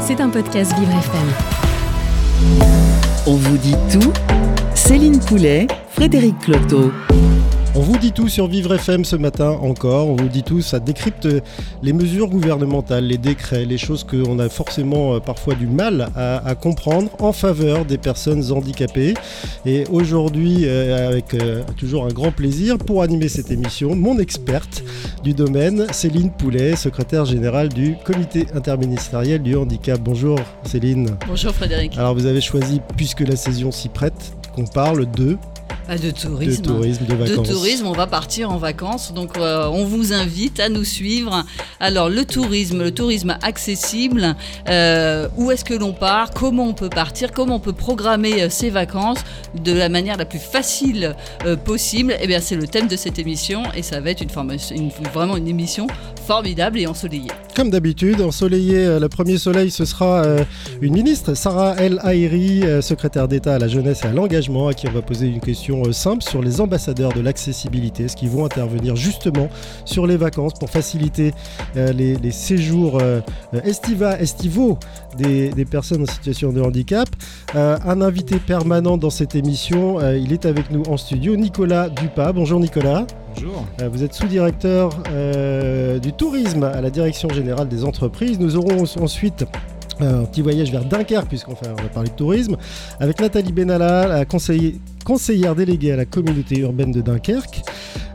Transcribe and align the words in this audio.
C'est 0.00 0.20
un 0.20 0.28
podcast 0.28 0.72
Vivre 0.78 0.92
FM. 0.92 1.28
On 3.26 3.36
vous 3.36 3.56
dit 3.58 3.76
tout 3.92 4.12
Céline 4.74 5.20
Poulet, 5.20 5.66
Frédéric 5.90 6.38
Cloteau. 6.40 6.90
On 7.76 7.82
vous 7.82 7.98
dit 7.98 8.10
tout 8.10 8.28
sur 8.28 8.48
Vivre 8.48 8.74
FM 8.74 9.04
ce 9.04 9.14
matin 9.14 9.50
encore, 9.50 10.08
on 10.08 10.16
vous 10.16 10.28
dit 10.28 10.42
tout, 10.42 10.60
ça 10.60 10.80
décrypte 10.80 11.28
les 11.84 11.92
mesures 11.92 12.26
gouvernementales, 12.26 13.04
les 13.04 13.16
décrets, 13.16 13.64
les 13.64 13.78
choses 13.78 14.02
qu'on 14.02 14.40
a 14.40 14.48
forcément 14.48 15.14
euh, 15.14 15.20
parfois 15.20 15.54
du 15.54 15.68
mal 15.68 16.08
à, 16.16 16.54
comprendre 16.56 17.10
en 17.20 17.32
faveur 17.32 17.84
des 17.84 17.96
personnes 17.96 18.50
handicapées. 18.50 19.14
Et 19.64 19.84
aujourd'hui, 19.92 20.62
euh, 20.64 21.08
avec 21.08 21.32
euh, 21.34 21.62
toujours 21.76 22.06
un 22.06 22.12
grand 22.12 22.32
plaisir 22.32 22.76
pour 22.76 23.02
animer 23.02 23.28
cette 23.28 23.52
émission, 23.52 23.94
mon 23.94 24.18
experte 24.18 24.82
du 25.22 25.32
domaine, 25.32 25.86
Céline 25.92 26.32
Poulet, 26.32 26.74
secrétaire 26.74 27.24
générale 27.24 27.68
du 27.68 27.94
comité 28.04 28.46
interministériel 28.52 29.42
du 29.42 29.54
handicap. 29.54 30.00
Bonjour 30.00 30.40
Céline. 30.64 31.16
Bonjour 31.28 31.54
Frédéric. 31.54 31.96
Alors 31.96 32.14
vous 32.14 32.26
avez 32.26 32.40
choisi, 32.40 32.80
puisque 32.96 33.20
la 33.20 33.36
saison 33.36 33.70
s'y 33.70 33.88
prête, 33.88 34.32
qu'on 34.56 34.66
parle 34.66 35.08
de 35.12 35.38
ah, 35.92 35.98
de 35.98 36.12
tourisme. 36.12 36.62
De 36.62 36.68
tourisme, 36.68 37.04
de 37.04 37.14
vacances. 37.16 37.48
De 37.48 37.52
tourisme, 37.52 37.86
on 37.88 37.92
va 37.92 38.06
partir 38.06 38.48
en 38.48 38.58
vacances. 38.58 39.12
Donc, 39.12 39.36
euh, 39.36 39.66
on 39.72 39.84
vous 39.84 40.12
invite 40.12 40.60
à 40.60 40.68
nous 40.68 40.84
suivre. 40.84 41.44
Alors, 41.80 42.08
le 42.08 42.24
tourisme, 42.24 42.84
le 42.84 42.92
tourisme 42.92 43.36
accessible, 43.42 44.36
euh, 44.68 45.26
où 45.36 45.50
est-ce 45.50 45.64
que 45.64 45.74
l'on 45.74 45.92
part? 45.92 46.30
Comment 46.30 46.68
on 46.68 46.74
peut 46.74 46.90
partir? 46.90 47.32
Comment 47.32 47.56
on 47.56 47.60
peut 47.60 47.72
programmer 47.72 48.40
euh, 48.40 48.50
ses 48.50 48.70
vacances 48.70 49.18
de 49.64 49.72
la 49.72 49.88
manière 49.88 50.16
la 50.16 50.26
plus 50.26 50.38
facile 50.38 51.16
possible? 51.64 52.14
Eh 52.22 52.28
bien, 52.28 52.38
c'est 52.38 52.54
le 52.54 52.68
thème 52.68 52.86
de 52.86 52.94
cette 52.94 53.18
émission 53.18 53.64
et 53.74 53.82
ça 53.82 53.98
va 54.00 54.10
être 54.10 54.20
une, 54.20 54.30
formation, 54.30 54.76
vraiment 55.12 55.36
une 55.36 55.48
émission 55.48 55.88
formidable 56.24 56.78
et 56.78 56.86
ensoleillée. 56.86 57.32
Comme 57.56 57.70
d'habitude, 57.70 58.20
ensoleillée, 58.20 59.00
le 59.00 59.08
premier 59.08 59.38
soleil, 59.38 59.72
ce 59.72 59.84
sera 59.84 60.24
une 60.80 60.92
ministre, 60.92 61.34
Sarah 61.34 61.74
El 61.78 61.98
Haïri, 62.04 62.62
secrétaire 62.80 63.26
d'État 63.26 63.56
à 63.56 63.58
la 63.58 63.66
jeunesse 63.66 64.02
et 64.04 64.06
à 64.06 64.12
l'engagement, 64.12 64.68
à 64.68 64.74
qui 64.74 64.86
on 64.86 64.92
va 64.92 65.02
poser 65.02 65.26
une 65.26 65.40
question 65.40 65.79
euh, 65.86 65.92
simple 65.92 66.22
sur 66.22 66.42
les 66.42 66.60
ambassadeurs 66.60 67.12
de 67.12 67.20
l'accessibilité, 67.20 68.08
ce 68.08 68.16
qui 68.16 68.26
vont 68.26 68.44
intervenir 68.44 68.96
justement 68.96 69.48
sur 69.84 70.06
les 70.06 70.16
vacances 70.16 70.54
pour 70.54 70.70
faciliter 70.70 71.32
euh, 71.76 71.92
les, 71.92 72.30
séjours 72.30 72.98
euh, 73.00 73.20
estiva, 73.64 74.18
estivaux 74.18 74.78
des, 75.16 75.50
personnes 75.70 76.02
en 76.02 76.06
situation 76.06 76.52
de 76.52 76.60
handicap. 76.60 77.08
un 77.54 78.00
invité 78.00 78.38
permanent 78.38 78.96
dans 78.96 79.10
cette 79.10 79.34
émission, 79.34 80.00
il 80.14 80.32
est 80.32 80.46
avec 80.46 80.70
nous 80.70 80.82
en 80.88 80.96
studio, 80.96 81.36
Nicolas 81.36 81.88
Dupas. 81.88 82.32
Bonjour 82.32 82.58
Nicolas. 82.58 83.06
Bonjour. 83.34 83.64
vous 83.92 84.02
êtes 84.02 84.14
sous-directeur 84.14 84.90
du 86.00 86.12
tourisme 86.12 86.64
à 86.64 86.80
la 86.80 86.90
Direction 86.90 87.28
générale 87.28 87.68
des 87.68 87.84
entreprises. 87.84 88.40
Nous 88.40 88.56
aurons 88.56 88.82
ensuite 89.00 89.44
un 90.00 90.24
petit 90.24 90.42
voyage 90.42 90.70
vers 90.70 90.84
Dunkerque, 90.84 91.28
puisqu'on 91.28 91.54
va 91.54 91.88
parler 91.92 92.10
de 92.10 92.14
tourisme, 92.14 92.56
avec 92.98 93.20
Nathalie 93.20 93.52
Benalla, 93.52 94.06
la 94.06 94.24
conseillère 94.24 94.72
conseillère 95.04 95.54
déléguée 95.54 95.92
à 95.92 95.96
la 95.96 96.04
communauté 96.04 96.58
urbaine 96.58 96.92
de 96.92 97.00
Dunkerque. 97.00 97.62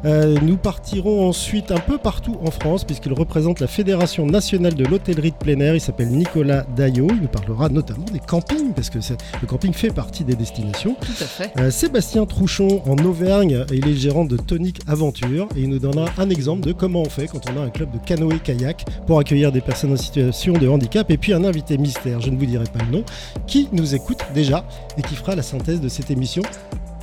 Euh, 0.06 0.36
nous 0.44 0.58
partirons 0.58 1.28
ensuite 1.28 1.72
un 1.72 1.80
peu 1.80 1.98
partout 1.98 2.38
en 2.46 2.52
France 2.52 2.84
puisqu'il 2.84 3.14
représente 3.14 3.60
la 3.60 3.68
Fédération 3.68 4.26
nationale 4.26 4.76
de 4.76 4.86
l'hôtellerie 4.86 5.32
de 5.32 5.36
plein 5.36 5.60
air. 5.60 5.74
Il 5.74 5.82
s'appelle 5.82 6.10
Nicolas 6.10 6.64
Daillot. 6.76 7.08
Il 7.10 7.22
nous 7.22 7.28
parlera 7.28 7.70
notamment 7.70 8.06
des 8.14 8.20
campings 8.20 8.74
parce 8.74 8.90
que 8.90 9.00
le 9.42 9.48
camping 9.48 9.74
fait 9.74 9.90
partie 9.90 10.24
des 10.24 10.36
destinations. 10.36 10.96
Tout 11.02 11.24
à 11.24 11.26
fait. 11.26 11.52
Euh, 11.58 11.72
Sébastien 11.72 12.26
Trouchon 12.26 12.84
en 12.86 13.04
Auvergne, 13.04 13.66
il 13.72 13.88
est 13.88 13.96
gérant 13.96 14.26
de 14.26 14.38
Tonic 14.38 14.80
Aventure 14.88 15.48
et 15.56 15.62
il 15.62 15.70
nous 15.70 15.80
donnera 15.80 16.10
un 16.18 16.30
exemple 16.30 16.62
de 16.62 16.72
comment 16.72 17.02
on 17.02 17.10
fait 17.10 17.28
quand 17.28 17.42
on 17.52 17.60
a 17.60 17.66
un 17.66 17.70
club 17.70 17.92
de 17.92 17.98
canoë-kayak 17.98 18.86
pour 19.08 19.20
accueillir 19.20 19.52
des 19.52 19.62
personnes 19.62 19.94
en 19.94 19.98
situation 19.98 20.54
de 20.54 20.68
handicap 20.68 21.10
et 21.10 21.18
puis 21.18 21.34
un 21.34 21.44
invité 21.44 21.78
mystère, 21.78 22.22
je 22.22 22.30
ne 22.30 22.38
vous 22.38 22.46
dirai 22.46 22.66
pas 22.66 22.84
le 22.86 22.92
nom, 22.92 23.04
qui 23.48 23.70
nous 23.72 23.96
écoute 23.96 24.20
déjà 24.34 24.66
et 24.98 25.02
qui 25.02 25.16
fera 25.16 25.36
la 25.36 25.44
synthèse 25.44 25.82
de 25.82 25.90
cette 25.90 26.12
émission 26.12 26.44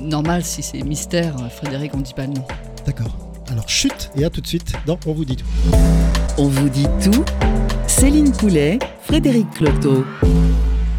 normal 0.02 0.44
si 0.44 0.62
c'est 0.62 0.82
mystère, 0.82 1.34
Frédéric, 1.50 1.94
on 1.94 1.98
ne 1.98 2.02
dit 2.02 2.14
pas 2.14 2.26
le 2.26 2.34
nom. 2.34 2.44
D'accord. 2.86 3.16
Alors 3.50 3.68
chute 3.68 4.10
et 4.16 4.24
à 4.24 4.30
tout 4.30 4.40
de 4.40 4.46
suite 4.46 4.72
dans 4.86 4.98
On 5.06 5.12
vous 5.12 5.24
dit 5.24 5.36
tout. 5.36 5.44
On 6.38 6.48
vous 6.48 6.68
dit 6.68 6.86
tout. 7.02 7.24
Céline 7.86 8.32
Poulet, 8.32 8.78
Frédéric 9.02 9.50
Cloteau. 9.50 10.04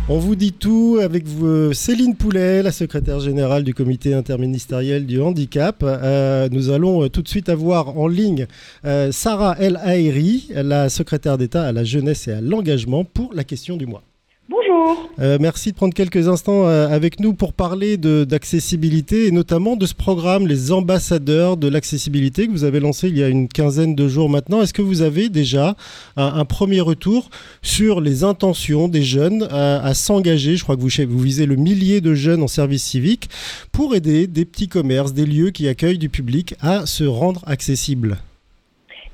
On 0.09 0.19
vous 0.19 0.35
dit 0.35 0.51
tout 0.51 0.99
avec 1.01 1.25
vous, 1.25 1.71
Céline 1.71 2.15
Poulet, 2.15 2.61
la 2.61 2.73
secrétaire 2.73 3.21
générale 3.21 3.63
du 3.63 3.73
comité 3.73 4.13
interministériel 4.13 5.05
du 5.05 5.21
handicap. 5.21 5.77
Euh, 5.81 6.49
nous 6.51 6.69
allons 6.69 7.03
euh, 7.03 7.09
tout 7.09 7.21
de 7.21 7.27
suite 7.29 7.47
avoir 7.47 7.97
en 7.97 8.07
ligne 8.07 8.45
euh, 8.83 9.13
Sarah 9.13 9.55
El 9.59 9.77
Haïri, 9.77 10.49
la 10.53 10.89
secrétaire 10.89 11.37
d'État 11.37 11.63
à 11.63 11.71
la 11.71 11.85
jeunesse 11.85 12.27
et 12.27 12.33
à 12.33 12.41
l'engagement 12.41 13.05
pour 13.05 13.33
la 13.33 13.45
question 13.45 13.77
du 13.77 13.85
mois. 13.85 14.03
Bonjour. 14.49 15.09
Euh, 15.19 15.37
merci 15.39 15.71
de 15.71 15.75
prendre 15.77 15.93
quelques 15.93 16.27
instants 16.27 16.67
euh, 16.67 16.89
avec 16.89 17.21
nous 17.21 17.33
pour 17.33 17.53
parler 17.53 17.95
d'accessibilité 17.95 19.27
et 19.27 19.31
notamment 19.31 19.77
de 19.77 19.85
ce 19.85 19.93
programme, 19.93 20.47
les 20.47 20.73
ambassadeurs 20.73 21.55
de 21.55 21.69
l'accessibilité 21.69 22.47
que 22.47 22.51
vous 22.51 22.65
avez 22.65 22.81
lancé 22.81 23.07
il 23.07 23.17
y 23.17 23.23
a 23.23 23.29
une 23.29 23.47
quinzaine 23.47 23.95
de 23.95 24.07
jours 24.09 24.29
maintenant. 24.29 24.61
Est-ce 24.61 24.73
que 24.73 24.81
vous 24.81 25.01
avez 25.01 25.29
déjà 25.29 25.77
un, 26.17 26.43
premier 26.43 26.81
retour 26.81 27.29
sur 27.61 28.01
les 28.01 28.25
intentions 28.25 28.89
des 28.89 29.03
jeunes 29.03 29.47
à, 29.49 29.93
s'engager 29.93 30.57
Je 30.57 30.63
crois 30.63 30.75
que 30.75 30.81
vous, 30.81 30.89
vous 31.07 31.23
visez 31.23 31.45
le 31.45 31.55
millier 31.55 32.01
de 32.01 32.13
jeunes 32.13 32.43
en 32.43 32.47
service 32.49 32.83
civique 32.83 33.29
pour 33.71 33.95
aider 33.95 34.27
des 34.27 34.43
petits 34.43 34.67
commerces, 34.67 35.13
des 35.13 35.25
lieux 35.25 35.51
qui 35.51 35.69
accueillent 35.69 35.97
du 35.97 36.09
public 36.09 36.55
à 36.59 36.85
se 36.85 37.05
rendre 37.05 37.41
accessibles? 37.47 38.17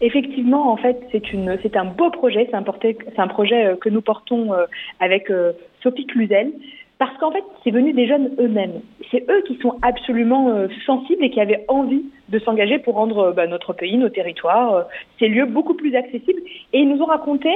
Effectivement, 0.02 0.72
en 0.72 0.78
fait, 0.78 0.98
c'est 1.12 1.76
un 1.76 1.86
beau 1.86 2.10
projet. 2.10 2.48
C'est 2.50 2.56
un, 2.56 2.64
c'est 2.82 3.20
un 3.20 3.28
projet 3.28 3.66
euh, 3.66 3.76
que 3.76 3.90
nous 3.90 4.02
portons 4.02 4.54
euh, 4.54 4.66
avec 5.00 5.30
euh, 5.30 5.52
Sophie 5.84 6.06
Cluzel, 6.06 6.52
parce 6.98 7.18
qu'en 7.18 7.32
fait, 7.32 7.44
c'est 7.64 7.72
venu 7.72 7.92
des 7.94 8.08
jeunes 8.08 8.32
eux-mêmes. 8.40 8.82
C'est 9.12 9.30
eux 9.30 9.42
qui 9.48 9.58
sont 9.58 9.78
absolument 9.82 10.54
sensibles 10.86 11.24
et 11.24 11.30
qui 11.30 11.40
avaient 11.40 11.64
envie 11.70 12.04
de 12.28 12.40
s'engager 12.40 12.78
pour 12.78 12.96
rendre 12.96 13.32
bah, 13.32 13.48
notre 13.48 13.72
pays, 13.72 13.98
nos 13.98 14.10
territoires, 14.10 14.86
ces 15.18 15.30
lieux 15.30 15.46
beaucoup 15.46 15.76
plus 15.76 15.96
accessibles. 15.96 16.42
Et 16.74 16.80
ils 16.80 16.90
nous 16.90 17.02
ont 17.02 17.06
raconté 17.06 17.50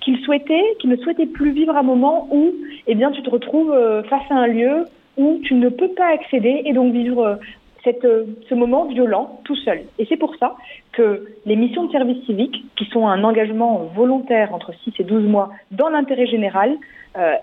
qu'ils 0.00 0.18
souhaitaient, 0.18 0.76
qu'ils 0.78 0.90
ne 0.90 0.96
souhaitaient 0.96 1.26
plus 1.26 1.52
vivre 1.52 1.74
un 1.74 1.82
moment 1.82 2.28
où, 2.30 2.52
eh 2.86 2.94
bien, 2.94 3.10
tu 3.10 3.22
te 3.22 3.30
retrouves 3.30 3.74
face 4.10 4.30
à 4.30 4.34
un 4.34 4.46
lieu 4.46 4.84
où 5.16 5.40
tu 5.44 5.54
ne 5.54 5.70
peux 5.70 5.88
pas 5.88 6.12
accéder 6.12 6.62
et 6.66 6.74
donc 6.74 6.92
vivre 6.92 7.38
cette, 7.84 8.06
ce 8.48 8.54
moment 8.54 8.86
violent 8.86 9.40
tout 9.44 9.56
seul. 9.56 9.82
Et 9.98 10.06
c'est 10.06 10.16
pour 10.16 10.34
ça 10.36 10.56
que 10.92 11.26
les 11.46 11.56
missions 11.56 11.84
de 11.84 11.92
service 11.92 12.24
civique, 12.26 12.64
qui 12.76 12.84
sont 12.86 13.06
un 13.06 13.24
engagement 13.24 13.90
volontaire 13.94 14.54
entre 14.54 14.72
6 14.84 14.94
et 14.98 15.04
12 15.04 15.24
mois 15.24 15.50
dans 15.70 15.88
l'intérêt 15.88 16.26
général, 16.26 16.76
euh, 17.16 17.34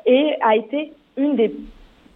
a 0.41 0.55
été 0.55 0.93
une 1.17 1.35
des, 1.35 1.53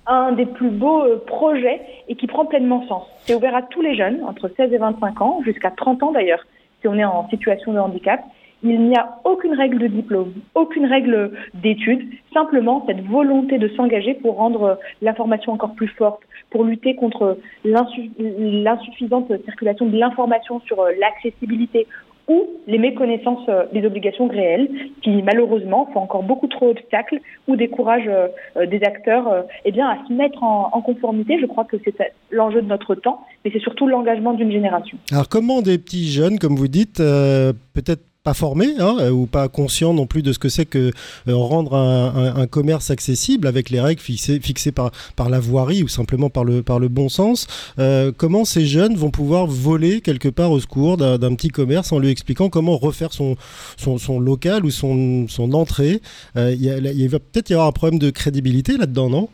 un 0.08 0.32
des 0.32 0.46
plus 0.46 0.70
beaux 0.70 1.04
euh, 1.04 1.24
projets 1.26 1.82
et 2.08 2.16
qui 2.16 2.28
prend 2.28 2.46
pleinement 2.46 2.86
sens. 2.88 3.04
C'est 3.26 3.34
ouvert 3.34 3.56
à 3.56 3.62
tous 3.62 3.82
les 3.82 3.96
jeunes, 3.96 4.24
entre 4.24 4.50
16 4.50 4.74
et 4.74 4.78
25 4.78 5.22
ans, 5.22 5.42
jusqu'à 5.44 5.72
30 5.72 6.04
ans 6.04 6.12
d'ailleurs, 6.12 6.46
si 6.82 6.88
on 6.88 6.96
est 6.96 7.06
en 7.06 7.28
situation 7.30 7.74
de 7.74 7.80
handicap. 7.80 8.22
Il 8.64 8.88
n'y 8.88 8.96
a 8.96 9.20
aucune 9.24 9.54
règle 9.54 9.80
de 9.80 9.88
diplôme, 9.88 10.34
aucune 10.54 10.86
règle 10.86 11.32
d'études, 11.56 12.08
simplement 12.34 12.84
cette 12.88 13.04
volonté 13.06 13.58
de 13.58 13.68
s'engager 13.70 14.14
pour 14.14 14.36
rendre 14.36 14.78
l'information 15.02 15.54
encore 15.54 15.74
plus 15.74 15.88
forte, 15.88 16.22
pour 16.52 16.64
lutter 16.64 16.96
contre 16.96 17.40
l'insuffisante 17.66 19.32
circulation 19.46 19.88
de 19.88 19.98
l'information 19.98 20.60
sur 20.62 20.80
euh, 20.82 20.92
l'accessibilité 21.00 21.88
ou 22.28 22.46
les 22.68 22.78
méconnaissances 22.78 23.48
euh, 23.50 23.66
des 23.74 23.86
obligations 23.86 24.28
réelles 24.28 24.70
qui 25.02 25.24
malheureusement 25.24 25.90
font 25.92 26.02
encore 26.02 26.24
beaucoup 26.24 26.48
trop 26.48 26.68
d'obstacles 26.68 27.20
ou 27.48 27.56
découragent 27.56 28.08
euh, 28.08 28.68
des 28.68 28.84
acteurs 28.84 29.46
eh 29.66 29.72
bien, 29.72 29.88
à 29.88 29.98
se 30.08 30.14
mettre 30.14 30.44
en 30.44 30.82
conformité. 30.82 31.40
Je 31.42 31.46
crois 31.48 31.66
que 31.66 31.78
c'est 31.84 31.96
l'enjeu 32.30 32.62
de 32.62 32.68
notre 32.68 32.96
temps, 32.96 33.26
mais 33.44 33.52
c'est 33.52 33.60
surtout 33.60 33.88
l'engagement 33.88 34.34
d'une 34.34 34.52
génération. 34.52 34.98
Alors 35.12 35.30
comment 35.30 35.62
des 35.62 35.78
petits 35.78 36.12
jeunes, 36.12 36.38
comme 36.38 36.56
vous 36.56 36.68
dites, 36.68 36.98
peut-être 36.98 38.11
pas 38.24 38.34
formé 38.36 38.68
hein, 38.80 38.98
euh, 39.00 39.10
ou 39.10 39.26
pas 39.26 39.48
conscient 39.48 39.96
non 39.96 40.06
plus 40.06 40.22
de 40.22 40.32
ce 40.32 40.38
que 40.38 40.48
c'est 40.48 40.66
que 40.66 40.92
euh, 41.28 41.36
rendre 41.36 41.76
un, 41.76 42.46
commerce 42.46 42.92
accessible 42.92 43.48
avec 43.48 43.70
les 43.70 43.80
règles 43.80 44.02
fixées, 44.02 44.40
fixées 44.40 44.72
par, 44.72 44.92
par 45.16 45.30
la 45.30 45.40
voirie 45.40 45.84
ou 45.84 45.88
simplement 45.88 46.30
par 46.30 46.44
le, 46.44 46.62
par 46.62 46.80
le 46.80 46.88
bon 46.88 47.10
sens. 47.10 47.48
Euh, 47.80 48.12
comment 48.16 48.46
ces 48.46 48.66
jeunes 48.66 48.96
vont 48.96 49.10
pouvoir 49.10 49.48
voler 49.48 50.02
quelque 50.02 50.28
part 50.28 50.52
au 50.52 50.60
secours 50.60 50.98
d'un 50.98 51.36
petit 51.36 51.50
commerce 51.50 51.92
en 51.92 52.00
lui 52.00 52.10
expliquant 52.10 52.50
comment 52.50 52.78
refaire 52.78 53.14
son, 53.14 53.36
son, 53.78 54.20
local 54.20 54.66
ou 54.66 54.70
son, 54.70 55.28
son 55.28 55.54
entrée? 55.54 56.02
Il, 56.36 56.92
il 56.96 57.08
va 57.10 57.20
peut-être 57.20 57.50
y 57.50 57.54
avoir 57.54 57.68
un 57.68 57.72
problème 57.72 58.00
de 58.00 58.10
crédibilité 58.10 58.78
là-dedans, 58.78 59.10
non? 59.10 59.30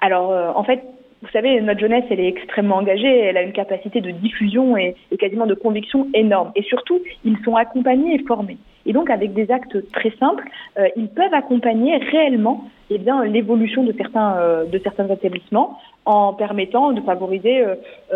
Alors, 0.00 0.56
en 0.56 0.64
fait, 0.64 0.82
vous 1.22 1.28
savez, 1.32 1.60
notre 1.60 1.80
jeunesse, 1.80 2.04
elle 2.10 2.20
est 2.20 2.28
extrêmement 2.28 2.76
engagée, 2.76 3.08
elle 3.08 3.36
a 3.36 3.42
une 3.42 3.52
capacité 3.52 4.00
de 4.00 4.10
diffusion 4.10 4.76
et, 4.76 4.94
quasiment 5.18 5.46
de 5.46 5.54
conviction 5.54 6.08
énorme. 6.14 6.52
Et 6.54 6.62
surtout, 6.62 7.00
ils 7.24 7.36
sont 7.44 7.56
accompagnés 7.56 8.14
et 8.14 8.24
formés. 8.24 8.58
Et 8.86 8.92
donc, 8.92 9.10
avec 9.10 9.34
des 9.34 9.50
actes 9.50 9.90
très 9.92 10.12
simples, 10.18 10.44
euh, 10.78 10.88
ils 10.96 11.08
peuvent 11.08 11.34
accompagner 11.34 11.96
réellement 11.96 12.64
eh 12.90 12.98
l'évolution 13.26 13.84
de 13.84 13.92
euh, 14.16 14.64
de 14.64 14.78
certains 14.78 15.08
établissements 15.08 15.78
en 16.08 16.32
permettant 16.32 16.92
de 16.92 17.02
favoriser, 17.02 17.62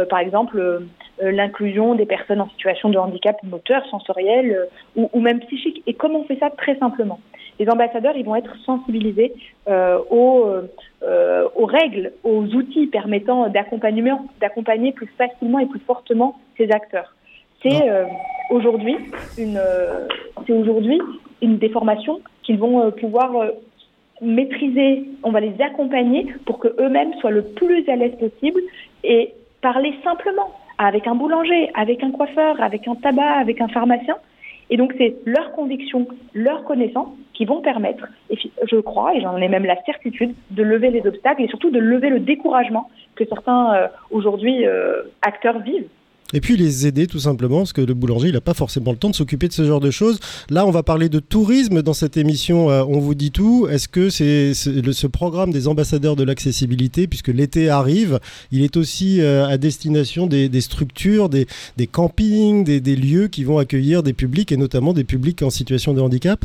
par 0.09 0.19
exemple, 0.19 0.83
l'inclusion 1.21 1.95
des 1.95 2.07
personnes 2.07 2.41
en 2.41 2.49
situation 2.49 2.89
de 2.89 2.97
handicap 2.97 3.37
moteur, 3.43 3.85
sensoriel 3.91 4.67
ou, 4.97 5.11
ou, 5.13 5.21
même 5.21 5.41
psychique. 5.41 5.83
Et 5.87 5.93
comment 5.93 6.21
on 6.21 6.25
fait 6.25 6.39
ça 6.39 6.49
très 6.49 6.75
simplement 6.79 7.21
Les 7.59 7.69
ambassadeurs, 7.69 8.17
ils 8.17 8.25
vont 8.25 8.35
être 8.35 8.57
sensibilisés 8.65 9.35
aux, 9.67 10.47
aux 11.55 11.67
règles, 11.67 12.13
aux 12.25 12.45
outils 12.55 12.87
permettant 12.87 13.51
d'accompagner 13.51 14.93
plus 14.93 15.13
facilement 15.19 15.59
et 15.59 15.67
plus 15.67 15.81
fortement 15.81 16.39
ces 16.57 16.71
acteurs. 16.73 17.15
C'est 17.63 17.91
aujourd'hui 18.49 18.97
une, 19.37 19.61
c'est 20.47 20.55
aujourd'hui 20.55 20.99
une 21.43 21.59
des 21.59 21.69
formations 21.69 22.21
qu'ils 22.43 22.59
vont 22.59 22.91
pouvoir 22.93 23.33
maîtriser, 24.23 25.05
on 25.23 25.31
va 25.31 25.41
les 25.41 25.61
accompagner 25.61 26.27
pour 26.47 26.59
que 26.59 26.69
eux-mêmes 26.81 27.13
soient 27.21 27.31
le 27.31 27.43
plus 27.43 27.89
à 27.89 27.97
l'aise 27.97 28.17
possible 28.19 28.61
et 29.05 29.33
parler 29.61 29.95
simplement 30.05 30.51
avec 30.79 31.07
un 31.07 31.15
boulanger, 31.15 31.71
avec 31.75 32.03
un 32.03 32.11
coiffeur, 32.11 32.61
avec 32.61 32.89
un 32.89 32.95
tabac, 32.95 33.39
avec 33.39 33.61
un 33.61 33.69
pharmacien. 33.69 34.17
Et 34.71 34.77
donc 34.77 34.95
c'est 34.97 35.17
leur 35.27 35.53
conviction, 35.53 36.07
leur 36.33 36.65
connaissance 36.65 37.09
qui 37.35 37.45
vont 37.45 37.61
permettre, 37.61 38.07
et 38.31 38.37
je 38.71 38.77
crois, 38.77 39.15
et 39.15 39.21
j'en 39.21 39.37
ai 39.37 39.49
même 39.49 39.65
la 39.65 39.83
certitude, 39.85 40.35
de 40.51 40.63
lever 40.63 40.91
les 40.91 41.07
obstacles 41.07 41.43
et 41.43 41.49
surtout 41.49 41.71
de 41.71 41.79
lever 41.79 42.09
le 42.09 42.21
découragement 42.21 42.89
que 43.17 43.25
certains 43.25 43.75
euh, 43.75 43.89
aujourd'hui 44.11 44.67
euh, 44.67 45.03
acteurs 45.23 45.59
vivent. 45.59 45.89
Et 46.33 46.41
puis 46.41 46.57
les 46.57 46.87
aider 46.87 47.07
tout 47.07 47.19
simplement, 47.19 47.59
parce 47.59 47.73
que 47.73 47.81
le 47.81 47.95
boulanger, 47.95 48.29
il 48.29 48.35
n'a 48.35 48.41
pas 48.41 48.55
forcément 48.55 48.93
le 48.93 48.97
temps 48.97 49.11
de 49.11 49.15
s'occuper 49.15 49.49
de 49.49 49.53
ce 49.53 49.65
genre 49.65 49.81
de 49.81 49.91
choses. 49.91 50.19
Là, 50.51 50.67
on 50.67 50.71
va 50.71 50.83
parler 50.83 51.09
de 51.09 51.21
tourisme 51.21 51.83
dans 51.83 51.93
cette 51.93 52.17
émission 52.17 52.71
euh, 52.71 52.85
On 52.85 52.99
vous 52.99 53.15
dit 53.15 53.31
tout. 53.31 53.67
Est-ce 53.71 53.89
que 53.89 54.09
c'est 54.09 54.55
ce 54.55 55.07
programme 55.07 55.53
des 55.53 55.69
ambassadeurs 55.69 56.17
de 56.17 56.25
l'accessibilité, 56.25 57.07
puisque 57.07 57.29
l'été 57.29 57.69
arrive, 57.69 58.19
il 58.51 58.63
est 58.63 58.77
aussi 58.77 59.21
euh, 59.21 59.47
à 59.47 59.59
destination 59.59 60.27
des, 60.27 60.61
structures, 60.61 61.29
des, 61.29 61.47
campings, 61.91 62.65
des, 62.65 62.97
lieux 62.97 63.29
qui 63.29 63.45
vont 63.45 63.59
accueillir 63.59 64.03
des 64.03 64.13
publics, 64.13 64.53
et 64.53 64.57
notamment 64.57 64.93
des 64.93 65.05
publics 65.05 65.43
en 65.43 65.51
situation 65.51 65.95
de 65.95 66.01
handicap? 66.01 66.45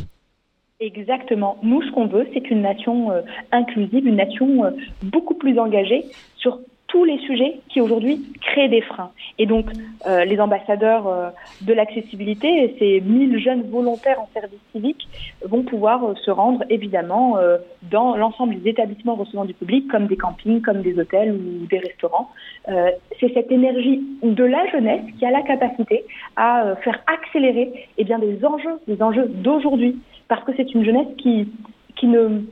Exactement. 0.80 1.58
Nous, 1.62 1.82
ce 1.82 1.90
qu'on 1.90 2.06
veut, 2.06 2.26
c'est 2.32 2.50
une 2.50 2.62
nation 2.62 3.10
euh, 3.10 3.22
inclusive, 3.50 4.06
une 4.06 4.16
nation 4.16 4.62
beaucoup 5.02 5.34
plus 5.34 5.58
engagée 5.58 6.04
sur 6.36 6.60
tous 6.88 7.04
les 7.04 7.18
sujets 7.18 7.60
qui 7.68 7.80
aujourd'hui 7.80 8.22
créent 8.40 8.68
des 8.68 8.80
freins. 8.80 9.10
Et 9.38 9.46
donc, 9.46 9.66
euh, 10.06 10.24
les 10.24 10.40
ambassadeurs 10.40 11.06
euh, 11.06 11.28
de 11.60 11.74
l'accessibilité, 11.74 12.74
ces 12.78 13.00
1000 13.02 13.38
jeunes 13.38 13.62
volontaires 13.70 14.20
en 14.20 14.28
service 14.32 14.58
civique, 14.72 15.06
vont 15.44 15.62
pouvoir 15.62 16.02
euh, 16.02 16.14
se 16.24 16.30
rendre 16.30 16.64
évidemment 16.70 17.36
dans 17.82 18.16
l'ensemble 18.16 18.60
des 18.60 18.70
établissements 18.70 19.14
recevant 19.14 19.44
du 19.44 19.54
public, 19.54 19.86
comme 19.88 20.06
des 20.06 20.16
campings, 20.16 20.62
comme 20.62 20.80
des 20.80 20.98
hôtels 20.98 21.32
ou 21.32 21.66
des 21.66 21.78
restaurants. 21.78 22.30
C'est 22.66 23.32
cette 23.34 23.52
énergie 23.52 24.02
de 24.22 24.44
la 24.44 24.66
jeunesse 24.70 25.02
qui 25.18 25.26
a 25.26 25.30
la 25.30 25.42
capacité 25.42 26.04
à 26.36 26.74
faire 26.82 26.98
accélérer 27.06 27.86
eh 27.98 28.04
bien, 28.04 28.18
des 28.18 28.44
enjeux, 28.44 28.78
des 28.86 29.02
enjeux 29.02 29.26
d'aujourd'hui, 29.28 29.98
parce 30.28 30.42
que 30.44 30.52
c'est 30.56 30.74
une 30.74 30.84
jeunesse 30.84 31.08
qui, 31.18 31.48
qui 31.96 32.06
ne 32.06 32.42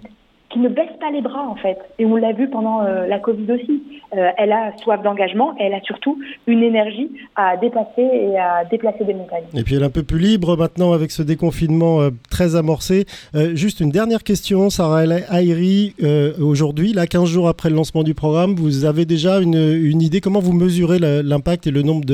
qui 0.50 0.58
ne 0.60 0.69
baisse 0.69 0.93
pas 1.00 1.10
les 1.10 1.22
bras 1.22 1.46
en 1.48 1.56
fait. 1.56 1.78
Et 1.98 2.06
on 2.06 2.16
l'a 2.16 2.32
vu 2.32 2.48
pendant 2.48 2.82
euh, 2.82 3.06
la 3.06 3.19
Covid 3.19 3.50
aussi. 3.50 3.82
Euh, 4.16 4.31
elle 4.38 4.52
a 4.52 4.76
soif 4.78 5.02
d'engagement 5.02 5.54
et 5.58 5.64
elle 5.64 5.75
a 5.75 5.81
surtout 5.81 6.19
une 6.46 6.62
énergie 6.62 7.10
à 7.34 7.56
dépasser 7.56 8.02
et 8.02 8.38
à 8.38 8.64
déplacer 8.64 9.04
des 9.04 9.14
montagnes. 9.14 9.44
Et 9.54 9.62
puis 9.62 9.75
elle 9.75 9.82
est 9.82 9.87
un 9.87 9.90
peu 9.90 10.04
plus 10.04 10.19
libre 10.19 10.56
maintenant 10.56 10.93
avec 10.93 11.10
ce 11.10 11.22
déconfinement 11.22 12.00
euh, 12.00 12.10
très 12.31 12.54
amorcé. 12.54 13.06
juste 13.54 13.81
une 13.81 13.90
dernière 13.90 14.22
question, 14.22 14.70
Sarah 14.70 15.02
Aïri. 15.28 15.94
Aujourd'hui, 16.40 16.92
là, 16.92 17.06
15 17.06 17.28
jours 17.28 17.49
après 17.49 17.70
le 17.70 17.76
lancement 17.76 18.02
du 18.02 18.14
programme, 18.14 18.54
vous 18.54 18.84
avez 18.84 19.04
déjà 19.04 19.40
une, 19.40 19.54
une 19.54 20.02
idée 20.02 20.20
comment 20.20 20.40
vous 20.40 20.52
mesurez 20.52 20.99
l'impact 20.99 21.66
et 21.66 21.70
le 21.70 21.82
nombre 21.82 22.04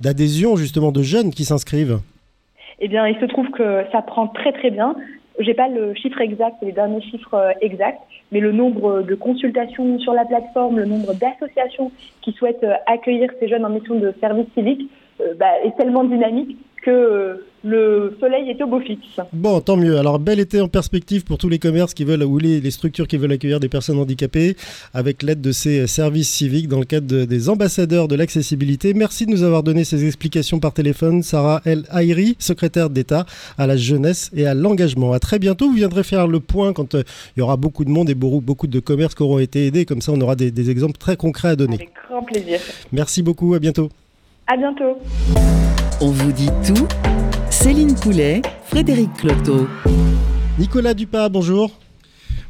d'adhésions 0.00 0.56
justement 0.56 0.92
de 0.92 1.02
jeunes 1.02 1.30
qui 1.30 1.44
s'inscrivent? 1.44 2.00
Eh 2.78 2.88
bien, 2.88 3.06
il 3.06 3.18
se 3.18 3.24
trouve 3.24 3.48
que 3.50 3.84
ça 3.90 4.02
prend 4.02 4.28
très 4.28 4.52
très 4.52 4.70
bien. 4.70 4.94
J'ai 5.38 5.54
pas 5.54 5.68
le 5.68 5.94
chiffre 5.94 6.20
exact, 6.20 6.56
les 6.62 6.72
derniers 6.72 7.02
chiffres 7.02 7.34
euh, 7.34 7.52
exacts, 7.60 8.00
mais 8.32 8.40
le 8.40 8.52
nombre 8.52 9.02
de 9.02 9.14
consultations 9.14 9.98
sur 9.98 10.14
la 10.14 10.24
plateforme, 10.24 10.78
le 10.78 10.86
nombre 10.86 11.12
d'associations 11.14 11.92
qui 12.22 12.32
souhaitent 12.32 12.64
euh, 12.64 12.74
accueillir 12.86 13.30
ces 13.38 13.48
jeunes 13.48 13.64
en 13.64 13.70
mission 13.70 13.96
de 13.96 14.14
service 14.20 14.46
civique 14.54 14.90
euh, 15.20 15.34
bah, 15.34 15.60
est 15.62 15.76
tellement 15.76 16.04
dynamique 16.04 16.56
que 16.86 17.44
le 17.64 18.16
soleil 18.20 18.48
est 18.48 18.62
au 18.62 18.68
beau 18.68 18.78
fixe. 18.78 19.18
Bon, 19.32 19.60
tant 19.60 19.76
mieux. 19.76 19.98
Alors, 19.98 20.20
bel 20.20 20.38
été 20.38 20.60
en 20.60 20.68
perspective 20.68 21.24
pour 21.24 21.36
tous 21.36 21.48
les 21.48 21.58
commerces 21.58 21.94
qui 21.94 22.04
veulent, 22.04 22.22
ou 22.22 22.38
les, 22.38 22.70
structures 22.70 23.08
qui 23.08 23.16
veulent 23.16 23.32
accueillir 23.32 23.58
des 23.58 23.68
personnes 23.68 23.98
handicapées, 23.98 24.56
avec 24.94 25.24
l'aide 25.24 25.40
de 25.40 25.50
ces 25.50 25.88
services 25.88 26.30
civiques 26.30 26.68
dans 26.68 26.78
le 26.78 26.84
cadre 26.84 27.24
des 27.24 27.48
ambassadeurs 27.48 28.06
de 28.06 28.14
l'accessibilité. 28.14 28.94
Merci 28.94 29.26
de 29.26 29.32
nous 29.32 29.42
avoir 29.42 29.64
donné 29.64 29.82
ces 29.82 30.06
explications 30.06 30.60
par 30.60 30.72
téléphone. 30.72 31.24
Sarah 31.24 31.60
El 31.64 31.84
Haïri, 31.90 32.36
secrétaire 32.38 32.88
d'État 32.88 33.26
à 33.58 33.66
la 33.66 33.76
jeunesse 33.76 34.30
et 34.36 34.46
à 34.46 34.54
l'engagement. 34.54 35.12
À 35.12 35.18
très 35.18 35.40
bientôt. 35.40 35.66
Vous 35.66 35.76
viendrez 35.76 36.04
faire 36.04 36.28
le 36.28 36.38
point 36.38 36.72
quand 36.72 36.94
euh, 36.94 37.02
il 37.36 37.40
y 37.40 37.42
aura 37.42 37.56
beaucoup 37.56 37.84
de 37.84 37.90
monde 37.90 38.08
et 38.08 38.14
beaucoup 38.14 38.68
de 38.68 38.80
commerces 38.80 39.16
qui 39.16 39.24
auront 39.24 39.40
été 39.40 39.66
aidés. 39.66 39.86
Comme 39.86 40.02
ça, 40.02 40.12
on 40.12 40.20
aura 40.20 40.36
des, 40.36 40.52
des 40.52 40.70
exemples 40.70 40.98
très 40.98 41.16
concrets 41.16 41.48
à 41.48 41.56
donner. 41.56 41.74
Avec 41.74 41.90
grand 42.08 42.22
plaisir. 42.22 42.60
Merci 42.92 43.22
beaucoup. 43.22 43.54
À 43.54 43.58
bientôt. 43.58 43.88
À 44.48 44.56
bientôt. 44.56 44.96
On 46.00 46.10
vous 46.10 46.30
dit 46.30 46.50
tout 46.64 46.86
Céline 47.50 47.96
Poulet, 47.96 48.42
Frédéric 48.66 49.12
Cloteau. 49.14 49.66
Nicolas 50.56 50.94
Dupas, 50.94 51.28
bonjour. 51.28 51.72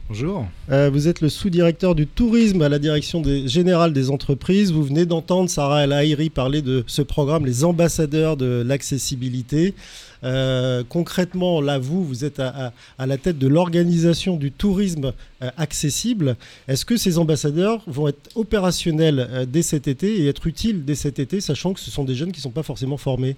Bonjour. 0.09 0.47
Euh, 0.71 0.91
vous 0.93 1.09
êtes 1.09 1.23
le 1.23 1.31
sous-directeur 1.31 1.95
du 1.95 2.07
tourisme 2.07 2.61
à 2.61 2.69
la 2.69 2.79
direction 2.79 3.23
générale 3.47 3.95
des 3.95 4.11
entreprises. 4.11 4.73
Vous 4.73 4.83
venez 4.83 5.07
d'entendre 5.07 5.49
Sarah 5.49 5.85
El 5.85 5.93
Haïri 5.95 6.29
parler 6.29 6.61
de 6.61 6.85
ce 6.87 7.01
programme, 7.01 7.47
les 7.47 7.65
ambassadeurs 7.65 8.37
de 8.37 8.63
l'accessibilité. 8.67 9.75
Euh, 10.25 10.83
concrètement, 10.89 11.61
là, 11.61 11.79
vous, 11.79 12.05
vous 12.05 12.25
êtes 12.25 12.41
à, 12.41 12.73
la 12.99 13.19
tête 13.19 13.39
de 13.39 13.47
l'organisation 13.47 14.37
du 14.37 14.53
tourisme 14.53 15.13
euh, 15.43 15.51
accessible. 15.57 16.37
Est-ce 16.69 16.85
que 16.85 16.97
ces 16.97 17.19
ambassadeurs 17.19 17.83
vont 17.87 18.09
être 18.09 18.31
opérationnels 18.35 19.47
dès 19.49 19.63
cet 19.63 19.89
été 19.89 20.23
et 20.23 20.29
être 20.29 20.47
utiles 20.47 20.85
dès 20.85 20.95
cet 20.95 21.19
été, 21.19 21.41
sachant 21.41 21.73
que 21.73 21.81
ce 21.81 21.91
sont 21.91 22.05
des 22.05 22.15
jeunes 22.15 22.33
qui 22.33 22.41
ne 22.41 22.43
sont 22.43 22.51
pas 22.51 22.63
forcément 22.63 22.97
formés? 22.97 23.37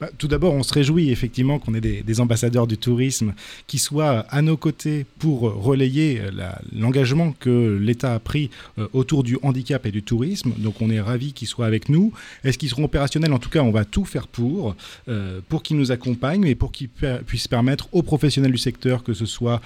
Bah, 0.00 0.10
tout 0.16 0.28
d'abord, 0.28 0.54
on 0.54 0.62
se 0.62 0.72
réjouit 0.72 1.10
effectivement 1.10 1.58
qu'on 1.58 1.74
ait 1.74 1.80
des, 1.80 2.20
ambassadeurs 2.20 2.66
du 2.68 2.78
tourisme 2.78 3.34
qui 3.66 3.78
soient 3.78 4.20
à 4.30 4.42
nos 4.42 4.56
côtés 4.56 5.06
pour 5.18 5.40
relayer 5.40 6.20
euh, 6.20 6.30
l'engagement 6.72 7.32
que 7.32 7.76
l'État 7.80 8.14
a 8.14 8.18
pris 8.20 8.50
euh, 8.78 8.86
autour 8.92 9.24
du 9.24 9.38
handicap 9.42 9.86
et 9.86 9.90
du 9.90 10.02
tourisme. 10.02 10.52
Donc 10.58 10.80
on 10.80 10.90
est 10.90 11.00
ravis 11.00 11.32
qu'ils 11.32 11.48
soient 11.48 11.66
avec 11.66 11.88
nous. 11.88 12.12
Est-ce 12.44 12.58
qu'ils 12.58 12.68
seront 12.68 12.84
opérationnels? 12.84 13.32
En 13.32 13.40
tout 13.40 13.50
cas, 13.50 13.62
on 13.62 13.72
va 13.72 13.84
tout 13.84 14.04
faire 14.04 14.28
pour, 14.28 14.76
euh, 15.08 15.40
pour 15.48 15.64
qu'ils 15.64 15.76
nous 15.76 15.90
accompagnent 15.90 16.46
et 16.46 16.54
pour 16.54 16.70
qu'ils 16.70 16.88
puissent 16.88 17.48
permettre 17.48 17.88
aux 17.92 18.02
professionnels 18.02 18.52
du 18.52 18.58
secteur, 18.58 19.02
que 19.02 19.14
ce 19.14 19.26
soit 19.26 19.60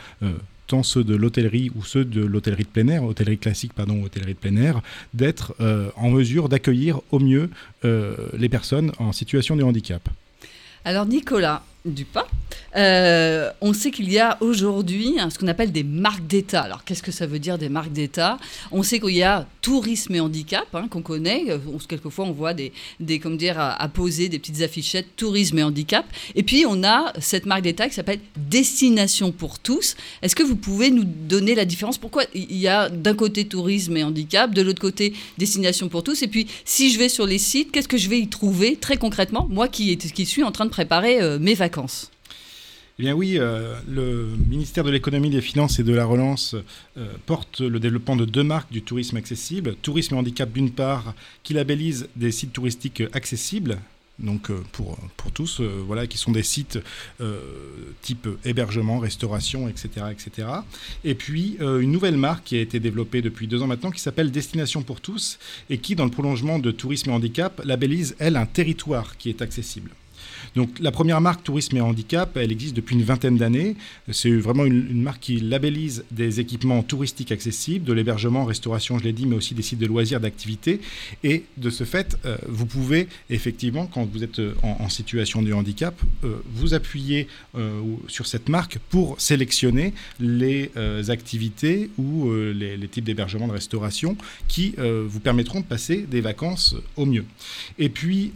tant 0.67 0.83
ceux 0.83 1.05
de 1.05 1.15
l'hôtellerie 1.15 1.71
ou 1.75 1.85
ceux 1.85 2.05
de 2.05 2.23
l'hôtellerie 2.23 2.65
de 2.65 2.69
plein 2.69 2.89
air, 2.89 3.05
hôtellerie 3.05 3.39
classique, 3.39 3.73
pardon, 3.75 4.03
hôtellerie 4.03 4.35
de 4.35 4.39
plein 4.39 4.57
air, 4.57 4.81
d'être 5.13 5.55
en 5.97 6.11
mesure 6.11 6.49
d'accueillir 6.49 7.01
au 7.11 7.19
mieux 7.19 7.51
les 7.85 8.49
personnes 8.49 8.93
en 8.99 9.13
situation 9.13 9.57
de 9.57 9.63
handicap. 9.63 10.09
Alors 10.85 11.07
Nicolas 11.07 11.63
Dupas, 11.85 12.27
euh, 12.77 13.51
on 13.61 13.73
sait 13.73 13.91
qu'il 13.91 14.11
y 14.11 14.19
a 14.19 14.39
aujourd'hui 14.41 15.17
ce 15.31 15.39
qu'on 15.39 15.49
appelle 15.49 15.73
des 15.73 15.85
marques 15.85 16.27
d'État. 16.27 16.63
Alors, 16.63 16.85
qu'est-ce 16.85 17.03
que 17.03 17.13
ça 17.13 17.27
veut 17.27 17.39
dire 17.39 17.59
des 17.59 17.69
marques 17.69 17.93
d'État? 17.93 18.39
On 18.71 18.83
sait 18.83 19.01
qu'il 19.01 19.15
y 19.15 19.23
a 19.23 19.47
tourisme 19.61 20.15
et 20.15 20.21
handicap, 20.21 20.67
hein, 20.75 20.87
qu'on 20.89 21.03
connaît. 21.03 21.47
quelquefois, 21.89 22.25
on 22.25 22.33
voit 22.33 22.55
des, 22.55 22.73
des 23.01 23.19
comme 23.19 23.37
dire, 23.37 23.59
à, 23.59 23.89
poser 23.89 24.29
des 24.29 24.39
petites 24.39 24.63
affichettes 24.63 25.17
tourisme 25.17 25.59
et 25.59 25.63
handicap. 25.63 26.07
Et 26.35 26.43
puis, 26.43 26.65
on 26.67 26.83
a 26.85 27.13
cette 27.21 27.47
marque 27.47 27.63
d'État 27.63 27.89
qui 27.89 27.95
s'appelle 27.95 28.21
Destination 28.37 29.33
pour 29.33 29.59
tous. 29.59 29.97
Est-ce 30.23 30.35
que 30.35 30.43
vous 30.43 30.57
pouvez 30.57 30.91
nous 30.91 31.05
donner 31.05 31.55
la 31.55 31.65
différence? 31.65 31.99
Pourquoi 31.99 32.25
il 32.35 32.57
y 32.57 32.69
a 32.69 32.89
d'un 32.89 33.15
côté 33.15 33.45
tourisme 33.45 33.97
et 33.97 34.05
handicap, 34.05 34.53
de 34.53 34.63
l'autre 34.63 34.81
côté 34.81 35.15
Destination 35.39 35.89
pour 35.89 36.03
tous? 36.03 36.23
Et 36.23 36.29
puis, 36.29 36.47
si 36.65 36.91
je 36.91 36.99
vais 36.99 37.09
sur 37.09 37.27
les 37.27 37.39
sites, 37.39 37.71
qu'est-ce 37.73 37.89
que 37.89 37.99
je 37.99 38.09
vais 38.09 38.19
y 38.19 38.29
trouver? 38.29 38.77
Très 38.77 38.97
concrètement, 38.97 39.47
moi 39.51 39.69
qui, 39.69 39.97
qui 39.97 40.27
suis 40.27 40.43
en 40.43 40.53
train 40.53 40.65
de 40.65 40.71
préparer 40.71 41.21
euh, 41.21 41.39
mes 41.39 41.55
vacances 41.55 42.12
eh 42.99 43.03
bien 43.03 43.15
oui, 43.15 43.39
euh, 43.39 43.75
le 43.89 44.29
ministère 44.49 44.85
de 44.85 44.91
l'économie, 44.91 45.31
des 45.31 45.41
finances 45.41 45.79
et 45.79 45.83
de 45.83 45.95
la 45.95 46.05
relance 46.05 46.55
euh, 46.99 47.07
porte 47.25 47.61
le 47.61 47.81
développement 47.81 48.17
de 48.17 48.27
deux 48.27 48.43
marques 48.43 48.71
du 48.71 48.83
tourisme 48.83 49.17
accessible. 49.17 49.77
Tourisme 49.81 50.17
handicap 50.17 50.53
d'une 50.53 50.71
part, 50.71 51.15
qui 51.43 51.55
labellise 51.55 52.09
des 52.17 52.31
sites 52.33 52.53
touristiques 52.53 53.03
accessibles, 53.15 53.79
donc 54.19 54.51
euh, 54.51 54.63
pour, 54.73 54.99
pour 55.17 55.33
tous, 55.33 55.63
voilà, 55.63 56.07
qui 56.07 56.19
sont 56.19 56.33
des 56.33 56.43
sites 56.43 56.79
type 58.03 58.29
hébergement, 58.45 58.99
restauration, 58.99 59.69
etc., 59.69 60.07
etc. 60.11 60.49
Et 61.03 61.15
puis 61.15 61.57
une 61.61 61.93
nouvelle 61.93 62.19
marque 62.19 62.45
qui 62.45 62.57
a 62.57 62.61
été 62.61 62.79
développée 62.79 63.23
depuis 63.23 63.47
deux 63.47 63.63
ans 63.63 63.67
maintenant, 63.67 63.91
qui 63.91 64.01
s'appelle 64.01 64.31
Destination 64.31 64.83
pour 64.83 65.01
tous, 65.01 65.39
et 65.71 65.79
qui, 65.79 65.97
dans 65.97 66.05
le 66.05 66.11
prolongement 66.11 66.59
de 66.59 66.71
tourisme 66.71 67.11
et 67.11 67.15
handicap, 67.15 67.63
labellise, 67.65 68.17
elle, 68.19 68.37
un 68.37 68.47
territoire 68.47 69.17
qui 69.17 69.31
est 69.31 69.41
accessible. 69.41 69.93
Donc 70.57 70.79
la 70.81 70.91
première 70.91 71.21
marque 71.21 71.43
Tourisme 71.43 71.77
et 71.77 71.81
Handicap, 71.81 72.37
elle 72.37 72.53
existe 72.53 72.75
depuis 72.75 72.95
une 72.95 73.03
vingtaine 73.03 73.37
d'années. 73.37 73.77
C'est 74.11 74.31
vraiment 74.31 74.65
une, 74.65 75.03
marque 75.03 75.21
qui 75.21 75.41
labellise 75.41 76.05
des 76.11 76.41
équipements 76.41 76.83
touristiques 76.83 77.33
accessibles, 77.33 77.85
de 77.85 77.93
l'hébergement, 77.93 78.45
restauration, 78.45 78.99
je 78.99 79.05
l'ai 79.05 79.13
dit, 79.13 79.27
mais 79.27 79.37
aussi 79.37 79.55
des 79.55 79.63
sites 79.63 79.79
de 79.79 79.87
loisirs, 79.87 80.21
d'activités. 80.21 80.81
Et 81.25 81.45
de 81.57 81.71
ce 81.71 81.85
fait, 81.85 82.17
euh, 82.25 82.37
vous 82.49 82.67
pouvez 82.67 83.09
effectivement, 83.31 83.87
quand 83.87 84.05
vous 84.05 84.23
êtes 84.23 84.39
euh, 84.39 84.55
en, 84.63 84.89
situation 84.89 85.43
de 85.43 85.53
handicap, 85.53 85.95
euh, 86.25 86.37
vous 86.55 86.75
appuyer 86.75 87.29
sur 88.09 88.27
cette 88.27 88.49
marque 88.49 88.79
pour 88.91 89.21
sélectionner 89.21 89.95
les 90.21 90.71
activités 91.09 91.91
ou 91.99 92.31
les, 92.33 92.77
les, 92.77 92.89
types 92.89 93.05
d'hébergement 93.05 93.47
de 93.47 93.53
restauration 93.53 94.17
qui 94.49 94.75
vous 94.79 95.21
permettront 95.21 95.61
de 95.61 95.65
passer 95.65 96.03
des 96.03 96.21
vacances 96.21 96.75
au 96.97 97.07
mieux. 97.07 97.25
Et 97.79 97.89
puis, 97.89 98.33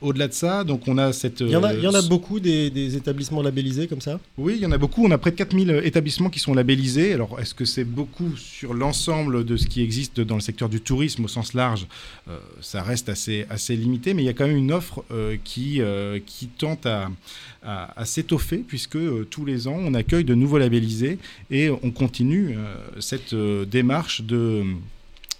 au-delà 0.00 0.28
de 0.28 0.32
ça, 0.32 0.64
donc 0.64 0.88
on 0.88 0.98
a 0.98 1.09
cette... 1.12 1.40
Il 1.40 1.50
y 1.50 1.56
en 1.56 1.64
a, 1.64 1.74
il 1.74 1.82
y 1.82 1.86
en 1.86 1.94
a 1.94 2.02
beaucoup 2.02 2.40
des, 2.40 2.96
établissements 2.96 3.42
labellisés 3.42 3.86
comme 3.86 4.00
ça? 4.00 4.18
Oui, 4.38 4.54
il 4.56 4.62
y 4.62 4.66
en 4.66 4.72
a 4.72 4.78
beaucoup. 4.78 5.04
On 5.04 5.10
a 5.10 5.18
près 5.18 5.30
de 5.30 5.36
4000 5.36 5.82
établissements 5.84 6.30
qui 6.30 6.38
sont 6.38 6.54
labellisés. 6.54 7.12
Alors, 7.12 7.38
est-ce 7.40 7.54
que 7.54 7.64
c'est 7.64 7.84
beaucoup 7.84 8.36
sur 8.36 8.74
l'ensemble 8.74 9.44
de 9.44 9.56
ce 9.56 9.66
qui 9.66 9.82
existe 9.82 10.20
dans 10.20 10.36
le 10.36 10.40
secteur 10.40 10.68
du 10.68 10.80
tourisme 10.80 11.24
au 11.24 11.28
sens 11.28 11.54
large? 11.54 11.86
Ça 12.60 12.82
reste 12.82 13.08
assez, 13.08 13.46
assez 13.50 13.76
limité, 13.76 14.14
mais 14.14 14.22
il 14.22 14.26
y 14.26 14.28
a 14.28 14.32
quand 14.32 14.46
même 14.46 14.56
une 14.56 14.72
offre 14.72 15.04
euh, 15.10 15.36
qui, 15.42 15.80
euh, 15.80 16.18
qui 16.24 16.46
tente 16.46 16.86
à, 16.86 17.10
à, 17.62 18.04
s'étoffer, 18.04 18.58
puisque 18.58 18.96
euh, 18.96 19.26
tous 19.28 19.44
les 19.44 19.68
ans, 19.68 19.76
on 19.78 19.94
accueille 19.94 20.24
de 20.24 20.34
nouveaux 20.34 20.58
labellisés 20.58 21.18
et 21.50 21.70
on 21.70 21.90
continue 21.90 22.56
cette 22.98 23.34
démarche 23.34 24.22
de 24.22 24.64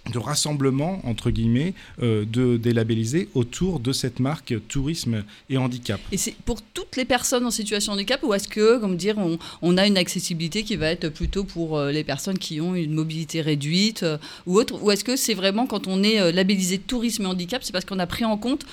de 0.09 0.17
rassemblement, 0.17 0.99
entre 1.03 1.29
guillemets, 1.29 1.73
euh, 2.01 2.25
de 2.25 2.57
délabelliser 2.57 3.29
autour 3.35 3.79
de 3.79 3.91
cette 3.91 4.19
marque 4.19 4.55
tourisme 4.67 5.23
et 5.49 5.57
handicap. 5.57 5.99
Et 6.11 6.17
c'est 6.17 6.35
pour 6.45 6.61
toutes 6.61 6.95
les 6.97 7.05
personnes 7.05 7.45
en 7.45 7.51
situation 7.51 7.93
de 7.93 7.97
handicap 7.97 8.21
ou 8.23 8.33
est-ce 8.33 8.47
que, 8.47 8.79
comme 8.79 8.97
dire, 8.97 9.15
on, 9.61 9.77
a 9.77 9.85
une 9.85 9.97
accessibilité 9.97 10.63
qui 10.63 10.75
va 10.75 10.87
être 10.87 11.09
plutôt 11.09 11.43
pour 11.43 11.77
euh, 11.77 11.91
les 11.91 12.03
personnes 12.03 12.37
qui 12.37 12.59
ont 12.61 12.75
une 12.75 12.93
mobilité 12.93 13.41
réduite 13.41 14.03
euh, 14.03 14.17
ou 14.47 14.57
autre 14.57 14.81
Ou 14.81 14.91
est-ce 14.91 15.03
que 15.03 15.15
c'est 15.15 15.33
vraiment 15.33 15.67
quand 15.67 15.87
on 15.87 16.03
est 16.03 16.31
labellisé 16.31 16.77
tourisme 16.77 17.23
et 17.23 17.27
handicap, 17.27 17.63
c'est 17.63 17.71
parce 17.71 17.85
qu'on 17.85 17.99
a 17.99 18.07
pris 18.07 18.25
en 18.25 18.37
compte 18.37 18.65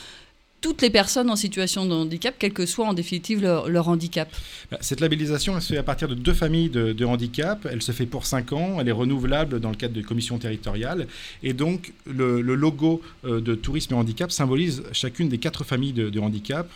toutes 0.61 0.83
les 0.83 0.91
personnes 0.91 1.31
en 1.31 1.37
situation 1.37 1.87
de 1.87 1.93
handicap, 1.93 2.35
quel 2.39 2.53
que 2.53 2.67
soit 2.67 2.87
en 2.87 2.93
définitive 2.93 3.41
leur, 3.43 3.89
handicap 3.89 4.29
bah, 4.71 4.79
Cette 4.81 5.01
labellisation, 5.01 5.55
elle 5.55 5.63
se 5.63 5.73
fait 5.73 5.79
à 5.79 5.83
partir 5.83 6.09
de 6.09 6.15
deux 6.15 6.35
familles 6.35 6.69
de, 6.69 7.05
handicap. 7.05 7.67
Elle 7.71 7.83
se 7.83 7.93
fait 7.93 8.07
pour 8.07 8.27
cinq 8.27 8.53
ans. 8.53 8.79
Elle 8.81 8.89
est 8.89 8.93
renouvelable 8.93 9.61
dans 9.61 9.71
le 9.71 9.77
cadre 9.77 9.95
de 9.95 10.03
commissions 10.03 10.39
territoriales. 10.39 11.07
Et 11.43 11.53
donc, 11.53 11.93
le, 12.07 12.41
logo 12.41 13.01
euh, 13.25 13.41
de 13.41 13.55
tourisme 13.55 13.95
et 13.95 13.97
handicap 13.97 14.33
symbolise 14.33 14.83
chacune 14.93 15.29
des 15.29 15.39
quatre 15.39 15.65
familles 15.65 15.93
de, 15.93 16.11
de 16.11 16.21
handicap. 16.21 16.69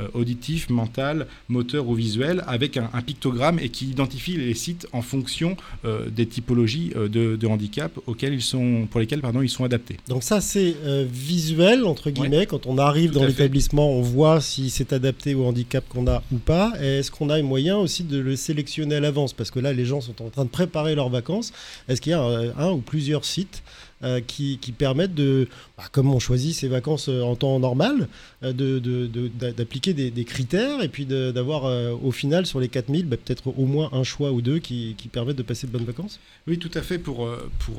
Euh, 0.00 0.06
auditif, 0.14 0.70
mental, 0.70 1.26
moteur 1.48 1.88
ou 1.88 1.94
visuel, 1.94 2.44
avec 2.46 2.76
un, 2.76 2.88
pictogramme 3.04 3.58
et 3.58 3.68
qui 3.68 3.86
identifie 3.86 4.36
les 4.36 4.54
sites 4.54 4.86
en 4.92 5.02
fonction 5.02 5.56
euh, 5.84 6.08
des 6.08 6.26
typologies 6.26 6.92
euh, 6.96 7.08
de, 7.08 7.46
handicap 7.46 7.92
auxquels 8.06 8.34
ils 8.34 8.42
sont, 8.42 8.86
pour 8.90 9.00
lesquels 9.00 9.20
pardon, 9.20 9.42
ils 9.42 9.48
sont 9.48 9.64
adaptés. 9.64 9.96
Donc 10.08 10.22
ça, 10.22 10.40
c'est 10.40 10.74
visuel, 11.10 11.84
entre 11.84 12.10
guillemets. 12.10 12.46
Quand 12.46 12.66
on 12.66 12.78
arrive 12.78 13.12
dans 13.12 13.24
l'établissement, 13.24 13.90
on 13.90 14.02
voit 14.02 14.40
si 14.40 14.70
c'est 14.70 14.92
adapté 14.92 15.34
au 15.34 15.46
handicap 15.46 15.84
qu'on 15.88 16.06
a 16.06 16.22
ou 16.30 16.36
pas. 16.36 16.72
Est-ce 16.80 17.10
qu'on 17.10 17.30
a 17.30 17.36
un 17.36 17.42
moyen 17.42 17.76
aussi 17.76 18.04
de 18.04 18.18
le 18.18 18.36
sélectionner 18.36 18.96
à 18.96 19.00
l'avance? 19.00 19.32
Parce 19.32 19.50
que 19.50 19.60
là, 19.60 19.72
les 19.72 19.84
gens 19.84 20.00
sont 20.00 20.22
en 20.22 20.28
train 20.28 20.44
de 20.44 20.50
préparer 20.50 20.94
leurs 20.94 21.08
vacances. 21.08 21.52
Est-ce 21.88 22.00
qu'il 22.00 22.10
y 22.10 22.14
a 22.14 22.22
un 22.22 22.70
ou 22.70 22.78
plusieurs 22.78 23.24
sites 23.24 23.62
euh, 24.04 24.20
qui, 24.20 24.58
permettent 24.78 25.14
de, 25.14 25.48
bah, 25.76 25.82
comme 25.90 26.12
on 26.12 26.20
choisit 26.20 26.54
ses 26.54 26.68
vacances 26.68 27.08
euh, 27.08 27.22
en 27.22 27.34
temps 27.34 27.58
normal, 27.58 28.06
euh, 28.44 28.52
d'appliquer 28.52 29.92
des, 29.92 30.24
critères 30.24 30.82
et 30.82 30.88
puis 30.88 31.04
d'avoir 31.04 31.64
au 32.04 32.12
final 32.12 32.46
sur 32.46 32.60
les 32.60 32.68
4000 32.68 33.06
bah, 33.06 33.16
peut-être 33.16 33.48
au 33.48 33.66
moins 33.66 33.90
un 33.92 34.04
choix 34.04 34.30
ou 34.30 34.40
deux 34.40 34.60
qui, 34.60 34.94
permettent 35.10 35.36
de 35.36 35.42
passer 35.42 35.66
de 35.66 35.72
bonnes 35.72 35.84
vacances 35.84 36.20
Oui, 36.46 36.58
tout 36.58 36.70
à 36.74 36.82
fait. 36.82 36.98
Pour, 36.98 37.28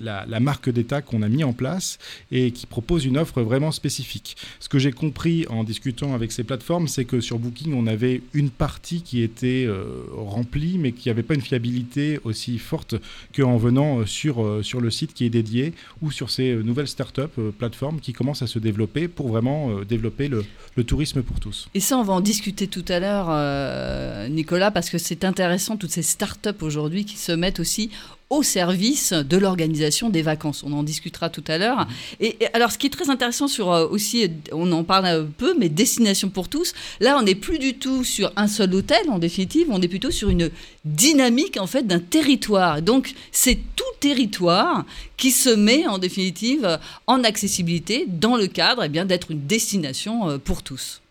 la, 0.00 0.40
marque 0.40 0.70
d'État 0.70 1.02
qu'on 1.02 1.22
a 1.22 1.28
mis 1.28 1.44
en 1.44 1.52
place 1.52 1.98
et 2.30 2.50
qui 2.50 2.66
proposent 2.66 3.04
une 3.04 3.16
offre 3.16 3.42
vraiment 3.42 3.72
spécifique. 3.72 4.36
Ce 4.60 4.68
que 4.68 4.78
j'ai 4.78 4.92
compris 4.92 5.46
en 5.48 5.64
discutant 5.64 6.14
avec 6.14 6.32
ces 6.32 6.44
plateformes, 6.44 6.88
c'est 6.88 7.04
que 7.04 7.20
sur 7.20 7.38
Booking, 7.38 7.72
on 7.74 7.86
avait 7.86 8.22
une 8.34 8.50
partie 8.50 9.02
qui 9.02 9.22
était 9.22 9.68
remplie, 10.12 10.78
mais 10.78 10.92
qui 10.92 11.08
n'avait 11.08 11.22
pas 11.22 11.34
une 11.34 11.40
fiabilité 11.40 12.18
aussi 12.24 12.58
forte 12.58 12.94
qu'en 13.34 13.56
venant 13.56 14.04
sur, 14.06 14.60
sur 14.62 14.80
le 14.80 14.90
site 14.90 15.14
qui 15.14 15.24
est 15.24 15.30
dédié 15.30 15.61
ou 16.00 16.10
sur 16.10 16.30
ces 16.30 16.50
euh, 16.50 16.62
nouvelles 16.62 16.88
start-up 16.88 17.32
euh, 17.38 17.50
plateformes 17.50 18.00
qui 18.00 18.12
commencent 18.12 18.42
à 18.42 18.46
se 18.46 18.58
développer 18.58 19.08
pour 19.08 19.28
vraiment 19.28 19.70
euh, 19.70 19.84
développer 19.84 20.28
le, 20.28 20.44
tourisme 20.84 21.22
pour 21.22 21.38
tous. 21.38 21.68
Et 21.74 21.80
ça, 21.80 21.96
on 21.96 22.02
va 22.02 22.14
en 22.14 22.20
discuter 22.20 22.66
tout 22.66 22.84
à 22.88 22.98
l'heure, 22.98 24.28
Nicolas, 24.30 24.72
parce 24.72 24.90
que 24.90 24.98
c'est 24.98 25.24
intéressant, 25.24 25.76
toutes 25.76 25.92
ces 25.92 26.02
start-up 26.02 26.62
aujourd'hui 26.62 27.04
qui 27.04 27.16
se 27.16 27.30
mettent 27.30 27.60
aussi 27.60 27.90
au 28.32 28.42
service 28.42 29.12
de 29.12 29.36
l'organisation 29.36 30.08
des 30.08 30.22
vacances. 30.22 30.64
On 30.66 30.72
en 30.72 30.82
discutera 30.82 31.28
tout 31.28 31.44
à 31.48 31.58
l'heure. 31.58 31.86
Et, 32.18 32.38
alors, 32.54 32.72
ce 32.72 32.78
qui 32.78 32.86
est 32.86 32.90
très 32.90 33.10
intéressant 33.10 33.46
sur 33.46 33.70
euh, 33.70 33.86
aussi, 33.86 34.26
on 34.52 34.72
en 34.72 34.84
parle 34.84 35.04
un 35.04 35.24
peu, 35.24 35.54
mais 35.58 35.68
destination 35.68 36.30
pour 36.30 36.48
tous. 36.48 36.72
Là, 36.98 37.18
on 37.18 37.22
n'est 37.22 37.34
plus 37.34 37.58
du 37.58 37.74
tout 37.74 38.04
sur 38.04 38.32
un 38.36 38.48
seul 38.48 38.74
hôtel, 38.74 39.10
en 39.10 39.18
définitive, 39.18 39.66
on 39.68 39.82
est 39.82 39.88
plutôt 39.88 40.10
sur 40.10 40.30
une 40.30 40.50
dynamique 40.86 41.58
en 41.60 41.66
fait 41.66 41.86
d'un 41.86 42.00
territoire. 42.00 42.80
Donc, 42.80 43.12
c'est 43.32 43.58
tout 43.76 43.84
territoire 44.00 44.86
qui 45.18 45.30
se 45.30 45.50
met 45.50 45.86
en 45.86 45.98
définitive 45.98 46.78
en 47.06 47.24
accessibilité 47.24 48.06
dans 48.08 48.36
le 48.36 48.46
cadre 48.46 48.82
eh 48.82 48.88
bien 48.88 49.04
d'être 49.04 49.30
une 49.30 49.46
destination 49.46 50.30
euh, 50.30 50.38
pour 50.38 50.62
tous. 50.62 51.01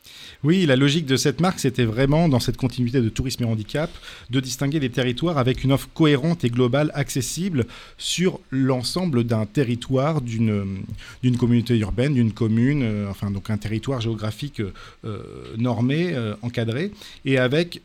Oui, 0.44 0.66
la 0.66 0.76
logique 0.76 1.06
de 1.06 1.18
cette 1.18 1.40
marque, 1.40 1.60
c'était 1.60 1.86
vraiment, 1.86 2.28
dans 2.28 2.40
cette 2.40 2.58
continuité 2.58 3.00
de 3.00 3.10
tourisme 3.10 3.44
et 3.44 3.46
handicap, 3.46 3.92
de 4.32 4.40
distinguer 4.40 4.80
des 4.80 4.90
territoires 4.90 5.38
avec 5.38 5.64
une 5.64 5.72
offre 5.72 5.88
cohérente 5.94 6.44
et 6.44 6.50
globale, 6.50 6.92
accessible 6.96 7.66
sur 8.00 8.40
l'ensemble 8.50 9.24
d'un 9.24 9.46
territoire, 9.46 10.22
d'une 10.22 10.84
communauté 11.38 11.78
urbaine, 11.78 12.16
d'une 12.16 12.32
commune, 12.32 12.82
euh, 12.82 13.10
enfin 13.10 13.30
donc 13.30 13.52
un 13.52 13.58
territoire 13.58 14.02
géographique 14.02 14.62
euh, 15.06 15.20
normé, 15.58 16.14
euh, 16.14 16.34
encadré, 16.42 16.92
et 17.24 17.38
avec 17.38 17.82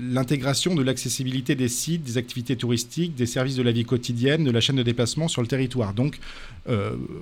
l'intégration 0.00 0.74
de 0.74 0.82
l'accessibilité 0.82 1.54
des 1.54 1.68
sites, 1.68 2.02
des 2.02 2.18
activités 2.18 2.56
touristiques, 2.56 3.14
des 3.14 3.26
services 3.26 3.56
de 3.56 3.62
la 3.62 3.72
vie 3.72 3.84
quotidienne, 3.84 4.44
de 4.44 4.50
la 4.50 4.60
chaîne 4.60 4.76
de 4.76 4.82
déplacement 4.82 5.28
sur 5.28 5.42
le 5.42 5.48
territoire. 5.48 5.94
Donc, 5.94 6.18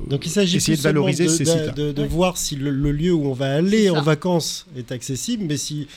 donc 0.09 0.25
il 0.25 0.31
s'agit 0.31 0.57
essayer 0.57 0.77
de 0.77 0.83
valoriser 0.83 1.29
ces 1.29 1.45
sites. 1.45 1.75
De, 1.77 1.93
de, 1.93 2.03
voir 2.05 2.39
si 2.39 2.57
le, 2.57 2.71
lieu 2.71 3.13
où 3.13 3.27
on 3.27 3.35
va 3.35 3.55
aller 3.55 3.91
en 3.91 4.01
vacances 4.01 4.54
est 4.77 4.93
accessible, 4.93 5.45
mais 5.45 5.57
si 5.57 5.89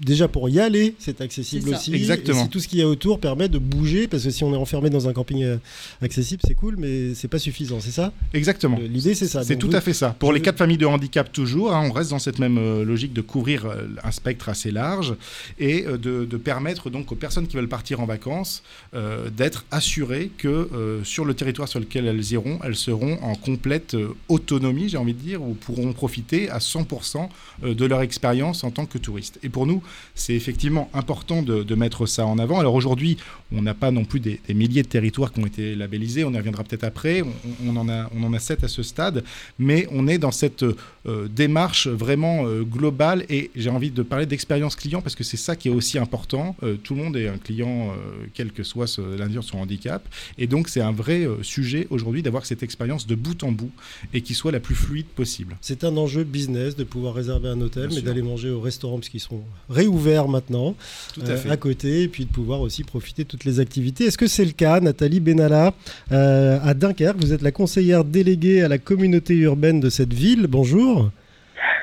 déjà 0.00 0.28
pour 0.28 0.48
y 0.48 0.58
aller, 0.60 0.94
c'est 0.98 1.20
accessible 1.20 1.70
aussi. 1.74 1.94
Exactement. 1.94 2.40
Et 2.40 2.42
si 2.44 2.48
tout 2.48 2.60
ce 2.60 2.68
qu'il 2.68 2.78
y 2.78 2.82
a 2.82 2.88
autour 2.88 3.20
permet 3.20 3.48
de 3.48 3.58
bouger, 3.58 4.08
parce 4.08 4.24
que 4.24 4.30
si 4.30 4.44
on 4.44 4.52
est 4.54 4.56
enfermé 4.56 4.90
dans 4.90 5.08
un 5.08 5.12
camping 5.12 5.42
euh, 5.42 5.56
accessible, 6.02 6.42
c'est 6.46 6.54
cool, 6.54 6.76
mais 6.78 7.14
c'est 7.14 7.28
pas 7.28 7.38
suffisant, 7.38 7.80
c'est 7.80 7.90
ça? 7.90 8.12
Exactement. 8.34 8.78
L'idée, 8.80 9.14
c'est 9.14 9.26
ça. 9.28 9.44
C'est 9.44 9.54
Donc 9.54 9.60
tout 9.62 9.70
vous- 9.70 9.76
à 9.76 9.80
fait 9.80 9.92
ça. 9.94 10.16
Pour 10.18 10.30
je 10.30 10.34
les 10.34 10.38
veux- 10.40 10.44
quatre 10.44 10.58
familles 10.58 10.78
de 10.78 10.86
handicap, 10.86 11.30
toujours, 11.32 11.72
hein, 11.74 11.86
on 11.88 11.92
reste 11.92 12.10
dans 12.10 12.18
cette 12.18 12.38
même 12.38 12.58
euh, 12.58 12.84
logique 12.84 13.12
de 13.12 13.20
couvrir 13.20 13.66
euh, 13.66 13.86
un 14.02 14.10
spectre 14.10 14.48
assez 14.48 14.70
large 14.70 15.14
et 15.58 15.82
de, 15.82 16.24
de 16.24 16.36
permettre 16.36 16.90
donc 16.90 17.12
aux 17.12 17.16
personnes 17.16 17.46
qui 17.46 17.56
veulent 17.56 17.68
partir 17.68 18.00
en 18.00 18.06
vacances 18.06 18.62
euh, 18.94 19.28
d'être 19.30 19.64
assurées 19.70 20.30
que 20.38 20.48
euh, 20.48 21.04
sur 21.04 21.24
le 21.24 21.34
territoire 21.34 21.68
sur 21.68 21.80
lequel 21.80 22.06
elles 22.06 22.32
iront, 22.32 22.58
elles 22.64 22.76
seront 22.76 23.18
en 23.22 23.34
complète 23.34 23.96
autonomie, 24.28 24.88
j'ai 24.88 24.96
envie 24.96 25.14
de 25.14 25.18
dire, 25.20 25.42
ou 25.42 25.54
pourront 25.54 25.92
profiter 25.92 26.48
à 26.50 26.58
100% 26.58 27.28
euh, 27.64 27.74
de 27.74 27.84
leur 27.84 28.02
expérience 28.02 28.64
en 28.64 28.70
tant 28.70 28.86
que 28.86 28.98
touristes. 28.98 29.38
Et 29.42 29.48
pour 29.48 29.66
nous, 29.66 29.82
c'est 30.14 30.34
effectivement 30.34 30.90
important 30.94 31.42
de, 31.42 31.62
de 31.62 31.74
mettre 31.74 32.06
ça 32.06 32.26
en 32.26 32.38
avant. 32.38 32.58
Alors 32.58 32.74
aujourd'hui, 32.74 33.16
on 33.52 33.62
n'a 33.62 33.74
pas 33.74 33.90
non 33.90 34.04
plus 34.04 34.20
des, 34.20 34.40
des 34.46 34.54
milliers 34.54 34.82
de 34.82 34.88
territoires 34.88 35.32
qui 35.32 35.40
ont 35.40 35.46
été 35.46 35.74
labellisés, 35.74 36.24
on 36.24 36.32
y 36.32 36.36
reviendra 36.36 36.64
peut-être 36.64 36.84
après, 36.84 37.22
on, 37.22 37.32
on 37.66 37.76
en 37.76 37.88
a, 37.88 38.10
on 38.14 38.22
en 38.22 38.32
a 38.32 38.38
sept 38.38 38.64
à 38.64 38.68
ce 38.68 38.82
stade, 38.82 39.24
mais 39.58 39.86
on 39.90 40.06
est 40.06 40.18
dans 40.18 40.30
cette 40.30 40.62
euh, 40.62 41.28
démarche 41.28 41.88
vraiment 41.88 42.46
euh, 42.46 42.62
globale 42.62 43.24
et 43.28 43.50
j'ai 43.56 43.70
envie 43.70 43.90
de 43.90 44.02
parler 44.02 44.26
d'expérience 44.26 44.76
client 44.76 45.00
parce 45.02 45.14
que 45.14 45.24
c'est 45.24 45.36
ça 45.36 45.56
qui 45.56 45.68
est 45.68 45.72
aussi 45.72 45.98
important. 45.98 46.56
Euh, 46.62 46.76
tout 46.76 46.94
le 46.94 47.02
monde 47.02 47.16
est 47.16 47.28
un 47.28 47.38
client, 47.38 47.92
quel 48.34 48.52
que 48.52 48.62
soit 48.62 48.98
l'individu 48.98 49.42
son 49.42 49.58
handicap, 49.58 50.06
et 50.38 50.46
donc 50.46 50.68
c'est 50.68 50.80
un 50.80 50.92
vrai 50.92 51.26
sujet 51.42 51.86
aujourd'hui 51.90 52.22
d'avoir 52.22 52.44
cette 52.44 52.62
expérience 52.62 53.06
de 53.06 53.14
bout 53.14 53.42
en 53.44 53.52
bout 53.52 53.70
et 54.12 54.20
qui 54.22 54.34
soit 54.34 54.52
la 54.52 54.60
plus 54.60 54.74
fluide 54.74 55.06
possible. 55.06 55.56
C'est 55.60 55.84
un 55.84 55.96
enjeu 55.96 56.24
business 56.24 56.76
de 56.76 56.84
pouvoir 56.84 57.14
réserver 57.14 57.48
un 57.48 57.60
hôtel, 57.60 57.88
Bien 57.88 57.96
mais 57.96 58.02
d'aller 58.02 58.22
manger 58.22 58.50
au 58.50 58.60
restaurant 58.60 58.98
parce 58.98 59.08
qu'ils 59.08 59.20
seront 59.20 59.44
réouverts 59.80 60.28
maintenant 60.28 60.74
Tout 61.14 61.22
euh, 61.28 61.34
à 61.34 61.36
fait. 61.36 61.56
côté, 61.56 62.02
et 62.04 62.08
puis 62.08 62.24
de 62.24 62.30
pouvoir 62.30 62.60
aussi 62.60 62.82
profiter 62.84 63.24
de 63.24 63.28
toutes 63.28 63.44
les 63.44 63.60
activités. 63.60 64.04
Est-ce 64.04 64.18
que 64.18 64.26
c'est 64.26 64.44
le 64.44 64.52
cas, 64.52 64.80
Nathalie 64.80 65.20
Benalla, 65.20 65.72
euh, 66.12 66.58
à 66.62 66.74
Dunkerque? 66.74 67.20
Vous 67.20 67.32
êtes 67.32 67.42
la 67.42 67.52
conseillère 67.52 68.04
déléguée 68.04 68.62
à 68.62 68.68
la 68.68 68.78
communauté 68.78 69.34
urbaine 69.34 69.80
de 69.80 69.90
cette 69.90 70.14
ville. 70.14 70.46
Bonjour. 70.48 71.10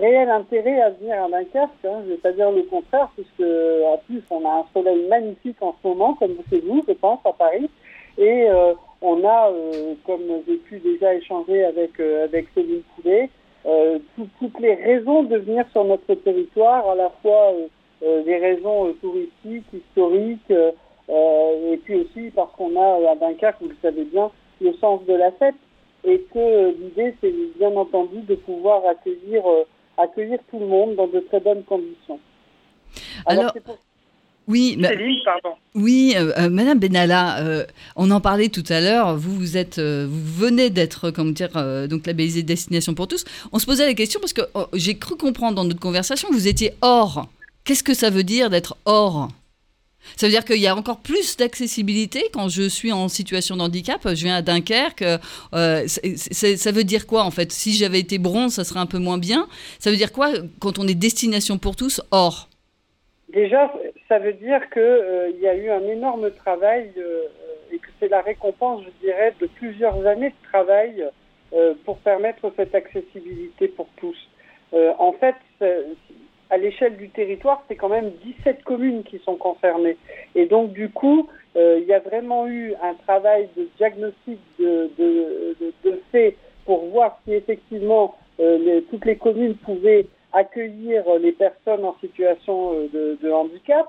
réel 0.00 0.28
intérêt 0.30 0.80
à 0.80 0.90
venir 0.90 1.22
à 1.24 1.28
Dunkerque. 1.28 1.70
Hein, 1.84 2.00
je 2.02 2.10
ne 2.10 2.10
vais 2.10 2.16
pas 2.16 2.32
dire 2.32 2.50
le 2.50 2.62
contraire, 2.64 3.08
puisque 3.14 3.40
en 3.86 3.98
plus 4.06 4.22
on 4.30 4.44
a 4.44 4.60
un 4.60 4.64
soleil 4.74 5.06
magnifique 5.08 5.56
en 5.60 5.74
ce 5.82 5.88
moment, 5.88 6.14
comme 6.14 6.36
chez 6.50 6.60
vous, 6.60 6.82
je 6.86 6.92
pense, 6.92 7.20
à 7.24 7.32
Paris. 7.32 7.68
Et 8.18 8.48
euh, 8.48 8.72
on 9.02 9.24
a, 9.24 9.50
euh, 9.50 9.94
comme 10.06 10.22
j'ai 10.46 10.56
pu 10.56 10.78
déjà 10.78 11.14
échanger 11.14 11.64
avec 11.64 12.00
euh, 12.00 12.24
avec 12.24 12.46
Céline 12.54 12.82
Poulet, 12.96 13.28
euh, 13.66 13.98
tout- 14.16 14.28
toutes 14.40 14.58
les 14.60 14.74
raisons 14.74 15.22
de 15.24 15.36
venir 15.36 15.64
sur 15.72 15.84
notre 15.84 16.14
territoire, 16.14 16.88
à 16.88 16.94
la 16.94 17.10
fois 17.22 17.52
euh, 17.52 17.66
euh, 18.02 18.22
des 18.24 18.36
raisons 18.38 18.92
touristiques, 19.00 19.66
historiques, 19.72 20.52
et 21.08 21.76
puis 21.84 21.94
aussi 22.00 22.30
parce 22.34 22.50
qu'on 22.56 22.74
a 22.80 23.10
à 23.10 23.14
Dunkerque, 23.14 23.60
vous 23.60 23.68
le 23.68 23.76
savez 23.80 24.04
bien, 24.04 24.30
le 24.60 24.72
sens 24.74 25.04
de 25.06 25.14
la 25.14 25.30
fête 25.32 25.54
et 26.06 26.24
que 26.32 26.38
euh, 26.38 26.72
l'idée, 26.80 27.14
c'est 27.20 27.34
bien 27.58 27.70
entendu 27.76 28.20
de 28.28 28.34
pouvoir 28.36 28.82
accueillir, 28.88 29.42
euh, 29.46 29.64
accueillir 29.98 30.38
tout 30.50 30.58
le 30.58 30.66
monde 30.66 30.96
dans 30.96 31.08
de 31.08 31.20
très 31.20 31.40
bonnes 31.40 31.64
conditions. 31.64 32.18
Alors, 33.26 33.52
Oui, 34.48 34.76
mais- 34.78 34.88
Céline, 34.90 35.18
pardon. 35.24 35.56
Oui, 35.74 36.14
euh, 36.16 36.32
euh, 36.38 36.48
Madame 36.48 36.78
Benalla, 36.78 37.40
euh, 37.40 37.64
on 37.96 38.12
en 38.12 38.20
parlait 38.20 38.48
tout 38.48 38.62
à 38.68 38.80
l'heure. 38.80 39.16
Vous, 39.16 39.34
vous 39.34 39.56
êtes, 39.56 39.78
euh, 39.80 40.06
vous 40.08 40.22
venez 40.24 40.70
d'être, 40.70 41.10
comment 41.10 41.32
dire, 41.32 41.50
euh, 41.56 41.88
donc 41.88 42.06
labellisé 42.06 42.44
destination 42.44 42.94
pour 42.94 43.08
tous. 43.08 43.24
On 43.52 43.58
se 43.58 43.66
posait 43.66 43.84
la 43.86 43.94
question 43.94 44.20
parce 44.20 44.32
que 44.32 44.42
oh, 44.54 44.66
j'ai 44.72 44.96
cru 44.98 45.16
comprendre 45.16 45.56
dans 45.56 45.64
notre 45.64 45.80
conversation 45.80 46.28
que 46.28 46.34
vous 46.34 46.46
étiez 46.46 46.74
hors. 46.80 47.26
Qu'est-ce 47.64 47.82
que 47.82 47.94
ça 47.94 48.08
veut 48.10 48.22
dire 48.22 48.48
d'être 48.48 48.76
hors? 48.84 49.28
Ça 50.16 50.26
veut 50.26 50.32
dire 50.32 50.44
qu'il 50.44 50.60
y 50.60 50.66
a 50.66 50.76
encore 50.76 51.00
plus 51.00 51.36
d'accessibilité 51.36 52.24
quand 52.32 52.48
je 52.48 52.68
suis 52.68 52.92
en 52.92 53.08
situation 53.08 53.56
de 53.56 53.62
handicap. 53.62 54.00
Je 54.04 54.24
viens 54.24 54.36
à 54.36 54.42
Dunkerque. 54.42 55.02
euh, 55.54 55.86
ça 55.86 56.72
veut 56.72 56.84
dire 56.84 57.06
quoi 57.06 57.24
en 57.24 57.30
fait? 57.30 57.52
Si 57.52 57.72
j'avais 57.72 58.00
été 58.00 58.18
bronze, 58.18 58.54
ça 58.54 58.64
serait 58.64 58.80
un 58.80 58.86
peu 58.86 58.98
moins 58.98 59.18
bien. 59.18 59.48
Ça 59.78 59.90
veut 59.90 59.96
dire 59.96 60.12
quoi 60.12 60.30
quand 60.60 60.78
on 60.78 60.86
est 60.86 60.94
destination 60.94 61.58
pour 61.58 61.76
tous 61.76 62.00
hors 62.10 62.48
Déjà, 63.28 63.72
ça 64.08 64.18
veut 64.18 64.34
dire 64.34 64.70
qu'il 64.70 65.40
y 65.40 65.48
a 65.48 65.54
eu 65.54 65.70
un 65.70 65.82
énorme 65.82 66.30
travail 66.30 66.92
euh, 66.96 67.24
et 67.72 67.78
que 67.78 67.88
c'est 67.98 68.08
la 68.08 68.20
récompense, 68.20 68.84
je 68.84 69.06
dirais, 69.06 69.34
de 69.40 69.46
plusieurs 69.46 70.06
années 70.06 70.30
de 70.30 70.48
travail 70.48 71.04
euh, 71.52 71.74
pour 71.84 71.98
permettre 71.98 72.52
cette 72.56 72.74
accessibilité 72.74 73.68
pour 73.68 73.88
tous. 73.96 74.16
Euh, 74.74 74.92
en 74.98 75.12
fait, 75.12 75.34
à 76.50 76.56
l'échelle 76.56 76.96
du 76.96 77.08
territoire, 77.08 77.62
c'est 77.68 77.76
quand 77.76 77.88
même 77.88 78.12
17 78.24 78.62
communes 78.64 79.02
qui 79.02 79.18
sont 79.20 79.36
concernées. 79.36 79.96
Et 80.34 80.46
donc, 80.46 80.72
du 80.72 80.90
coup, 80.90 81.28
euh, 81.56 81.78
il 81.80 81.86
y 81.86 81.92
a 81.92 82.00
vraiment 82.00 82.46
eu 82.46 82.74
un 82.82 82.94
travail 82.94 83.48
de 83.56 83.68
diagnostic 83.78 84.38
de, 84.58 84.90
de, 84.98 85.56
de, 85.60 85.72
de 85.84 86.00
fait 86.12 86.36
pour 86.64 86.86
voir 86.86 87.18
si 87.24 87.34
effectivement 87.34 88.14
euh, 88.40 88.80
toutes 88.90 89.06
les 89.06 89.16
communes 89.16 89.56
pouvaient 89.56 90.06
accueillir 90.32 91.04
les 91.18 91.32
personnes 91.32 91.84
en 91.84 91.96
situation 92.00 92.74
euh, 92.94 93.16
de, 93.20 93.30
handicap. 93.30 93.88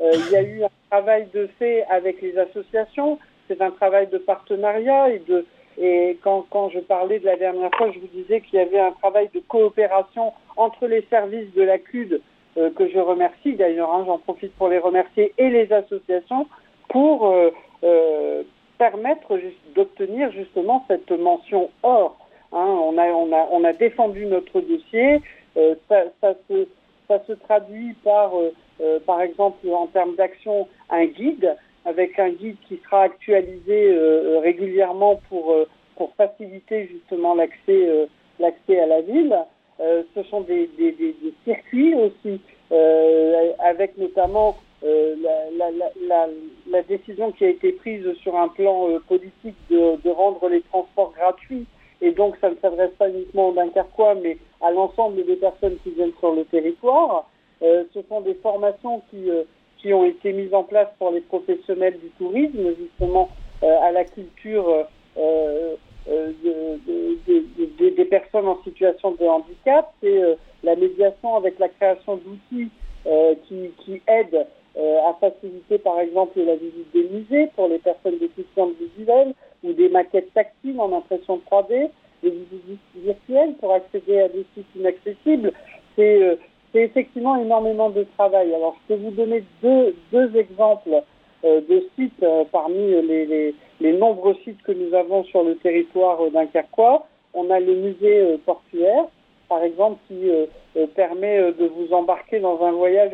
Il 0.00 0.30
y 0.30 0.36
a 0.36 0.42
eu 0.42 0.62
un 0.62 0.70
travail 0.90 1.26
de 1.34 1.48
fait 1.58 1.84
avec 1.90 2.22
les 2.22 2.38
associations. 2.38 3.18
C'est 3.48 3.60
un 3.60 3.70
travail 3.70 4.06
de 4.08 4.18
partenariat 4.18 5.10
et 5.10 5.18
de 5.20 5.44
et 5.80 6.18
quand, 6.22 6.70
je 6.70 6.80
parlais 6.80 7.20
de 7.20 7.24
la 7.24 7.36
dernière 7.36 7.70
fois, 7.76 7.90
je 7.92 8.00
vous 8.00 8.08
disais 8.08 8.40
qu'il 8.40 8.58
y 8.58 8.62
avait 8.62 8.80
un 8.80 8.90
travail 8.92 9.30
de 9.32 9.40
coopération 9.40 10.32
entre 10.56 10.86
les 10.86 11.02
services 11.02 11.52
de 11.54 11.62
la 11.62 11.78
CUD, 11.78 12.20
euh, 12.56 12.70
que 12.70 12.88
je 12.88 12.98
remercie 12.98 13.54
d'ailleurs, 13.54 13.92
hein, 13.94 14.02
j'en 14.06 14.18
profite 14.18 14.52
pour 14.54 14.68
les 14.68 14.78
remercier, 14.78 15.32
et 15.38 15.50
les 15.50 15.72
associations, 15.72 16.46
pour 16.88 17.28
euh, 17.28 17.50
euh, 17.84 18.42
permettre 18.78 19.38
d'obtenir 19.76 20.32
justement 20.32 20.84
cette 20.88 21.12
mention 21.12 21.70
or. 21.84 22.18
Hein, 22.52 22.66
on, 22.66 23.64
a, 23.64 23.72
défendu 23.74 24.26
notre 24.26 24.60
dossier, 24.60 25.20
ça, 25.88 26.34
se, 26.48 26.66
ça 27.06 27.22
se 27.26 27.32
traduit 27.32 27.92
par, 28.02 28.32
par 29.04 29.20
exemple, 29.20 29.68
en 29.68 29.86
termes 29.88 30.14
d'action, 30.14 30.66
un 30.88 31.04
guide, 31.04 31.56
avec 31.88 32.18
un 32.18 32.30
guide 32.30 32.56
qui 32.68 32.78
sera 32.84 33.02
actualisé 33.02 33.90
euh, 33.90 34.40
régulièrement 34.40 35.20
pour, 35.28 35.52
euh, 35.52 35.66
pour 35.96 36.12
faciliter 36.16 36.86
justement 36.88 37.34
l'accès 37.34 37.88
euh, 37.88 38.06
à 38.40 38.86
la 38.86 39.00
ville. 39.00 39.36
Euh, 39.80 40.02
ce 40.14 40.22
sont 40.24 40.42
des, 40.42 40.68
circuits 41.44 41.94
aussi, 41.94 42.40
euh, 42.72 43.52
avec 43.60 43.96
notamment 43.96 44.56
euh, 44.84 45.14
la, 46.70 46.82
décision 46.82 47.32
qui 47.32 47.44
a 47.44 47.48
été 47.48 47.72
prise 47.72 48.06
sur 48.22 48.36
un 48.36 48.48
plan 48.48 48.90
euh, 48.90 48.98
politique 49.08 49.56
de, 49.70 50.10
rendre 50.10 50.48
les 50.48 50.62
transports 50.62 51.12
gratuits. 51.12 51.66
Et 52.00 52.12
donc, 52.12 52.36
ça 52.40 52.50
ne 52.50 52.56
s'adresse 52.56 52.92
pas 52.98 53.08
uniquement 53.08 53.48
aux 53.48 53.52
Dunkerquois, 53.52 54.14
mais 54.16 54.38
à 54.60 54.70
l'ensemble 54.70 55.24
des 55.24 55.36
personnes 55.36 55.76
qui 55.82 55.90
viennent 55.90 56.12
sur 56.20 56.32
le 56.32 56.44
territoire. 56.44 57.28
Euh, 57.62 57.84
ce 57.92 58.00
sont 58.08 58.20
des 58.20 58.34
formations 58.34 59.02
qui, 59.10 59.30
euh, 59.30 59.42
ont 59.94 60.04
été 60.04 60.32
mises 60.32 60.54
en 60.54 60.64
place 60.64 60.88
pour 60.98 61.10
les 61.10 61.20
professionnels 61.20 61.98
du 61.98 62.08
tourisme, 62.18 62.74
justement 62.78 63.28
euh, 63.62 63.76
à 63.82 63.90
la 63.90 64.04
culture 64.04 64.86
euh, 65.16 65.74
euh, 66.08 66.32
de, 66.44 66.80
de, 66.86 67.18
de, 67.26 67.68
de, 67.78 67.88
des 67.90 68.04
personnes 68.04 68.46
en 68.46 68.62
situation 68.62 69.12
de 69.12 69.24
handicap. 69.24 69.92
C'est 70.00 70.36
la 70.62 70.76
médiation 70.76 71.34
avec 71.36 71.58
la 71.58 71.68
création 71.68 72.16
d'outils 72.16 72.70
qui, 73.48 74.02
aident 74.06 74.46
à 74.76 75.14
faciliter, 75.20 75.78
par 75.78 75.98
exemple, 75.98 76.38
la 76.40 76.54
visite 76.54 76.92
des 76.92 77.08
musées 77.08 77.48
pour 77.56 77.66
les 77.68 77.78
personnes 77.78 78.18
déficientes 78.18 78.74
visuelles 78.80 79.34
ou 79.64 79.72
des 79.72 79.88
maquettes 79.88 80.32
tactiles 80.34 80.78
en 80.78 80.96
impression 80.96 81.40
3D, 81.50 81.90
des 82.22 82.30
visites 82.30 82.80
virtuelles 82.94 83.54
pour 83.60 83.72
accéder 83.74 84.20
à 84.20 84.28
des 84.28 84.44
sites 84.54 84.66
inaccessibles. 84.76 85.52
C'est 85.96 86.38
c'est 86.78 86.84
effectivement 86.84 87.36
énormément 87.36 87.90
de 87.90 88.04
travail. 88.16 88.54
Alors, 88.54 88.76
je 88.82 88.94
peux 88.94 89.00
vous 89.00 89.10
donner 89.10 89.42
deux, 89.62 89.96
deux 90.12 90.36
exemples 90.36 91.02
euh, 91.44 91.60
de 91.68 91.84
sites 91.96 92.22
euh, 92.22 92.44
parmi 92.50 92.76
les, 92.78 93.92
nombreux 93.92 94.36
sites 94.44 94.62
que 94.62 94.72
nous 94.72 94.94
avons 94.94 95.24
sur 95.24 95.42
le 95.42 95.56
territoire 95.56 96.20
euh, 96.20 96.30
dunkerquois. 96.30 97.06
On 97.34 97.50
a 97.50 97.58
le 97.58 97.74
musée 97.74 98.38
portuaire, 98.46 99.04
par 99.48 99.62
exemple, 99.62 99.98
qui 100.08 100.30
permet 100.96 101.52
de 101.52 101.66
vous 101.66 101.92
embarquer 101.92 102.40
dans 102.40 102.60
un 102.64 102.72
voyage 102.72 103.12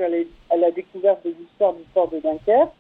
à 0.51 0.57
la 0.57 0.71
découverte 0.71 1.25
de 1.25 1.35
l'histoire 1.39 1.75
du 1.75 1.83
port 1.93 2.09
de 2.09 2.21
Dunkerque. 2.21 2.71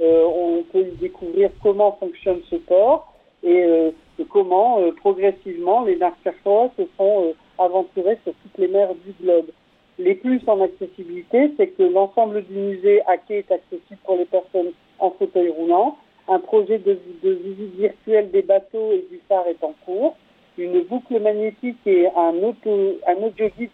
on 0.00 0.62
peut 0.70 0.86
y 0.86 0.96
découvrir 1.00 1.50
comment 1.62 1.92
fonctionne 1.98 2.40
ce 2.50 2.56
port 2.56 3.10
et 3.42 3.66
comment 4.28 4.80
progressivement 5.00 5.82
les 5.82 5.96
Dunkerquois 5.96 6.70
se 6.76 6.82
sont 6.98 7.32
aventurés 7.58 8.18
sur 8.22 8.34
toutes 8.34 8.58
les 8.58 8.68
mers 8.68 8.94
du 8.94 9.12
globe. 9.20 9.46
Les 10.04 10.16
plus 10.16 10.40
en 10.48 10.60
accessibilité, 10.60 11.52
c'est 11.56 11.68
que 11.68 11.84
l'ensemble 11.84 12.42
du 12.46 12.54
musée 12.54 13.02
à 13.06 13.18
quai 13.18 13.38
est 13.38 13.52
accessible 13.52 14.00
pour 14.04 14.16
les 14.16 14.24
personnes 14.24 14.72
en 14.98 15.10
fauteuil 15.12 15.50
roulant. 15.50 15.96
Un 16.26 16.40
projet 16.40 16.78
de, 16.78 16.98
visite 17.22 17.76
virtuelle 17.76 18.32
des 18.32 18.42
bateaux 18.42 18.90
et 18.92 19.06
du 19.12 19.20
phare 19.28 19.46
est 19.46 19.62
en 19.62 19.74
cours. 19.84 20.16
Une 20.58 20.80
boucle 20.80 21.20
magnétique 21.20 21.78
et 21.86 22.08
un, 22.16 22.34
audio 22.34 23.48
guide 23.56 23.70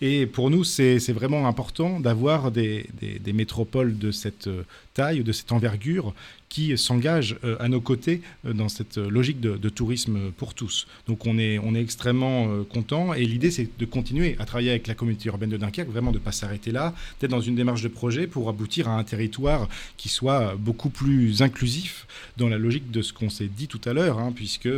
Et 0.00 0.26
pour 0.26 0.50
nous, 0.50 0.62
c'est 0.62 1.12
vraiment 1.12 1.48
important 1.48 1.98
d'avoir 1.98 2.52
des, 2.52 2.86
des, 3.00 3.32
métropoles 3.32 3.98
de 3.98 4.12
cette 4.12 4.48
taille, 4.94 5.24
de 5.24 5.32
cette 5.32 5.50
envergure, 5.50 6.14
qui 6.54 6.78
s'engagent 6.78 7.36
euh, 7.42 7.56
à 7.58 7.68
nos 7.68 7.80
côtés 7.80 8.20
euh, 8.46 8.52
dans 8.52 8.68
cette 8.68 8.96
logique 8.96 9.40
de, 9.40 9.68
tourisme 9.68 10.30
pour 10.36 10.54
tous. 10.54 10.86
Donc 11.08 11.26
on 11.26 11.36
est, 11.36 11.58
on 11.58 11.74
est 11.74 11.80
extrêmement 11.80 12.46
euh, 12.46 12.62
content 12.62 13.12
et 13.12 13.24
l'idée 13.24 13.50
c'est 13.50 13.68
de 13.76 13.84
continuer 13.84 14.36
à 14.38 14.44
travailler 14.44 14.70
avec 14.70 14.86
la 14.86 14.94
communauté 14.94 15.28
urbaine 15.30 15.50
de 15.50 15.56
Dunkerque, 15.56 15.88
vraiment 15.88 16.12
de 16.12 16.18
ne 16.18 16.22
pas 16.22 16.30
s'arrêter 16.30 16.70
là, 16.70 16.94
d'être 17.20 17.32
dans 17.32 17.40
une 17.40 17.56
démarche 17.56 17.82
de 17.82 17.88
projet 17.88 18.28
pour 18.28 18.48
aboutir 18.48 18.88
à 18.88 18.96
un 18.96 19.02
territoire 19.02 19.68
qui 19.96 20.08
soit 20.08 20.54
beaucoup 20.54 20.90
plus 20.90 21.42
inclusif 21.42 22.06
dans 22.36 22.48
la 22.48 22.56
logique 22.56 22.92
de 22.92 23.02
ce 23.02 23.12
qu'on 23.12 23.30
s'est 23.30 23.48
dit 23.48 23.66
tout 23.66 23.80
à 23.84 23.92
l'heure, 23.92 24.20
hein, 24.20 24.32
puisque 24.32 24.68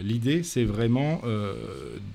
l'idée 0.00 0.42
c'est 0.42 0.64
vraiment 0.64 1.22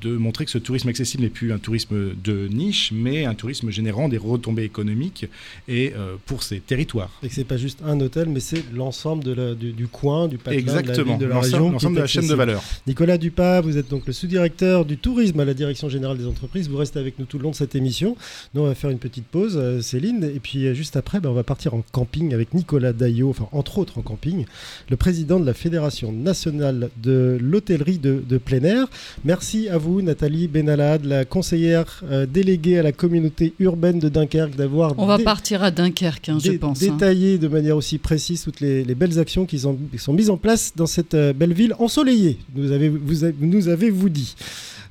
de 0.02 0.16
montrer 0.16 0.46
que 0.46 0.52
ce 0.52 0.58
tourisme 0.58 0.88
accessible 0.88 1.24
n'est 1.24 1.30
plus 1.30 1.52
un 1.52 1.60
tourisme 1.60 2.16
de 2.16 2.48
niche, 2.48 2.92
mais 2.94 3.26
un 3.26 3.36
tourisme 3.36 3.70
générant 3.70 4.08
des 4.08 4.18
retombées 4.18 4.64
économiques 4.64 5.26
et 5.68 5.94
pour 6.26 6.44
ces 6.44 6.60
territoires. 6.62 7.12
Et 7.22 7.28
que 7.28 7.34
c'est 7.34 7.44
pas 7.44 7.58
juste 7.58 7.82
un 7.84 8.00
hôtel, 8.00 8.30
mais 8.30 8.40
c'est 8.40 8.64
l'ensemble 8.80 9.24
de 9.24 9.54
du, 9.54 9.88
coin, 9.88 10.28
du 10.28 10.38
patelin, 10.38 10.60
Exactement, 10.60 11.18
de 11.18 11.26
la, 11.26 11.30
de 11.30 11.34
la 11.34 11.40
région. 11.42 11.72
L'ensemble 11.72 11.96
de 11.98 12.02
la 12.02 12.08
chaîne 12.08 12.28
de 12.28 12.34
valeur. 12.34 12.64
Nicolas 12.88 13.18
Dupas, 13.18 13.62
vous 13.62 13.78
êtes 13.78 13.90
donc 13.90 14.08
le 14.08 14.14
sous-directeur 14.14 14.86
du 14.86 14.98
tourisme 14.98 15.40
à 15.40 15.46
la 15.46 15.54
Direction 15.54 15.90
Générale 15.90 16.18
des 16.18 16.26
Entreprises. 16.26 16.70
Vous 16.70 16.78
restez 16.78 17.00
avec 17.00 17.20
nous 17.20 17.26
tout 17.26 17.38
le 17.38 17.44
long 17.44 17.52
de 17.52 17.56
cette 17.56 17.76
émission. 17.76 18.16
Nous, 18.54 18.62
on 18.62 18.66
va 18.66 18.76
faire 18.76 18.90
une 18.90 19.00
petite 19.00 19.26
pause, 19.26 19.58
euh, 19.58 19.82
Céline. 19.82 20.24
Et 20.24 20.40
puis, 20.40 20.66
euh, 20.66 20.74
juste 20.74 20.96
après, 20.96 21.20
ben, 21.20 21.30
on 21.30 21.34
va 21.34 21.44
partir 21.44 21.74
en 21.74 21.84
camping 21.92 22.34
avec 22.34 22.54
Nicolas 22.54 22.94
Daillot, 22.94 23.30
enfin, 23.30 23.48
entre 23.52 23.78
autres 23.78 23.98
en 23.98 24.02
camping, 24.02 24.46
le 24.90 24.98
président 24.98 25.40
de 25.40 25.46
la 25.46 25.54
Fédération 25.54 26.12
nationale 26.12 26.90
de 27.02 27.38
l'hôtellerie 27.42 28.00
de, 28.00 28.38
plein 28.38 28.64
air. 28.64 28.88
Merci 29.26 29.68
à 29.68 29.78
vous, 29.78 30.02
Nathalie 30.02 30.48
Benalade, 30.48 31.04
la 31.06 31.26
conseillère 31.26 32.02
euh, 32.10 32.26
déléguée 32.26 32.80
à 32.80 32.84
la 32.84 32.94
communauté 32.94 33.54
urbaine 33.60 34.00
de 34.00 34.08
Dunkerque, 34.08 34.56
d'avoir. 34.56 34.94
On 34.98 35.06
va 35.06 35.20
partir 35.20 35.62
à 35.62 35.72
Dunkerque, 35.72 36.30
hein, 36.30 36.38
je 36.42 36.54
pense. 36.54 36.82
Hein. 36.82 36.92
Détaillé 36.94 37.38
de 37.38 37.48
manière 37.48 37.76
aussi 37.76 37.98
précise 37.98 38.44
toutes 38.44 38.62
les, 38.62 38.69
belles 38.96 39.20
actions 39.20 39.46
qui 39.46 39.60
sont, 39.60 39.78
mises 40.14 40.30
en 40.30 40.38
place 40.38 40.74
dans 40.76 40.86
cette 40.86 41.14
euh, 41.14 41.34
belle 41.34 41.54
ville 41.54 41.74
ensoleillée, 41.80 42.38
nous 42.56 42.72
avez, 42.72 42.90
vous, 42.90 43.26
nous 43.40 43.68
avez-vous 43.68 44.10
dit. 44.10 44.36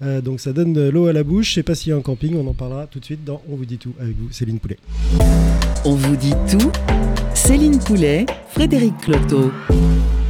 Euh, 0.01 0.21
donc 0.21 0.38
ça 0.38 0.53
donne 0.53 0.88
l'eau 0.91 1.07
à 1.07 1.12
la 1.12 1.25
bouche. 1.25 1.49
Je 1.51 1.55
sais 1.55 1.62
pas 1.62 1.75
s'il 1.75 1.91
y 1.91 1.93
a 1.93 1.97
un 1.97 2.03
camping, 2.03 2.37
on 2.37 2.47
en 2.47 2.55
parlera 2.55 2.87
tout 2.87 3.01
de 3.01 3.05
suite 3.05 3.25
dans 3.25 3.43
On 3.51 3.57
vous 3.57 3.64
dit 3.64 3.79
tout 3.79 3.93
avec 4.01 4.17
vous, 4.17 4.29
Céline 4.31 4.59
Poulet. 4.59 4.79
On 5.85 5.95
vous 5.95 6.17
dit 6.17 6.35
tout, 6.51 6.71
Céline 7.35 7.79
Poulet, 7.79 8.27
Frédéric 8.51 8.97
Cloteau. 8.99 9.51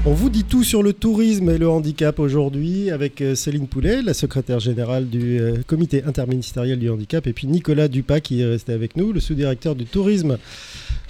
On 0.06 0.14
vous 0.14 0.30
dit 0.30 0.44
tout 0.44 0.62
sur 0.64 0.82
le 0.82 0.94
tourisme 0.94 1.50
et 1.50 1.58
le 1.58 1.68
handicap 1.68 2.18
aujourd'hui 2.18 2.90
avec 2.90 3.20
euh, 3.20 3.34
Céline 3.34 3.66
Poulet, 3.66 4.00
la 4.00 4.14
secrétaire 4.14 4.60
générale 4.60 5.08
du 5.08 5.40
comité 5.66 6.02
interministériel 6.04 6.78
du 6.78 6.88
handicap, 6.88 7.26
et 7.26 7.32
puis 7.32 7.46
Nicolas 7.46 7.88
Dupas 7.88 8.20
qui 8.20 8.40
est 8.40 8.46
resté 8.46 8.72
avec 8.72 8.96
nous, 8.96 9.12
le 9.12 9.20
sous-directeur 9.20 9.74
du 9.74 9.84
tourisme 9.84 10.38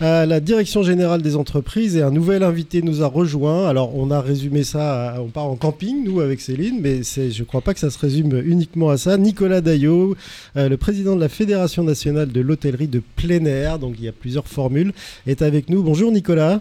la 0.00 0.40
direction 0.40 0.82
générale 0.82 1.22
des 1.22 1.36
entreprises 1.36 1.96
et 1.96 2.02
un 2.02 2.10
nouvel 2.10 2.42
invité 2.42 2.82
nous 2.82 3.02
a 3.02 3.06
rejoint. 3.06 3.68
Alors 3.68 3.96
on 3.96 4.10
a 4.10 4.20
résumé 4.20 4.62
ça, 4.62 5.16
on 5.18 5.28
part 5.28 5.46
en 5.46 5.56
camping 5.56 6.04
nous 6.04 6.20
avec 6.20 6.40
Céline, 6.40 6.80
mais 6.80 7.02
je 7.02 7.38
ne 7.38 7.44
crois 7.44 7.60
pas 7.60 7.74
que 7.74 7.80
ça 7.80 7.90
se 7.90 7.98
résume 7.98 8.40
uniquement 8.44 8.90
à 8.90 8.96
ça. 8.96 9.16
Nicolas 9.16 9.60
Daillot, 9.60 10.16
euh, 10.56 10.68
le 10.68 10.76
président 10.76 11.16
de 11.16 11.20
la 11.20 11.28
Fédération 11.28 11.82
nationale 11.82 12.30
de 12.30 12.40
l'hôtellerie 12.40 12.88
de 12.88 13.02
plein 13.16 13.44
air, 13.44 13.78
donc 13.78 13.96
il 13.98 14.04
y 14.04 14.08
a 14.08 14.12
plusieurs 14.12 14.46
formules, 14.46 14.92
est 15.26 15.42
avec 15.42 15.68
nous. 15.68 15.82
Bonjour 15.82 16.12
Nicolas. 16.12 16.60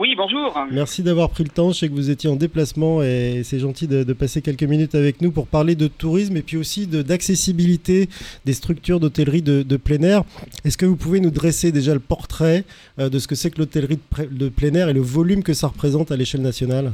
Oui, 0.00 0.14
bonjour. 0.16 0.58
Merci 0.72 1.04
d'avoir 1.04 1.30
pris 1.30 1.44
le 1.44 1.50
temps. 1.50 1.70
Je 1.70 1.78
sais 1.78 1.88
que 1.88 1.94
vous 1.94 2.10
étiez 2.10 2.28
en 2.28 2.34
déplacement 2.34 3.00
et 3.02 3.42
c'est 3.44 3.60
gentil 3.60 3.86
de, 3.86 4.12
passer 4.12 4.42
quelques 4.42 4.64
minutes 4.64 4.96
avec 4.96 5.20
nous 5.20 5.30
pour 5.30 5.46
parler 5.46 5.76
de 5.76 5.86
tourisme 5.86 6.36
et 6.36 6.42
puis 6.42 6.56
aussi 6.56 6.88
d'accessibilité 6.88 8.08
des 8.44 8.54
structures 8.54 8.98
d'hôtellerie 8.98 9.42
de, 9.42 9.76
plein 9.76 10.02
air. 10.02 10.24
Est-ce 10.64 10.76
que 10.76 10.86
vous 10.86 10.96
pouvez 10.96 11.20
nous 11.20 11.30
dresser 11.30 11.70
déjà 11.70 11.94
le 11.94 12.00
portrait 12.00 12.64
euh, 12.98 13.08
de 13.08 13.18
ce 13.18 13.28
que 13.28 13.34
c'est 13.36 13.50
que 13.50 13.58
l'hôtellerie 13.58 13.98
de 14.30 14.48
plein 14.48 14.74
air 14.74 14.88
et 14.88 14.92
le 14.92 15.00
volume 15.00 15.42
que 15.42 15.54
ça 15.54 15.68
représente 15.68 16.10
à 16.10 16.16
l'échelle 16.16 16.42
nationale? 16.42 16.92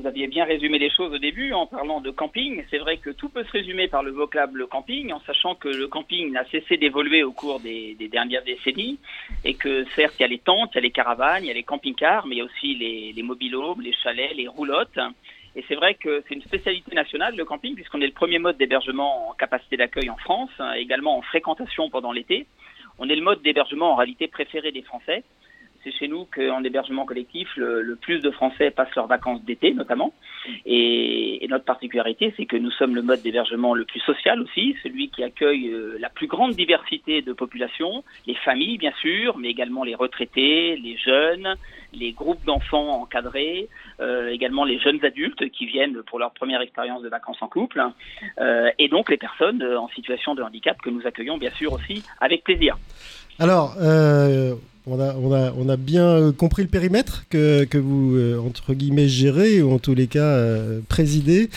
Vous 0.00 0.06
aviez 0.06 0.28
bien 0.28 0.44
résumé 0.44 0.78
les 0.78 0.90
choses 0.90 1.12
au 1.12 1.18
début 1.18 1.52
en 1.52 1.66
parlant 1.66 2.00
de 2.00 2.10
camping. 2.10 2.64
C'est 2.70 2.78
vrai 2.78 2.96
que 2.96 3.10
tout 3.10 3.28
peut 3.28 3.44
se 3.44 3.50
résumer 3.50 3.86
par 3.86 4.02
le 4.02 4.10
vocable 4.10 4.66
camping, 4.66 5.12
en 5.12 5.20
sachant 5.20 5.54
que 5.54 5.68
le 5.68 5.88
camping 5.88 6.32
n'a 6.32 6.44
cessé 6.46 6.78
d'évoluer 6.78 7.22
au 7.22 7.32
cours 7.32 7.60
des, 7.60 7.96
dernières 8.10 8.42
décennies, 8.42 8.98
et 9.44 9.54
que 9.54 9.84
certes, 9.96 10.14
il 10.18 10.22
y 10.22 10.24
a 10.24 10.28
les 10.28 10.38
tentes, 10.38 10.70
il 10.72 10.76
y 10.76 10.78
a 10.78 10.82
les 10.82 10.90
caravanes, 10.90 11.44
il 11.44 11.48
y 11.48 11.50
a 11.50 11.54
les 11.54 11.62
camping-cars, 11.62 12.26
mais 12.26 12.36
il 12.36 12.38
y 12.38 12.40
a 12.40 12.44
aussi 12.44 12.74
les, 12.74 13.12
les 13.12 13.22
les 13.22 13.92
chalets, 13.92 14.34
les 14.34 14.48
roulottes. 14.48 14.98
Et 15.54 15.64
c'est 15.68 15.74
vrai 15.74 15.94
que 15.94 16.22
c'est 16.26 16.34
une 16.34 16.42
spécialité 16.42 16.94
nationale, 16.94 17.36
le 17.36 17.44
camping, 17.44 17.74
puisqu'on 17.74 18.00
est 18.00 18.06
le 18.06 18.12
premier 18.12 18.38
mode 18.38 18.56
d'hébergement 18.56 19.30
en 19.30 19.34
capacité 19.34 19.76
d'accueil 19.76 20.08
en 20.08 20.16
France, 20.16 20.50
également 20.76 21.18
en 21.18 21.22
fréquentation 21.22 21.90
pendant 21.90 22.12
l'été. 22.12 22.46
On 22.98 23.08
est 23.08 23.16
le 23.16 23.22
mode 23.22 23.42
d'hébergement 23.42 23.92
en 23.92 23.96
réalité 23.96 24.28
préféré 24.28 24.72
des 24.72 24.82
Français. 24.82 25.24
C'est 25.84 25.92
chez 25.92 26.08
nous 26.08 26.26
qu'en 26.34 26.62
hébergement 26.62 27.04
collectif, 27.04 27.48
le, 27.56 27.96
plus 28.00 28.20
de 28.20 28.30
Français 28.30 28.70
passent 28.70 28.94
leurs 28.94 29.06
vacances 29.06 29.42
d'été 29.44 29.72
notamment. 29.72 30.12
Et, 30.66 31.46
notre 31.50 31.64
particularité, 31.64 32.32
c'est 32.36 32.46
que 32.46 32.56
nous 32.56 32.70
sommes 32.70 32.94
le 32.94 33.02
mode 33.02 33.22
d'hébergement 33.22 33.74
le 33.74 33.84
plus 33.84 33.98
social 34.00 34.40
aussi, 34.40 34.76
celui 34.84 35.08
qui 35.08 35.24
accueille 35.24 35.68
euh, 35.68 35.96
la 35.98 36.08
plus 36.08 36.28
grande 36.28 36.52
diversité 36.52 37.22
de 37.22 37.32
populations, 37.32 38.04
les 38.28 38.36
familles 38.36 38.78
bien 38.78 38.92
sûr, 39.00 39.36
mais 39.36 39.48
également 39.48 39.82
les 39.82 39.96
retraités, 39.96 40.76
les 40.76 40.96
jeunes, 40.96 41.56
les 41.92 42.12
groupes 42.12 42.44
d'enfants 42.44 43.02
encadrés, 43.02 43.68
euh, 44.00 44.28
également 44.28 44.64
les 44.64 44.78
jeunes 44.78 45.04
adultes 45.04 45.50
qui 45.50 45.66
viennent 45.66 46.04
pour 46.04 46.20
leur 46.20 46.30
première 46.30 46.60
expérience 46.60 47.02
de 47.02 47.08
vacances 47.08 47.42
en 47.42 47.48
couple, 47.48 47.82
euh, 48.38 48.70
et 48.78 48.88
donc 48.88 49.10
les 49.10 49.16
personnes 49.16 49.62
en 49.64 49.88
situation 49.88 50.36
de 50.36 50.42
handicap 50.42 50.80
que 50.80 50.90
nous 50.90 51.04
accueillons 51.04 51.36
bien 51.36 51.50
sûr 51.50 51.72
aussi 51.72 52.04
avec 52.20 52.44
plaisir. 52.44 52.76
Alors, 53.40 53.74
euh, 53.80 54.54
on 54.86 55.00
a, 55.00 55.76
bien 55.78 56.04
euh, 56.04 56.30
compris 56.30 56.62
le 56.62 56.68
périmètre 56.68 57.24
que, 57.30 57.78
vous, 57.78 58.14
euh, 58.14 58.38
entre 58.38 58.74
guillemets, 58.74 59.08
gérez 59.08 59.62
ou 59.62 59.72
en 59.72 59.78
tous 59.78 59.94
les 59.94 60.08
cas 60.08 60.38
présidez. 60.88 61.48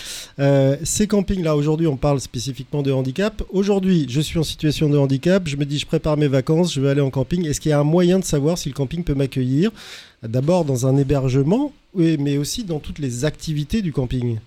ces 0.84 1.08
campings-là, 1.08 1.58
aujourd'hui, 1.58 1.88
on 1.88 1.98
parle 1.98 2.22
spécifiquement 2.22 2.84
de 2.84 2.92
handicap. 2.94 3.44
Aujourd'hui, 3.52 4.06
je 4.08 4.22
suis 4.22 4.40
en 4.40 4.44
situation 4.44 4.88
de 4.88 4.98
handicap, 4.98 5.46
je 5.46 5.58
me 5.58 5.66
dis, 5.66 5.78
je 5.78 5.86
prépare 5.86 6.16
mes 6.16 6.30
vacances, 6.30 6.74
je 6.74 6.80
vais 6.80 6.90
aller 6.90 7.02
en 7.02 7.10
camping. 7.10 7.46
Est-ce 7.46 7.60
qu'il 7.60 7.72
y 7.72 7.74
a 7.74 7.80
un 7.82 7.84
moyen 7.84 8.18
de 8.18 8.24
savoir 8.24 8.58
si 8.58 8.70
le 8.70 8.76
camping 8.76 9.04
peut 9.04 9.16
m'accueillir? 9.16 9.72
D'abord 10.26 10.64
dans 10.64 10.88
un 10.88 10.96
hébergement, 10.96 11.74
mais 11.96 12.38
aussi 12.38 12.64
dans 12.64 12.80
toutes 12.80 13.00
les 13.00 13.26
activités 13.26 13.82
du 13.82 13.92
camping 13.92 14.38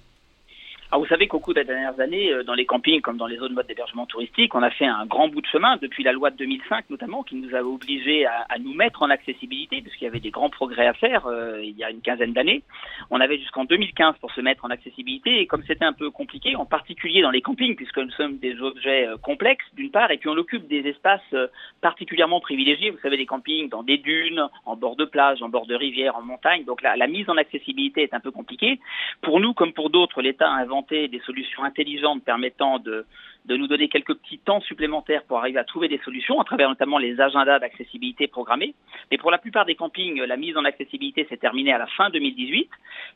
ah, 0.92 0.98
vous 0.98 1.06
savez 1.06 1.26
qu'au 1.26 1.40
cours 1.40 1.54
des 1.54 1.64
dernières 1.64 1.98
années, 1.98 2.32
euh, 2.32 2.44
dans 2.44 2.54
les 2.54 2.64
campings 2.64 3.00
comme 3.00 3.16
dans 3.16 3.26
les 3.26 3.40
autres 3.40 3.52
modes 3.52 3.66
d'hébergement 3.66 4.06
touristique, 4.06 4.54
on 4.54 4.62
a 4.62 4.70
fait 4.70 4.86
un 4.86 5.04
grand 5.04 5.26
bout 5.26 5.40
de 5.40 5.46
chemin 5.46 5.76
depuis 5.78 6.04
la 6.04 6.12
loi 6.12 6.30
de 6.30 6.36
2005 6.36 6.90
notamment, 6.90 7.24
qui 7.24 7.34
nous 7.34 7.56
a 7.56 7.62
obligés 7.62 8.24
à, 8.24 8.46
nous 8.60 8.72
mettre 8.72 9.02
en 9.02 9.10
accessibilité, 9.10 9.82
puisqu'il 9.82 10.04
y 10.04 10.06
avait 10.06 10.20
des 10.20 10.30
grands 10.30 10.48
progrès 10.48 10.86
à 10.86 10.92
faire 10.92 11.26
euh, 11.26 11.60
il 11.60 11.76
y 11.76 11.82
a 11.82 11.90
une 11.90 12.02
quinzaine 12.02 12.32
d'années. 12.32 12.62
On 13.10 13.20
avait 13.20 13.36
jusqu'en 13.38 13.64
2015 13.64 14.14
pour 14.20 14.32
se 14.32 14.40
mettre 14.40 14.64
en 14.64 14.70
accessibilité, 14.70 15.40
et 15.40 15.46
comme 15.46 15.64
c'était 15.66 15.84
un 15.84 15.92
peu 15.92 16.10
compliqué, 16.12 16.54
en 16.54 16.66
particulier 16.66 17.20
dans 17.20 17.32
les 17.32 17.42
campings, 17.42 17.74
puisque 17.74 17.98
nous 17.98 18.12
sommes 18.12 18.38
des 18.38 18.60
objets 18.60 19.08
euh, 19.08 19.16
complexes 19.16 19.66
d'une 19.74 19.90
part, 19.90 20.12
et 20.12 20.18
puis 20.18 20.28
on 20.28 20.36
occupe 20.36 20.68
des 20.68 20.86
espaces 20.86 21.34
particulièrement 21.80 22.40
privilégiés. 22.40 22.90
Vous 22.90 23.00
savez, 23.00 23.16
les 23.16 23.26
campings 23.26 23.68
dans 23.68 23.82
des 23.82 23.98
dunes, 23.98 24.48
en 24.64 24.76
bord 24.76 24.94
de 24.94 25.04
plage, 25.04 25.42
en 25.42 25.48
bord 25.48 25.66
de 25.66 25.74
rivière, 25.74 26.16
en 26.16 26.22
montagne. 26.22 26.64
Donc 26.64 26.80
la, 26.82 26.96
la 26.96 27.08
mise 27.08 27.28
en 27.28 27.36
accessibilité 27.36 28.02
est 28.02 28.14
un 28.14 28.20
peu 28.20 28.30
compliquée. 28.30 28.78
Pour 29.20 29.40
nous, 29.40 29.52
comme 29.52 29.72
pour 29.72 29.90
d'autres, 29.90 30.22
l'État 30.22 30.48
a 30.48 30.54
inventé 30.54 30.75
des 30.82 31.20
solutions 31.24 31.64
intelligentes 31.64 32.24
permettant 32.24 32.78
de, 32.78 33.06
nous 33.48 33.66
donner 33.66 33.88
quelques 33.88 34.14
petits 34.14 34.38
temps 34.38 34.60
supplémentaires 34.60 35.22
pour 35.24 35.38
arriver 35.38 35.58
à 35.58 35.64
trouver 35.64 35.88
des 35.88 35.98
solutions, 35.98 36.40
à 36.40 36.44
travers 36.44 36.68
notamment 36.68 36.98
les 36.98 37.20
agendas 37.20 37.58
d'accessibilité 37.58 38.26
programmés. 38.26 38.74
Mais 39.10 39.18
pour 39.18 39.30
la 39.30 39.38
plupart 39.38 39.66
des 39.66 39.74
campings, 39.74 40.20
la 40.20 40.36
mise 40.36 40.56
en 40.56 40.64
accessibilité 40.64 41.26
s'est 41.28 41.36
terminée 41.36 41.72
à 41.72 41.78
la 41.78 41.86
fin 41.86 42.10
2018, 42.10 42.68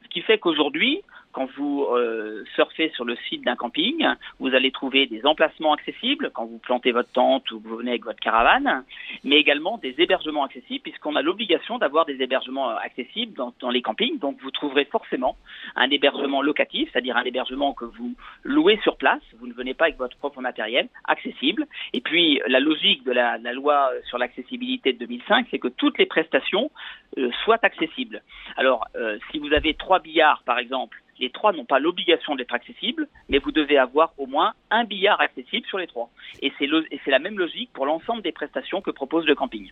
ce 0.03 0.09
qui 0.09 0.23
fait 0.23 0.39
qu'aujourd'hui, 0.39 1.03
quand 1.33 1.49
vous 1.57 1.85
euh, 1.85 2.45
surfez 2.55 2.91
sur 2.95 3.05
le 3.05 3.17
site 3.29 3.45
d'un 3.45 3.57
camping, 3.57 4.07
vous 4.41 4.55
allez 4.55 4.73
trouver 4.73 5.07
des 5.07 5.25
emplacements 5.25 5.73
accessibles 5.73 6.31
quand 6.33 6.45
vous 6.45 6.59
plantez 6.59 6.93
votre 6.93 7.11
tente 7.13 7.51
ou 7.53 7.61
vous 7.61 7.77
venez 7.77 7.91
avec 7.91 8.05
votre 8.05 8.19
caravane, 8.19 8.85
mais 9.23 9.37
également 9.37 9.79
des 9.79 9.95
hébergements 9.99 10.45
accessibles 10.45 10.83
puisqu'on 10.83 11.17
a 11.17 11.23
l'obligation 11.23 11.79
d'avoir 11.79 12.05
des 12.05 12.21
hébergements 12.21 12.71
accessibles 12.71 13.35
dans, 13.61 13.71
les 13.71 13.83
campings. 13.83 14.19
Donc 14.19 14.39
vous 14.43 14.51
trouverez 14.51 14.87
forcément 14.87 15.37
un 15.77 15.89
hébergement 15.91 16.43
locatif, 16.43 16.89
c'est-à-dire 16.93 17.17
un 17.17 17.25
hébergement 17.25 17.75
que 17.75 17.85
vous 17.85 18.15
louez 18.43 18.79
sur 18.83 18.97
place. 18.97 19.23
Vous 19.39 19.47
ne 19.47 19.53
venez 19.53 19.75
pas 19.75 19.85
avec 19.85 19.99
votre 19.99 20.17
propre 20.17 20.41
matériel, 20.41 20.89
accessible. 21.05 21.67
Et 21.93 22.01
puis 22.01 22.41
la 22.47 22.61
logique 22.61 23.05
de 23.05 23.13
la, 23.13 23.39
loi 23.53 23.91
sur 24.09 24.19
l'accessibilité 24.19 24.93
de 24.93 24.99
2005, 24.99 25.47
c'est 25.51 25.59
que 25.59 25.69
toutes 25.69 25.99
les 25.99 26.07
prestations 26.07 26.71
euh, 27.19 27.31
soient 27.45 27.59
accessibles. 27.63 28.23
Alors 28.57 28.87
euh, 28.97 29.19
si 29.31 29.39
vous 29.39 29.53
avez 29.53 29.75
trois 29.75 30.01
billards 30.01 30.43
par 30.45 30.59
exemple, 30.59 31.01
les 31.21 31.31
trois 31.31 31.53
n'ont 31.53 31.67
pas 31.67 31.79
l'obligation 31.79 32.35
d'être 32.35 32.55
accessibles, 32.55 33.07
mais 33.29 33.39
vous 33.39 33.53
devez 33.53 33.79
avoir 33.79 34.13
au 34.19 34.27
moins 34.27 34.55
un 34.71 34.85
billard 34.85 35.21
accessible 35.21 35.67
sur 35.67 35.79
les 35.79 35.87
trois. 35.87 36.11
Et 36.43 36.53
c'est 36.59 37.11
la 37.11 37.19
même 37.19 37.39
logique 37.39 37.71
pour 37.73 37.87
l'ensemble 37.87 38.23
des 38.23 38.33
prestations 38.33 38.81
que 38.81 38.91
propose 38.91 39.27
le 39.27 39.35
camping. 39.35 39.71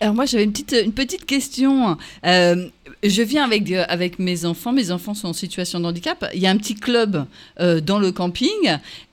Alors 0.00 0.14
moi 0.14 0.26
j'avais 0.26 0.44
une 0.44 0.52
petite, 0.52 0.76
une 0.84 0.92
petite 0.92 1.24
question. 1.24 1.96
Euh, 2.26 2.66
je 3.04 3.22
viens 3.22 3.44
avec, 3.44 3.70
avec 3.70 4.18
mes 4.18 4.44
enfants, 4.44 4.72
mes 4.72 4.90
enfants 4.90 5.14
sont 5.14 5.28
en 5.28 5.32
situation 5.32 5.78
de 5.78 5.86
handicap. 5.86 6.26
Il 6.34 6.40
y 6.40 6.46
a 6.46 6.50
un 6.50 6.56
petit 6.56 6.74
club 6.74 7.26
euh, 7.60 7.80
dans 7.80 7.98
le 7.98 8.10
camping 8.10 8.48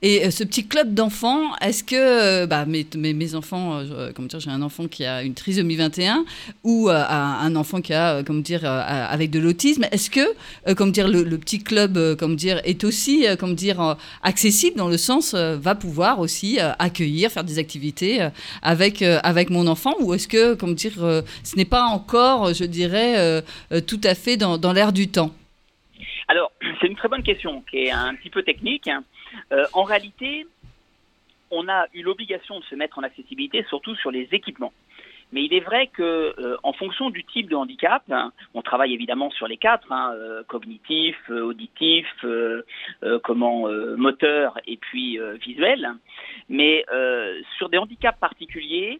et 0.01 0.25
euh, 0.25 0.31
ce 0.31 0.43
petit 0.43 0.65
club 0.65 0.93
d'enfants, 0.93 1.55
est-ce 1.61 1.83
que 1.83 2.45
bah, 2.45 2.65
mes, 2.65 2.85
mes, 2.95 3.35
enfants, 3.35 3.83
comme 4.15 4.27
dire, 4.27 4.39
j'ai 4.39 4.49
un 4.49 4.61
enfant 4.63 4.87
qui 4.87 5.05
a 5.05 5.21
une 5.21 5.35
trisomie 5.35 5.75
21 5.75 6.25
ou 6.63 6.89
un 6.89 7.55
enfant 7.55 7.81
qui 7.81 7.93
a, 7.93 8.23
comme 8.23 8.41
dire, 8.41 8.65
avec 8.65 9.29
de 9.29 9.39
l'autisme, 9.39 9.85
est-ce 9.91 10.09
que, 10.09 10.73
comme 10.73 10.91
dire, 10.91 11.07
le, 11.07 11.37
petit 11.37 11.59
club, 11.59 12.15
comme 12.15 12.35
dire, 12.35 12.59
est 12.65 12.83
aussi, 12.83 13.25
comme 13.39 13.55
dire, 13.55 13.97
accessible 14.23 14.77
dans 14.77 14.89
le 14.89 14.97
sens 14.97 15.33
va 15.35 15.75
pouvoir 15.75 16.19
aussi 16.19 16.59
accueillir, 16.79 17.31
faire 17.31 17.43
des 17.43 17.59
activités 17.59 18.27
avec, 18.61 19.01
avec 19.01 19.49
mon 19.49 19.67
enfant 19.67 19.93
ou 19.99 20.13
est-ce 20.13 20.27
que, 20.27 20.55
comme 20.55 20.70
dire, 20.73 21.03
euh, 21.03 21.21
ce 21.43 21.55
n'est 21.55 21.65
pas 21.65 21.83
encore, 21.83 22.53
je 22.53 22.65
dirais, 22.65 23.17
euh, 23.17 23.41
euh, 23.71 23.81
tout 23.81 24.01
à 24.03 24.15
fait 24.15 24.37
dans, 24.37 24.73
l'air 24.73 24.93
du 24.93 25.09
temps 25.09 25.31
Alors, 26.27 26.51
c'est 26.81 26.87
une 26.87 26.95
très 26.95 27.07
bonne 27.07 27.23
question 27.23 27.63
qui 27.69 27.85
est 27.85 27.91
un 27.91 28.15
petit 28.15 28.29
peu 28.29 28.43
technique. 28.43 28.89
En 29.73 29.83
réalité, 29.83 30.45
on 31.51 31.67
a 31.69 31.85
eu 31.93 32.01
l'obligation 32.03 32.59
de 32.59 32.65
se 32.65 32.75
mettre 32.75 32.99
en 32.99 33.03
accessibilité, 33.03 33.65
surtout 33.69 33.95
sur 33.95 34.11
les 34.11 34.27
équipements. 34.31 34.73
Mais 35.33 35.45
il 35.45 35.53
est 35.53 35.61
vrai 35.61 35.87
que, 35.87 36.57
en 36.63 36.73
fonction 36.73 37.09
du 37.09 37.23
type 37.23 37.49
de 37.49 37.55
handicap, 37.55 38.03
hein, 38.11 38.33
on 38.53 38.61
travaille 38.61 38.93
évidemment 38.93 39.31
sur 39.31 39.47
les 39.47 39.55
quatre 39.55 39.89
hein, 39.89 40.13
cognitif, 40.49 41.15
auditif, 41.29 42.05
comment 43.23 43.69
moteur 43.95 44.59
et 44.67 44.75
puis 44.75 45.17
visuel. 45.45 45.89
Mais 46.49 46.85
sur 47.57 47.69
des 47.69 47.77
handicaps 47.77 48.19
particuliers, 48.19 48.99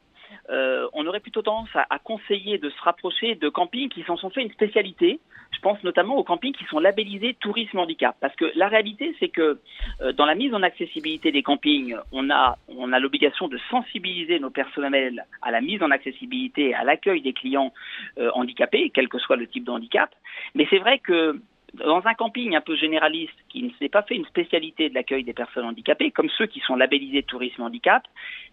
euh, 0.50 0.88
on 0.94 1.06
aurait 1.08 1.20
plutôt 1.20 1.41
tendance 1.41 1.70
à, 1.76 2.00
conseiller 2.00 2.58
de 2.58 2.70
se 2.70 2.82
rapprocher 2.82 3.36
de 3.36 3.50
campings 3.50 3.89
qui 3.89 4.04
s'en 4.04 4.17
sont 4.17 4.30
fait 4.30 4.41
une 4.41 4.52
spécialité. 4.52 5.20
Je 5.52 5.60
pense 5.60 5.84
notamment 5.84 6.15
aux 6.15 6.24
campings 6.24 6.54
qui 6.54 6.63
sont 6.65 6.80
labellisés 6.80 7.36
tourisme 7.39 7.80
handicap. 7.80 8.15
Parce 8.20 8.36
que 8.36 8.52
la 8.56 8.67
réalité, 8.67 9.15
c'est 9.20 9.30
que 9.30 9.60
euh, 10.02 10.12
dans 10.13 10.26
la 10.26 10.36
mise 10.36 10.54
en 10.54 10.63
accessibilité 10.63 11.32
des 11.32 11.44
campings, 11.44 11.96
on 12.12 12.30
a, 12.30 12.58
on 12.67 12.94
a 12.94 13.00
l'obligation 13.00 13.48
de 13.48 13.60
sensibiliser 13.70 14.39
nos 14.39 14.50
personnels 14.50 15.26
à 15.41 15.52
la 15.52 15.62
mise 15.62 15.84
en 15.84 15.91
accessibilité, 15.91 16.74
à 16.74 16.84
l'accueil 16.84 17.22
des 17.22 17.34
clients 17.34 17.74
euh, 18.17 18.32
handicapés, 18.34 18.91
quel 18.94 19.08
que 19.08 19.20
soit 19.20 19.36
le 19.36 19.48
type 19.48 19.65
de 19.65 19.72
handicap. 19.72 20.10
Mais 20.56 20.65
c'est 20.70 20.80
vrai 20.80 21.00
que 21.00 21.39
dans 21.73 22.05
un 22.05 22.13
camping 22.13 22.55
un 22.55 22.62
peu 22.62 22.75
généraliste 22.75 23.38
qui 23.49 23.63
ne 23.63 23.69
s'est 23.79 23.89
pas 23.89 24.03
fait 24.03 24.15
une 24.15 24.25
spécialité 24.25 24.89
de 24.89 24.95
l'accueil 24.95 25.23
des 25.23 25.34
personnes 25.34 25.65
handicapées, 25.65 26.12
comme 26.12 26.29
ceux 26.38 26.45
qui 26.45 26.60
sont 26.62 26.75
labellisés 26.75 27.23
tourisme 27.23 27.62
handicap, 27.62 28.03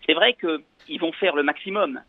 c'est 0.07 0.14
vrai 0.14 0.35
qu'ils 0.35 1.00
vont 1.00 1.12
faire 1.12 1.35
le 1.35 1.42
maximum, 1.42 2.00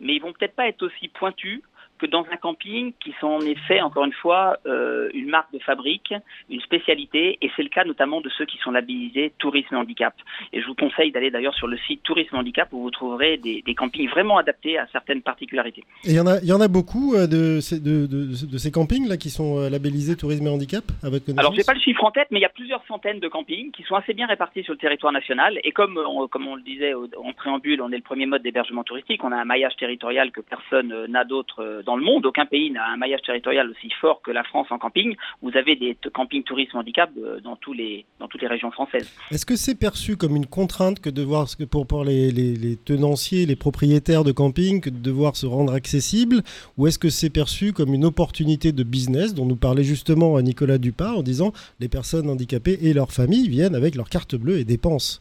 mais 0.00 0.14
ils 0.14 0.22
vont 0.22 0.32
peut-être 0.32 0.56
pas 0.56 0.68
être 0.68 0.82
aussi 0.82 1.08
pointus 1.08 1.62
que 1.98 2.06
dans 2.06 2.24
un 2.30 2.36
camping 2.36 2.92
qui 3.00 3.14
sont 3.20 3.28
en 3.28 3.40
effet, 3.40 3.80
encore 3.80 4.04
une 4.04 4.12
fois, 4.12 4.58
euh, 4.66 5.08
une 5.14 5.28
marque 5.28 5.52
de 5.52 5.58
fabrique, 5.58 6.12
une 6.50 6.60
spécialité, 6.60 7.38
et 7.40 7.50
c'est 7.56 7.62
le 7.62 7.68
cas 7.68 7.84
notamment 7.84 8.20
de 8.20 8.28
ceux 8.30 8.44
qui 8.46 8.58
sont 8.58 8.70
labellisés 8.70 9.32
Tourisme 9.38 9.76
Handicap. 9.76 10.14
Et 10.52 10.60
je 10.60 10.66
vous 10.66 10.74
conseille 10.74 11.12
d'aller 11.12 11.30
d'ailleurs 11.30 11.54
sur 11.54 11.66
le 11.66 11.76
site 11.86 12.02
Tourisme 12.02 12.36
Handicap 12.36 12.68
où 12.72 12.82
vous 12.82 12.90
trouverez 12.90 13.36
des, 13.36 13.62
campings 13.74 14.08
vraiment 14.08 14.38
adaptés 14.38 14.78
à 14.78 14.86
certaines 14.92 15.22
particularités. 15.22 15.82
Et 16.04 16.10
il 16.10 16.16
y 16.16 16.20
en 16.20 16.26
a, 16.26 16.38
il 16.40 16.48
y 16.48 16.52
en 16.52 16.60
a 16.60 16.68
beaucoup 16.68 17.14
euh, 17.14 17.26
de, 17.26 17.60
ces, 17.60 17.80
de, 17.80 18.06
de, 18.06 18.58
ces 18.58 18.70
campings 18.70 19.08
là 19.08 19.16
qui 19.16 19.30
sont 19.30 19.58
euh, 19.58 19.70
labellisés 19.70 20.16
Tourisme 20.16 20.46
et 20.46 20.50
Handicap 20.50 20.84
à 21.02 21.10
votre 21.10 21.24
connaissance 21.24 21.38
Alors, 21.38 21.54
j'ai 21.54 21.64
pas 21.64 21.74
le 21.74 21.80
chiffre 21.80 22.04
en 22.04 22.10
tête, 22.10 22.28
mais 22.30 22.38
il 22.38 22.42
y 22.42 22.46
a 22.46 22.50
plusieurs 22.50 22.84
centaines 22.86 23.20
de 23.20 23.28
campings 23.28 23.72
qui 23.72 23.82
sont 23.82 23.96
assez 23.96 24.14
bien 24.14 24.26
répartis 24.26 24.62
sur 24.62 24.72
le 24.72 24.78
territoire 24.78 25.12
national. 25.12 25.58
Et 25.64 25.72
comme 25.72 25.98
on, 25.98 26.28
comme 26.28 26.46
on 26.46 26.56
le 26.56 26.62
disait 26.62 26.94
en 26.94 27.32
préambule, 27.32 27.80
on 27.82 27.90
est 27.90 27.96
le 27.96 28.02
premier 28.02 28.26
mode 28.26 28.42
d'hébergement 28.42 28.84
touristique, 28.84 29.22
on 29.24 29.32
a 29.32 29.36
un 29.36 29.44
maillage 29.44 29.76
territorial 29.76 30.30
que 30.30 30.40
personne 30.40 31.06
n'a 31.08 31.24
d'autre 31.24 31.82
dans 31.84 31.96
le 31.96 32.04
monde. 32.04 32.26
Aucun 32.26 32.46
pays 32.46 32.70
n'a 32.70 32.86
un 32.86 32.96
maillage 32.96 33.22
territorial 33.22 33.70
aussi 33.70 33.90
fort 34.00 34.20
que 34.22 34.30
la 34.30 34.44
France 34.44 34.66
en 34.70 34.78
camping. 34.78 35.16
Vous 35.42 35.56
avez 35.56 35.76
des 35.76 35.96
campings 36.12 36.42
tourisme 36.42 36.76
handicap 36.76 37.10
euh, 37.18 37.40
dans, 37.40 37.56
tous 37.56 37.72
les, 37.72 38.04
dans 38.18 38.28
toutes 38.28 38.42
les 38.42 38.48
régions 38.48 38.70
françaises. 38.70 39.12
Est-ce 39.30 39.46
que 39.46 39.56
c'est 39.56 39.78
perçu 39.78 40.16
comme 40.16 40.36
une 40.36 40.46
contrainte 40.46 41.00
que 41.00 41.10
de 41.10 41.22
voir 41.22 41.46
pour, 41.70 41.86
pour 41.86 42.04
les, 42.04 42.30
les, 42.30 42.76
tenanciers, 42.76 43.46
les 43.46 43.56
propriétaires 43.56 44.24
de 44.24 44.32
camping, 44.32 44.80
que 44.80 44.90
de 44.90 44.98
devoir 44.98 45.36
se 45.36 45.46
rendre 45.46 45.72
accessible? 45.72 46.42
Ou 46.76 46.86
est-ce 46.86 46.98
que 46.98 47.08
c'est 47.08 47.30
perçu 47.30 47.72
comme 47.72 47.94
une 47.94 48.04
opportunité 48.04 48.72
de 48.72 48.82
business 48.82 49.34
dont 49.34 49.46
nous 49.46 49.56
parlait 49.56 49.84
justement 49.84 50.40
Nicolas 50.40 50.78
Dupart 50.78 51.18
en 51.18 51.22
disant 51.22 51.52
les 51.80 51.88
personnes 51.88 52.28
handicapées 52.28 52.78
et 52.82 52.92
leurs 52.92 53.12
familles 53.12 53.48
viennent 53.48 53.74
avec 53.74 53.94
leur 53.94 54.08
carte 54.08 54.34
bleue 54.34 54.58
et 54.58 54.64
dépensent 54.64 55.20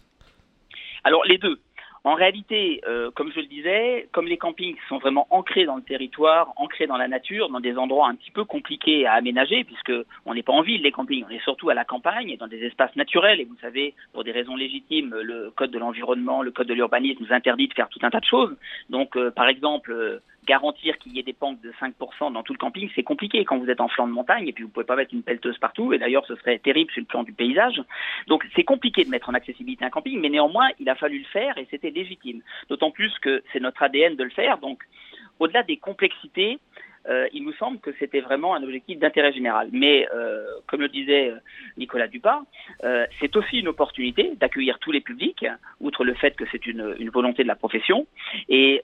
alors 1.03 1.23
les 1.25 1.37
deux. 1.37 1.59
En 2.05 2.15
réalité, 2.15 2.81
euh, 2.85 3.11
comme 3.11 3.31
je 3.31 3.39
le 3.39 3.45
disais, 3.45 4.09
comme 4.11 4.27
les 4.27 4.37
campings 4.37 4.75
sont 4.89 4.97
vraiment 4.97 5.25
ancrés 5.29 5.63
dans 5.63 5.77
le 5.77 5.81
territoire, 5.81 6.51
ancrés 6.57 6.85
dans 6.85 6.97
la 6.97 7.07
nature, 7.07 7.47
dans 7.47 7.61
des 7.61 7.77
endroits 7.77 8.09
un 8.09 8.15
petit 8.15 8.31
peu 8.31 8.43
compliqués 8.43 9.05
à 9.05 9.13
aménager, 9.13 9.63
puisque 9.63 9.93
on 10.25 10.33
n'est 10.33 10.43
pas 10.43 10.51
en 10.51 10.63
ville 10.63 10.81
les 10.81 10.91
campings, 10.91 11.23
on 11.25 11.31
est 11.31 11.43
surtout 11.43 11.69
à 11.69 11.73
la 11.73 11.85
campagne 11.85 12.29
et 12.29 12.35
dans 12.35 12.47
des 12.47 12.61
espaces 12.65 12.93
naturels. 12.97 13.39
Et 13.39 13.45
vous 13.45 13.55
savez, 13.61 13.93
pour 14.11 14.25
des 14.25 14.33
raisons 14.33 14.57
légitimes, 14.57 15.15
le 15.15 15.51
code 15.55 15.71
de 15.71 15.79
l'environnement, 15.79 16.41
le 16.41 16.51
code 16.51 16.67
de 16.67 16.73
l'urbanisme 16.73 17.23
nous 17.23 17.33
interdit 17.33 17.69
de 17.69 17.73
faire 17.73 17.87
tout 17.87 17.99
un 18.01 18.09
tas 18.09 18.19
de 18.19 18.25
choses. 18.25 18.53
Donc, 18.89 19.15
euh, 19.15 19.31
par 19.31 19.47
exemple, 19.47 19.93
euh, 19.93 20.19
garantir 20.45 20.97
qu'il 20.97 21.13
y 21.13 21.19
ait 21.19 21.23
des 21.23 21.33
pentes 21.33 21.61
de 21.61 21.71
5% 21.73 22.33
dans 22.33 22.43
tout 22.43 22.53
le 22.53 22.57
camping, 22.57 22.89
c'est 22.95 23.03
compliqué 23.03 23.43
quand 23.45 23.57
vous 23.57 23.69
êtes 23.69 23.81
en 23.81 23.87
flanc 23.87 24.07
de 24.07 24.13
montagne 24.13 24.47
et 24.47 24.53
puis 24.53 24.63
vous 24.63 24.69
pouvez 24.69 24.85
pas 24.85 24.95
mettre 24.95 25.13
une 25.13 25.23
pelleteuse 25.23 25.57
partout. 25.57 25.93
Et 25.93 25.97
d'ailleurs, 25.97 26.25
ce 26.25 26.35
serait 26.35 26.59
terrible 26.59 26.91
sur 26.91 27.01
le 27.01 27.07
plan 27.07 27.23
du 27.23 27.33
paysage. 27.33 27.81
Donc, 28.27 28.45
c'est 28.55 28.63
compliqué 28.63 29.03
de 29.05 29.09
mettre 29.09 29.29
en 29.29 29.33
accessibilité 29.33 29.85
un 29.85 29.89
camping, 29.89 30.19
mais 30.19 30.29
néanmoins, 30.29 30.69
il 30.79 30.89
a 30.89 30.95
fallu 30.95 31.19
le 31.19 31.25
faire 31.25 31.57
et 31.57 31.67
c'était 31.71 31.91
légitime. 31.91 32.41
D'autant 32.69 32.91
plus 32.91 33.17
que 33.19 33.43
c'est 33.51 33.59
notre 33.59 33.81
ADN 33.83 34.15
de 34.15 34.23
le 34.23 34.29
faire. 34.29 34.57
Donc, 34.57 34.83
au-delà 35.39 35.63
des 35.63 35.77
complexités, 35.77 36.59
euh, 37.09 37.27
il 37.33 37.43
nous 37.43 37.53
semble 37.53 37.79
que 37.79 37.91
c'était 37.99 38.21
vraiment 38.21 38.55
un 38.55 38.63
objectif 38.63 38.99
d'intérêt 38.99 39.33
général. 39.33 39.69
Mais 39.71 40.07
euh, 40.13 40.45
comme 40.67 40.81
le 40.81 40.89
disait 40.89 41.29
euh, 41.29 41.37
Nicolas 41.77 42.07
Dupart, 42.07 42.43
c'est 43.19 43.35
aussi 43.35 43.59
une 43.59 43.67
opportunité 43.67 44.33
d'accueillir 44.39 44.79
tous 44.79 44.91
les 44.91 45.01
publics, 45.01 45.45
outre 45.79 46.03
le 46.03 46.13
fait 46.13 46.35
que 46.35 46.43
c'est 46.51 46.65
une, 46.67 47.09
volonté 47.09 47.43
de 47.43 47.47
la 47.47 47.55
profession, 47.55 48.07
et 48.49 48.81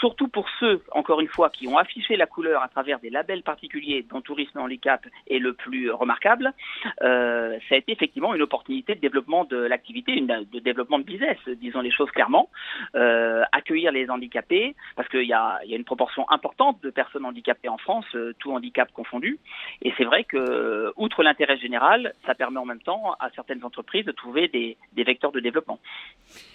surtout 0.00 0.28
pour 0.28 0.48
ceux, 0.60 0.82
encore 0.92 1.20
une 1.20 1.28
fois, 1.28 1.50
qui 1.50 1.66
ont 1.66 1.76
affiché 1.76 2.16
la 2.16 2.26
couleur 2.26 2.62
à 2.62 2.68
travers 2.68 3.00
des 3.00 3.10
labels 3.10 3.42
particuliers 3.42 4.04
dont 4.08 4.20
Tourisme 4.20 4.58
Handicap 4.58 5.04
est 5.28 5.38
le 5.38 5.52
plus 5.52 5.90
remarquable, 5.90 6.52
ça 7.00 7.06
a 7.06 7.76
été 7.76 7.92
effectivement 7.92 8.34
une 8.34 8.42
opportunité 8.42 8.94
de 8.94 9.00
développement 9.00 9.44
de 9.44 9.56
l'activité, 9.56 10.20
de 10.20 10.58
développement 10.58 10.98
de 10.98 11.04
business, 11.04 11.38
disons 11.56 11.80
les 11.80 11.90
choses 11.90 12.10
clairement, 12.10 12.48
accueillir 12.94 13.92
les 13.92 14.08
handicapés, 14.08 14.74
parce 14.96 15.08
qu'il 15.08 15.26
y 15.26 15.34
a 15.34 15.60
une 15.68 15.84
proportion 15.84 16.28
importante 16.30 16.82
de 16.82 16.90
personnes 16.90 17.24
handicapées 17.24 17.61
en 17.68 17.78
France, 17.78 18.06
euh, 18.14 18.34
tout 18.38 18.52
handicap 18.52 18.92
confondu. 18.92 19.38
Et 19.82 19.92
c'est 19.96 20.04
vrai 20.04 20.24
que, 20.24 20.36
euh, 20.36 20.92
outre 20.96 21.22
l'intérêt 21.22 21.56
général, 21.58 22.14
ça 22.26 22.34
permet 22.34 22.58
en 22.58 22.64
même 22.64 22.80
temps 22.80 23.12
à 23.20 23.30
certaines 23.34 23.64
entreprises 23.64 24.04
de 24.04 24.12
trouver 24.12 24.48
des, 24.48 24.76
vecteurs 24.96 25.32
de 25.32 25.40
développement. 25.40 25.78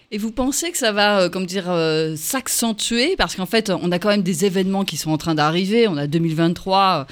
Et 0.10 0.18
vous 0.18 0.32
pensez 0.32 0.72
que 0.72 0.78
ça 0.78 0.94
va, 0.94 1.22
euh, 1.24 1.46
dire, 1.46 1.66
s'accentuer? 2.18 3.16
Parce 3.18 3.36
qu'en 3.36 3.46
fait, 3.46 3.70
on 3.70 3.92
a 3.92 4.00
quand 4.00 4.10
même 4.10 4.24
des 4.24 4.46
événements 4.46 4.86
qui 4.86 4.96
sont 4.96 5.12
en 5.12 5.18
train 5.18 5.36
d'arriver. 5.36 5.88
On 5.88 5.98
a 5.98 6.08
2023 6.08 7.08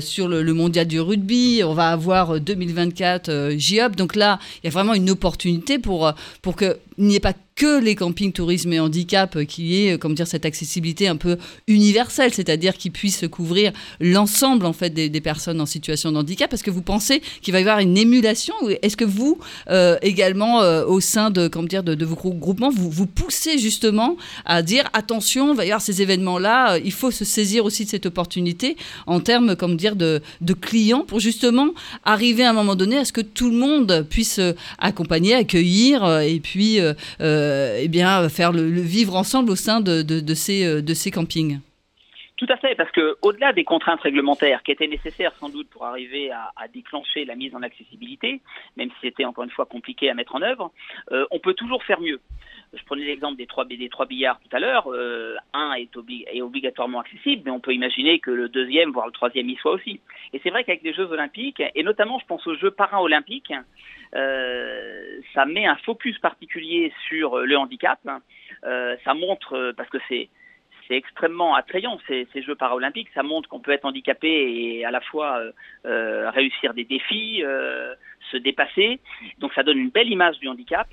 sur 0.00 0.28
le, 0.28 0.52
mondial 0.52 0.86
du 0.86 1.00
rugby, 1.00 1.62
on 1.64 1.74
va 1.74 1.88
avoir 1.88 2.40
2024 2.40 3.54
JOP. 3.56 3.96
Donc 3.96 4.14
là, 4.14 4.38
il 4.62 4.66
y 4.66 4.68
a 4.68 4.70
vraiment 4.70 4.94
une 4.94 5.10
opportunité 5.10 5.78
pour 5.78 6.12
pour 6.42 6.56
qu'il 6.56 6.76
n'y 6.98 7.16
ait 7.16 7.20
pas 7.20 7.34
que 7.58 7.80
les 7.80 7.96
campings 7.96 8.32
tourisme 8.32 8.72
et 8.72 8.78
handicap, 8.78 9.34
euh, 9.34 9.44
qui 9.44 9.82
est, 9.82 9.94
euh, 9.94 9.98
comme 9.98 10.14
dire, 10.14 10.28
cette 10.28 10.46
accessibilité 10.46 11.08
un 11.08 11.16
peu 11.16 11.36
universelle, 11.66 12.32
c'est-à-dire 12.32 12.76
qui 12.76 12.88
puisse 12.88 13.24
couvrir 13.28 13.72
l'ensemble 14.00 14.64
en 14.64 14.72
fait 14.72 14.90
des, 14.90 15.20
personnes 15.20 15.60
en 15.60 15.66
situation 15.66 16.12
de 16.12 16.18
handicap. 16.18 16.52
Est-ce 16.52 16.62
que 16.62 16.70
vous 16.70 16.82
pensez 16.82 17.20
qu'il 17.42 17.52
va 17.52 17.58
y 17.58 17.62
avoir 17.62 17.80
une 17.80 17.98
émulation 17.98 18.54
Est-ce 18.82 18.96
que 18.96 19.04
vous 19.04 19.40
euh, 19.68 19.98
également 20.00 20.60
au 20.86 21.00
sein 21.00 21.30
de, 21.30 21.48
comme 21.48 21.66
dire, 21.66 21.82
de, 21.82 22.04
vos 22.04 22.14
groupements, 22.26 22.70
vous 22.70 23.06
poussez 23.06 23.58
justement 23.58 24.16
à 24.44 24.62
dire 24.62 24.88
attention, 24.92 25.52
il 25.52 25.56
va 25.56 25.64
y 25.64 25.68
avoir 25.68 25.82
ces 25.82 26.02
événements-là, 26.02 26.78
il 26.78 26.92
faut 26.92 27.10
se 27.10 27.24
saisir 27.24 27.64
aussi 27.64 27.84
de 27.84 27.90
cette 27.90 28.06
opportunité 28.06 28.76
en 29.06 29.20
termes, 29.20 29.56
comme 29.56 29.76
dire, 29.76 29.96
de, 29.96 30.20
clients 30.60 31.04
pour 31.06 31.20
justement 31.20 31.68
arriver 32.04 32.44
à 32.44 32.50
un 32.50 32.52
moment 32.52 32.74
donné 32.74 32.98
à 32.98 33.04
ce 33.04 33.12
que 33.12 33.20
tout 33.20 33.50
le 33.50 33.56
monde 33.56 34.06
puisse 34.10 34.40
accompagner, 34.78 35.34
accueillir 35.34 36.20
et 36.20 36.40
puis 36.40 36.78
euh, 37.20 37.78
eh 37.80 37.88
bien, 37.88 38.28
faire 38.28 38.52
le, 38.52 38.68
vivre 38.80 39.16
ensemble 39.16 39.50
au 39.50 39.56
sein 39.56 39.80
de, 39.80 40.34
ces, 40.34 40.64
euh, 40.64 40.82
de 40.82 40.94
ces 40.94 41.10
campings. 41.10 41.58
Tout 42.38 42.46
à 42.50 42.56
fait, 42.56 42.76
parce 42.76 42.92
que 42.92 43.16
au-delà 43.22 43.52
des 43.52 43.64
contraintes 43.64 44.00
réglementaires 44.00 44.62
qui 44.62 44.70
étaient 44.70 44.86
nécessaires 44.86 45.34
sans 45.40 45.48
doute 45.48 45.68
pour 45.70 45.84
arriver 45.84 46.30
à, 46.30 46.68
déclencher 46.72 47.24
la 47.24 47.34
mise 47.34 47.52
en 47.52 47.62
accessibilité, 47.62 48.40
même 48.76 48.90
si 48.90 48.96
c'était 49.02 49.24
encore 49.24 49.42
une 49.42 49.50
fois 49.50 49.66
compliqué 49.66 50.08
à 50.08 50.14
mettre 50.14 50.36
en 50.36 50.42
œuvre, 50.42 50.70
euh, 51.10 51.26
on 51.32 51.40
peut 51.40 51.54
toujours 51.54 51.82
faire 51.82 52.00
mieux. 52.00 52.20
Je 52.72 52.84
prenais 52.84 53.04
l'exemple 53.04 53.36
des 53.36 53.48
trois, 53.48 53.64
des 53.64 53.88
trois 53.88 54.06
billards 54.06 54.38
tout 54.38 54.56
à 54.56 54.60
l'heure. 54.60 54.88
un 55.52 55.72
est, 55.72 56.40
obligatoirement 56.40 57.00
accessible, 57.00 57.42
mais 57.44 57.50
on 57.50 57.58
peut 57.58 57.74
imaginer 57.74 58.20
que 58.20 58.30
le 58.30 58.48
deuxième, 58.48 58.92
voire 58.92 59.06
le 59.06 59.12
troisième 59.12 59.48
y 59.48 59.56
soit 59.56 59.72
aussi. 59.72 60.00
Et 60.32 60.40
c'est 60.44 60.50
vrai 60.50 60.62
qu'avec 60.62 60.84
les 60.84 60.92
Jeux 60.92 61.10
olympiques, 61.10 61.62
et 61.74 61.82
notamment 61.82 62.20
je 62.20 62.26
pense 62.26 62.46
aux 62.46 62.54
Jeux 62.54 62.70
paralympiques, 62.70 63.52
euh, 64.14 65.20
ça 65.34 65.44
met 65.44 65.66
un 65.66 65.76
focus 65.76 66.16
particulier 66.18 66.92
sur 67.08 67.38
le 67.38 67.56
handicap. 67.56 67.98
Euh, 68.64 68.96
ça 69.04 69.14
montre, 69.14 69.72
parce 69.76 69.88
que 69.90 69.98
c'est 70.08 70.28
c'est 70.88 70.96
extrêmement 70.96 71.54
attrayant 71.54 71.98
ces, 72.08 72.26
Jeux 72.42 72.54
paralympiques. 72.54 73.10
Ça 73.14 73.22
montre 73.22 73.48
qu'on 73.48 73.60
peut 73.60 73.72
être 73.72 73.84
handicapé 73.84 74.28
et 74.28 74.84
à 74.84 74.90
la 74.90 75.00
fois 75.00 75.38
euh, 75.38 75.52
euh 75.84 76.30
réussir 76.30 76.72
des 76.72 76.84
défis, 76.84 77.42
euh, 77.44 77.94
se 78.30 78.36
dépasser. 78.36 79.00
Donc 79.38 79.52
ça 79.54 79.62
donne 79.62 79.78
une 79.78 79.90
belle 79.90 80.10
image 80.10 80.38
du 80.38 80.48
handicap. 80.48 80.88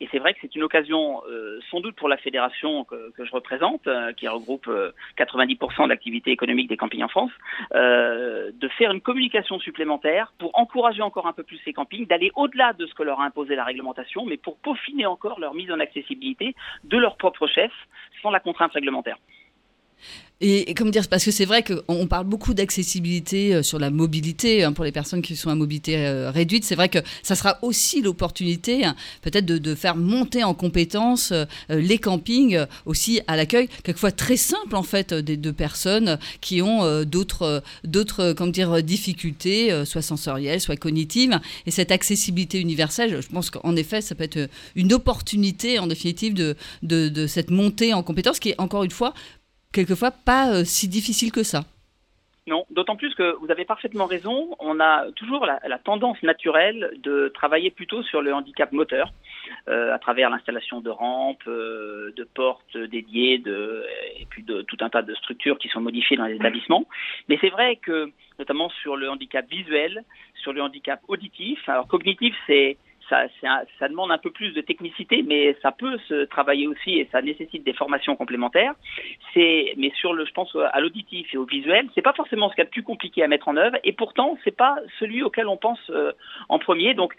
Et 0.00 0.08
c'est 0.10 0.18
vrai 0.18 0.34
que 0.34 0.40
c'est 0.42 0.54
une 0.54 0.62
occasion, 0.62 1.22
euh, 1.28 1.60
sans 1.70 1.80
doute 1.80 1.96
pour 1.96 2.08
la 2.08 2.16
fédération 2.16 2.84
que, 2.84 3.12
je 3.18 3.30
représente, 3.32 3.86
euh, 3.86 4.12
qui 4.12 4.28
regroupe 4.28 4.70
90% 5.16 5.84
de 5.84 5.88
l'activité 5.88 6.30
économique 6.30 6.68
des 6.68 6.76
campings 6.76 7.02
en 7.02 7.08
France, 7.08 7.32
de 7.72 8.68
faire 8.78 8.90
une 8.92 9.00
communication 9.00 9.58
supplémentaire 9.58 10.32
pour 10.38 10.50
encourager 10.58 11.02
encore 11.02 11.26
un 11.26 11.32
peu 11.32 11.42
plus 11.42 11.60
ces 11.64 11.72
campings, 11.72 12.06
d'aller 12.06 12.30
au-delà 12.34 12.72
de 12.72 12.86
ce 12.86 12.94
que 12.94 13.02
leur 13.02 13.20
a 13.20 13.24
imposé 13.24 13.54
la 13.54 13.64
réglementation, 13.64 14.24
mais 14.26 14.36
pour 14.36 14.56
peaufiner 14.58 15.06
encore 15.06 15.40
leur 15.40 15.54
mise 15.54 15.70
en 15.70 15.80
accessibilité 15.80 16.54
de 16.84 16.98
leur 16.98 17.16
propre 17.16 17.46
chef 17.46 17.72
sans 18.22 18.30
la 18.30 18.40
contrainte 18.40 18.72
réglementaire. 18.72 19.16
Et, 20.42 20.74
comme 20.74 20.90
dire, 20.90 21.08
parce 21.08 21.24
que 21.24 21.30
c'est 21.30 21.46
vrai 21.46 21.64
qu'on 21.64 22.06
parle 22.06 22.26
beaucoup 22.26 22.52
d'accessibilité 22.52 23.54
euh, 23.54 23.62
sur 23.62 23.78
la 23.78 23.88
mobilité 23.88 24.64
hein, 24.64 24.74
pour 24.74 24.84
les 24.84 24.92
personnes 24.92 25.22
qui 25.22 25.34
sont 25.34 25.48
à 25.48 25.54
mobilité 25.54 25.96
euh, 25.96 26.30
réduite. 26.30 26.62
C'est 26.64 26.74
vrai 26.74 26.90
que 26.90 26.98
ça 27.22 27.34
sera 27.34 27.58
aussi 27.62 28.02
l'opportunité 28.02 28.84
hein, 28.84 28.94
peut-être 29.22 29.46
de, 29.46 29.74
faire 29.74 29.96
monter 29.96 30.44
en 30.44 30.52
compétence 30.52 31.32
euh, 31.32 31.46
les 31.70 31.96
campings 31.96 32.58
aussi 32.84 33.22
à 33.26 33.36
l'accueil, 33.36 33.68
quelquefois 33.82 34.12
très 34.12 34.36
simple 34.36 34.76
en 34.76 34.82
fait, 34.82 35.14
des 35.14 35.38
deux 35.38 35.54
personnes 35.54 36.18
qui 36.42 36.60
ont 36.60 37.02
d'autres, 37.04 37.62
d'autres, 37.84 38.32
comme 38.32 38.52
dire, 38.52 38.82
difficultés, 38.82 39.84
soit 39.84 40.02
sensorielles, 40.02 40.60
soit 40.60 40.76
cognitives. 40.76 41.38
Et 41.66 41.70
cette 41.70 41.90
accessibilité 41.90 42.60
universelle, 42.60 43.20
je 43.20 43.28
pense 43.28 43.50
qu'en 43.50 43.76
effet, 43.76 44.00
ça 44.00 44.14
peut 44.14 44.24
être 44.24 44.48
une 44.74 44.92
opportunité 44.92 45.78
en 45.78 45.86
définitive 45.86 46.34
de, 46.34 46.56
de, 46.82 47.08
de 47.08 47.26
cette 47.26 47.50
montée 47.50 47.92
en 47.92 48.02
compétence 48.02 48.38
qui 48.38 48.50
est 48.50 48.60
encore 48.60 48.84
une 48.84 48.90
fois 48.90 49.14
quelquefois 49.76 50.10
pas 50.10 50.48
euh, 50.48 50.64
si 50.64 50.88
difficile 50.88 51.30
que 51.30 51.42
ça. 51.42 51.60
Non, 52.48 52.64
d'autant 52.70 52.94
plus 52.94 53.12
que 53.14 53.36
vous 53.40 53.50
avez 53.50 53.64
parfaitement 53.64 54.06
raison. 54.06 54.54
On 54.60 54.78
a 54.78 55.10
toujours 55.16 55.44
la, 55.46 55.78
tendance 55.78 56.22
naturelle 56.22 56.92
de 57.02 57.28
travailler 57.34 57.72
plutôt 57.72 58.04
sur 58.04 58.22
le 58.22 58.32
handicap 58.32 58.70
moteur, 58.70 59.12
euh, 59.68 59.92
à 59.92 59.98
travers 59.98 60.30
l'installation 60.30 60.80
de 60.80 60.88
rampes, 60.88 61.48
euh, 61.48 62.12
de 62.16 62.22
portes 62.22 62.76
dédiées, 62.76 63.38
de, 63.38 63.84
et 64.20 64.26
puis 64.30 64.44
de 64.44 64.62
tout 64.62 64.76
un 64.80 64.88
tas 64.88 65.02
de 65.02 65.12
structures 65.16 65.58
qui 65.58 65.68
sont 65.68 65.80
modifiées 65.80 66.16
dans 66.16 66.26
les 66.26 66.36
établissements. 66.36 66.86
Mais 67.28 67.36
c'est 67.40 67.50
vrai 67.50 67.76
que, 67.76 68.12
notamment 68.38 68.70
sur 68.80 68.96
le 68.96 69.10
handicap 69.10 69.44
visuel, 69.50 70.04
sur 70.40 70.52
le 70.52 70.62
handicap 70.62 71.00
auditif, 71.08 71.68
alors 71.68 71.88
cognitif, 71.88 72.34
c'est 72.46 72.78
ça, 73.08 73.26
ça, 73.78 73.88
demande 73.88 74.10
un 74.10 74.18
peu 74.18 74.30
plus 74.30 74.52
de 74.52 74.60
technicité, 74.60 75.22
mais 75.22 75.56
ça 75.62 75.72
peut 75.72 75.98
se 76.08 76.24
travailler 76.24 76.66
aussi 76.66 76.98
et 76.98 77.08
ça 77.12 77.22
nécessite 77.22 77.64
des 77.64 77.72
formations 77.72 78.16
complémentaires. 78.16 78.74
C'est, 79.34 79.74
mais 79.76 79.92
sur 80.00 80.12
le, 80.12 80.24
je 80.24 80.32
pense 80.32 80.56
à 80.72 80.80
l'auditif 80.80 81.32
et 81.32 81.36
au 81.36 81.44
visuel, 81.44 81.88
c'est 81.94 82.02
pas 82.02 82.12
forcément 82.12 82.48
ce 82.48 82.54
qu'il 82.54 82.62
y 82.62 82.66
a 82.66 82.66
de 82.66 82.70
plus 82.70 82.82
compliqué 82.82 83.22
à 83.22 83.28
mettre 83.28 83.48
en 83.48 83.56
œuvre, 83.56 83.76
et 83.84 83.92
pourtant 83.92 84.36
c'est 84.44 84.56
pas 84.56 84.76
celui 84.98 85.22
auquel 85.22 85.46
on 85.48 85.56
pense 85.56 85.80
euh, 85.90 86.12
en 86.48 86.58
premier. 86.58 86.94
Donc 86.94 87.14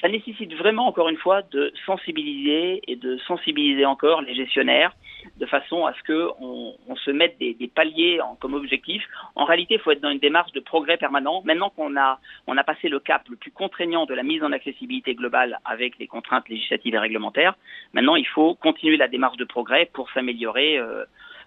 ça 0.00 0.08
nécessite 0.08 0.54
vraiment, 0.54 0.86
encore 0.86 1.08
une 1.08 1.16
fois, 1.16 1.42
de 1.42 1.72
sensibiliser 1.84 2.80
et 2.86 2.96
de 2.96 3.18
sensibiliser 3.26 3.84
encore 3.84 4.22
les 4.22 4.34
gestionnaires 4.34 4.92
de 5.38 5.46
façon 5.46 5.86
à 5.86 5.92
ce 5.94 6.02
qu'on 6.06 6.74
on 6.88 6.96
se 6.96 7.10
mette 7.10 7.38
des, 7.38 7.70
paliers 7.74 8.20
en, 8.20 8.36
comme 8.36 8.54
objectif. 8.54 9.02
En 9.34 9.44
réalité, 9.44 9.74
il 9.74 9.80
faut 9.80 9.90
être 9.90 10.00
dans 10.00 10.10
une 10.10 10.18
démarche 10.18 10.52
de 10.52 10.60
progrès 10.60 10.96
permanent. 10.96 11.42
Maintenant 11.44 11.70
qu'on 11.70 11.96
a, 11.96 12.18
on 12.46 12.56
a 12.56 12.64
passé 12.64 12.88
le 12.88 13.00
cap 13.00 13.28
le 13.28 13.36
plus 13.36 13.50
contraignant 13.50 14.06
de 14.06 14.14
la 14.14 14.22
mise 14.22 14.42
en 14.42 14.52
accessibilité 14.52 15.14
globale 15.14 15.58
avec 15.64 15.98
les 15.98 16.06
contraintes 16.06 16.48
législatives 16.48 16.94
et 16.94 16.98
réglementaires, 16.98 17.54
maintenant 17.92 18.16
il 18.16 18.26
faut 18.26 18.54
continuer 18.54 18.96
la 18.96 19.08
démarche 19.08 19.36
de 19.36 19.44
progrès 19.44 19.90
pour 19.92 20.10
s'améliorer. 20.10 20.78
Euh, 20.78 21.04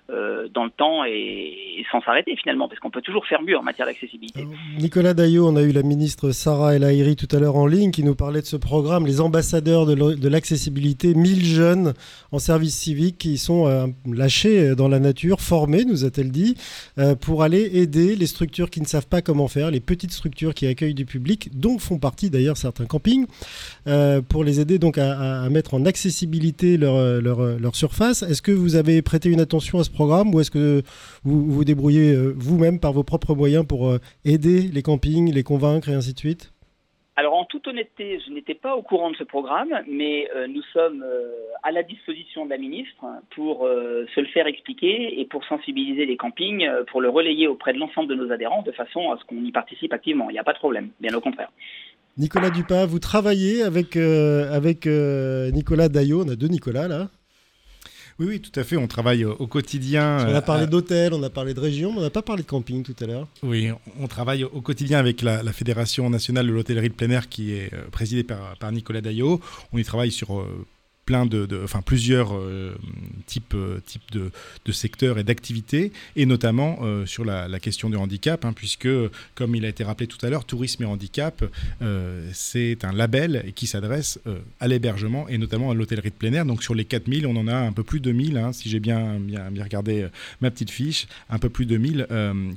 euh, 0.09 0.49
dans 0.53 0.65
le 0.65 0.69
temps 0.69 1.05
et, 1.05 1.85
sans 1.89 2.01
s'arrêter 2.01 2.35
finalement, 2.35 2.67
parce 2.67 2.77
qu'on 2.81 2.89
peut 2.89 3.01
toujours 3.01 3.25
faire 3.25 3.41
mieux 3.41 3.57
en 3.57 3.63
matière 3.63 3.87
d'accessibilité. 3.87 4.41
Euh, 4.41 4.77
Nicolas 4.77 5.13
Daillot, 5.13 5.47
on 5.47 5.55
a 5.55 5.61
eu 5.61 5.71
la 5.71 5.81
ministre 5.81 6.31
Sarah 6.31 6.75
El 6.75 6.83
Haïry 6.83 7.15
tout 7.15 7.33
à 7.33 7.39
l'heure 7.39 7.55
en 7.55 7.65
ligne 7.65 7.91
qui 7.91 8.03
nous 8.03 8.13
parlait 8.13 8.41
de 8.41 8.45
ce 8.45 8.57
programme, 8.57 9.05
les 9.05 9.21
ambassadeurs 9.21 9.85
de 9.85 10.27
l'accessibilité, 10.27 11.13
1000 11.13 11.45
jeunes 11.45 11.93
en 12.33 12.39
service 12.39 12.75
civique 12.75 13.17
qui 13.17 13.37
sont 13.37 13.65
euh, 13.67 13.87
lâchés 14.05 14.75
dans 14.75 14.89
la 14.89 14.99
nature, 14.99 15.39
formés, 15.39 15.85
nous 15.85 16.03
a-t-elle 16.03 16.31
dit, 16.31 16.57
pour 17.21 17.41
aller 17.41 17.69
aider 17.73 18.17
les 18.17 18.27
structures 18.27 18.69
qui 18.69 18.81
ne 18.81 18.85
savent 18.85 19.07
pas 19.07 19.21
comment 19.21 19.47
faire, 19.47 19.71
les 19.71 19.79
petites 19.79 20.11
structures 20.11 20.53
qui 20.53 20.67
accueillent 20.67 20.93
du 20.93 21.05
public, 21.05 21.57
dont 21.57 21.77
font 21.79 21.97
partie 21.97 22.29
d'ailleurs 22.29 22.57
certains 22.57 22.85
campings, 22.85 23.25
pour 24.27 24.43
les 24.43 24.59
aider 24.59 24.79
donc 24.79 24.97
à, 24.97 25.49
mettre 25.49 25.75
en 25.75 25.85
accessibilité 25.85 26.75
leur, 26.75 27.21
leur, 27.21 27.57
leur 27.57 27.75
surface. 27.75 28.21
Est-ce 28.23 28.41
que 28.41 28.51
vous 28.51 28.75
avez 28.75 29.01
prêté 29.01 29.29
une 29.29 29.39
attention 29.39 29.79
à 29.79 29.83
ce 29.85 29.92
programme 29.93 30.33
ou 30.33 30.39
est-ce 30.39 30.51
que 30.51 30.81
vous 31.23 31.45
vous 31.45 31.63
débrouillez 31.63 32.13
euh, 32.13 32.33
vous-même 32.35 32.79
par 32.79 32.91
vos 32.91 33.03
propres 33.03 33.35
moyens 33.35 33.65
pour 33.65 33.89
euh, 33.89 33.99
aider 34.25 34.61
les 34.61 34.81
campings, 34.81 35.33
les 35.33 35.43
convaincre 35.43 35.89
et 35.89 35.93
ainsi 35.93 36.13
de 36.13 36.19
suite? 36.19 36.53
Alors 37.15 37.35
en 37.35 37.45
toute 37.45 37.67
honnêteté, 37.67 38.19
je 38.25 38.33
n'étais 38.33 38.55
pas 38.55 38.75
au 38.75 38.81
courant 38.81 39.11
de 39.11 39.15
ce 39.15 39.23
programme, 39.23 39.71
mais 39.87 40.27
euh, 40.35 40.47
nous 40.47 40.63
sommes 40.73 41.03
euh, 41.03 41.31
à 41.61 41.71
la 41.71 41.83
disposition 41.83 42.45
de 42.45 42.49
la 42.49 42.57
ministre 42.57 43.05
pour 43.35 43.67
euh, 43.67 44.07
se 44.15 44.19
le 44.19 44.25
faire 44.27 44.47
expliquer 44.47 45.19
et 45.19 45.25
pour 45.25 45.45
sensibiliser 45.45 46.07
les 46.07 46.17
campings, 46.17 46.67
pour 46.87 47.01
le 47.01 47.09
relayer 47.09 47.47
auprès 47.47 47.73
de 47.73 47.77
l'ensemble 47.77 48.09
de 48.09 48.15
nos 48.15 48.31
adhérents 48.31 48.63
de 48.63 48.71
façon 48.71 49.11
à 49.11 49.17
ce 49.17 49.25
qu'on 49.25 49.43
y 49.43 49.51
participe 49.51 49.93
activement. 49.93 50.31
Il 50.31 50.33
n'y 50.33 50.39
a 50.39 50.43
pas 50.43 50.53
de 50.53 50.57
problème, 50.57 50.89
bien 50.99 51.13
au 51.13 51.21
contraire. 51.21 51.51
Nicolas 52.17 52.49
Dupin, 52.49 52.85
vous 52.87 52.99
travaillez 52.99 53.61
avec, 53.61 53.95
avec 53.95 54.85
Nicolas 54.85 55.89
Daillot, 55.89 56.23
on 56.25 56.29
a 56.29 56.35
deux 56.35 56.47
Nicolas 56.47 56.87
là 56.87 57.09
oui, 58.19 58.27
oui, 58.27 58.39
tout 58.41 58.57
à 58.59 58.63
fait. 58.63 58.77
On 58.77 58.87
travaille 58.87 59.25
au 59.25 59.47
quotidien. 59.47 60.25
On 60.27 60.35
a 60.35 60.41
parlé 60.41 60.67
d'hôtel, 60.67 61.13
on 61.13 61.23
a 61.23 61.29
parlé 61.29 61.53
de 61.53 61.59
région, 61.59 61.91
mais 61.91 61.99
on 61.99 62.01
n'a 62.01 62.09
pas 62.09 62.21
parlé 62.21 62.43
de 62.43 62.47
camping 62.47 62.83
tout 62.83 62.95
à 63.01 63.07
l'heure. 63.07 63.27
Oui, 63.41 63.69
on 63.99 64.07
travaille 64.07 64.43
au 64.43 64.61
quotidien 64.61 64.99
avec 64.99 65.21
la, 65.21 65.41
Fédération 65.53 66.09
nationale 66.09 66.47
de 66.47 66.51
l'hôtellerie 66.51 66.89
de 66.89 66.93
plein 66.93 67.09
air 67.11 67.29
qui 67.29 67.53
est 67.53 67.71
présidée 67.91 68.23
par, 68.23 68.57
par 68.57 68.71
Nicolas 68.71 69.01
Daillot. 69.01 69.39
On 69.71 69.77
y 69.77 69.83
travaille 69.83 70.11
sur 70.11 70.45
plein 71.05 71.25
de, 71.25 71.47
enfin 71.63 71.81
plusieurs 71.81 72.33
euh, 72.33 72.75
types, 73.25 73.53
euh, 73.55 73.79
types 73.85 74.11
de, 74.11 74.31
de, 74.65 74.71
secteurs 74.71 75.19
et 75.19 75.23
d'activités, 75.23 75.91
et 76.15 76.25
notamment 76.25 76.79
euh, 76.81 77.05
sur 77.05 77.25
la, 77.25 77.59
question 77.59 77.89
du 77.89 77.95
handicap, 77.95 78.45
hein, 78.45 78.53
puisque, 78.53 78.89
comme 79.35 79.55
il 79.55 79.63
a 79.65 79.69
été 79.69 79.83
rappelé 79.83 80.07
tout 80.07 80.23
à 80.25 80.29
l'heure, 80.29 80.43
Tourisme 80.43 80.83
et 80.83 80.85
Handicap, 80.85 81.45
c'est 82.33 82.83
un 82.83 82.91
label 82.91 83.53
qui 83.55 83.67
s'adresse 83.67 84.19
à 84.59 84.67
l'hébergement 84.67 85.29
et 85.29 85.37
notamment 85.37 85.71
à 85.71 85.73
l'hôtellerie 85.73 86.09
de 86.09 86.15
plein 86.15 86.33
air. 86.33 86.45
Donc 86.45 86.61
sur 86.61 86.75
les 86.75 86.83
4000, 86.83 87.25
on 87.25 87.35
en 87.37 87.47
a 87.47 87.55
un 87.55 87.71
peu 87.71 87.83
plus 87.83 87.99
de 87.99 88.11
1000, 88.11 88.37
hein, 88.37 88.51
si 88.51 88.69
j'ai 88.69 88.79
bien, 88.79 89.17
bien, 89.19 89.49
bien, 89.49 89.63
regardé 89.63 90.07
ma 90.41 90.51
petite 90.51 90.71
fiche, 90.71 91.07
un 91.29 91.37
peu 91.37 91.49
plus 91.49 91.65
de 91.65 91.77
1000 91.77 92.07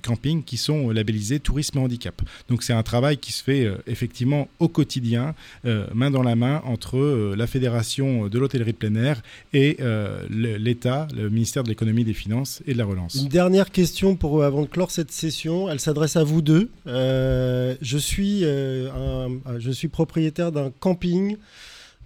campings 0.03 0.42
qui 0.42 0.57
sont 0.57 0.90
labellisés 0.90 1.38
Tourisme 1.38 1.78
et 1.78 1.82
Handicap. 1.82 2.20
Donc 2.49 2.64
c'est 2.64 2.72
un 2.72 2.82
travail 2.82 3.18
qui 3.18 3.32
se 3.32 3.44
fait 3.44 3.70
effectivement 3.86 4.49
au 4.59 4.68
quotidien, 4.68 5.34
main 5.64 6.11
dans 6.11 6.22
la 6.22 6.34
main, 6.34 6.62
entre 6.64 7.34
la 7.36 7.47
fédération 7.47 8.28
de 8.28 8.36
de 8.37 8.41
l'hôtellerie 8.41 8.72
de 8.72 8.76
plein 8.76 8.95
air 8.95 9.22
et 9.53 9.78
euh, 9.80 10.22
l'État, 10.30 11.09
le 11.16 11.30
ministère 11.30 11.64
de 11.64 11.68
l'économie, 11.68 12.05
des 12.05 12.12
finances 12.12 12.62
et 12.66 12.74
de 12.74 12.78
la 12.78 12.84
relance. 12.84 13.14
Une 13.14 13.28
dernière 13.28 13.70
question 13.70 14.14
pour, 14.14 14.41
euh, 14.43 14.47
avant 14.47 14.62
de 14.62 14.66
clore 14.66 14.91
cette 14.91 15.11
session. 15.11 15.68
Elle 15.70 15.80
s'adresse 15.80 16.16
à 16.16 16.24
vous 16.24 16.43
deux. 16.43 16.70
Euh, 16.87 17.74
suis, 17.97 18.41
je 18.43 19.70
suis 19.72 19.89
propriétaire 19.89 20.53
d'un 20.53 20.70
camping 20.70 21.37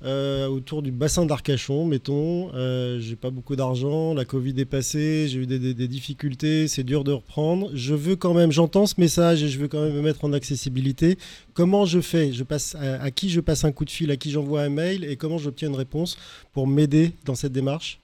euh, 0.03 0.47
autour 0.49 0.83
du 0.83 0.91
bassin 0.93 1.27
d'Arcachon, 1.27 1.85
mettons. 1.85 2.51
Euh, 2.55 2.99
j'ai 3.01 3.17
pas 3.17 3.31
beaucoup 3.31 3.57
d'argent, 3.57 4.15
la 4.15 4.25
Covid 4.25 4.55
est 4.59 4.65
passée, 4.65 5.27
j'ai 5.29 5.41
eu 5.41 5.47
des, 5.47 5.89
difficultés, 5.89 6.69
c'est 6.69 6.85
dur 6.85 7.05
de 7.05 7.13
reprendre. 7.13 7.71
Je 7.75 7.95
veux 7.95 8.17
quand 8.17 8.35
même, 8.35 8.53
j'entends 8.53 8.87
ce 8.87 8.95
message 8.99 9.43
et 9.43 9.49
je 9.49 9.59
veux 9.59 9.69
quand 9.69 9.83
même 9.83 9.95
me 9.95 10.03
mettre 10.03 10.25
en 10.25 10.33
accessibilité. 10.33 11.19
Comment 11.55 11.85
je 11.85 12.01
fais? 12.01 12.33
Je 12.33 12.45
passe 12.45 12.75
à 12.75 13.11
qui 13.11 13.31
je 13.31 13.41
passe 13.41 13.65
un 13.65 13.73
coup 13.73 13.85
de 13.85 13.91
fil, 13.91 14.11
à 14.11 14.17
qui 14.17 14.31
j'envoie 14.31 14.63
un 14.63 14.69
mail 14.69 15.05
et 15.05 15.17
comment 15.17 15.39
j'obtiens 15.39 15.69
une 15.69 15.77
réponse 15.77 16.17
pour 16.53 16.67
m'aider 16.67 17.13
dans 17.25 17.35
cette 17.35 17.53
démarche? 17.53 18.01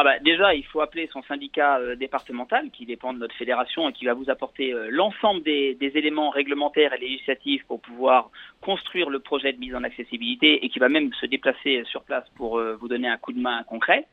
Ah 0.00 0.02
bah, 0.02 0.18
déjà, 0.18 0.54
il 0.54 0.64
faut 0.64 0.80
appeler 0.80 1.10
son 1.12 1.22
syndicat 1.24 1.78
euh, 1.78 1.94
départemental 1.94 2.70
qui 2.70 2.86
dépend 2.86 3.12
de 3.12 3.18
notre 3.18 3.34
fédération 3.34 3.86
et 3.86 3.92
qui 3.92 4.06
va 4.06 4.14
vous 4.14 4.30
apporter 4.30 4.72
euh, 4.72 4.88
l'ensemble 4.90 5.42
des, 5.42 5.76
éléments 5.78 6.30
réglementaires 6.30 6.94
et 6.94 6.98
législatifs 6.98 7.62
pour 7.66 7.82
pouvoir 7.82 8.30
construire 8.62 9.10
le 9.10 9.18
projet 9.18 9.52
de 9.52 9.58
mise 9.58 9.74
en 9.74 9.84
accessibilité 9.84 10.64
et 10.64 10.70
qui 10.70 10.78
va 10.78 10.88
même 10.88 11.12
se 11.20 11.26
déplacer 11.26 11.82
sur 11.84 12.02
place 12.02 12.24
pour 12.36 12.58
euh, 12.58 12.78
vous 12.80 12.88
donner 12.88 13.08
un 13.08 13.18
coup 13.18 13.34
de 13.34 13.40
main 13.40 13.62
concret. 13.64 14.06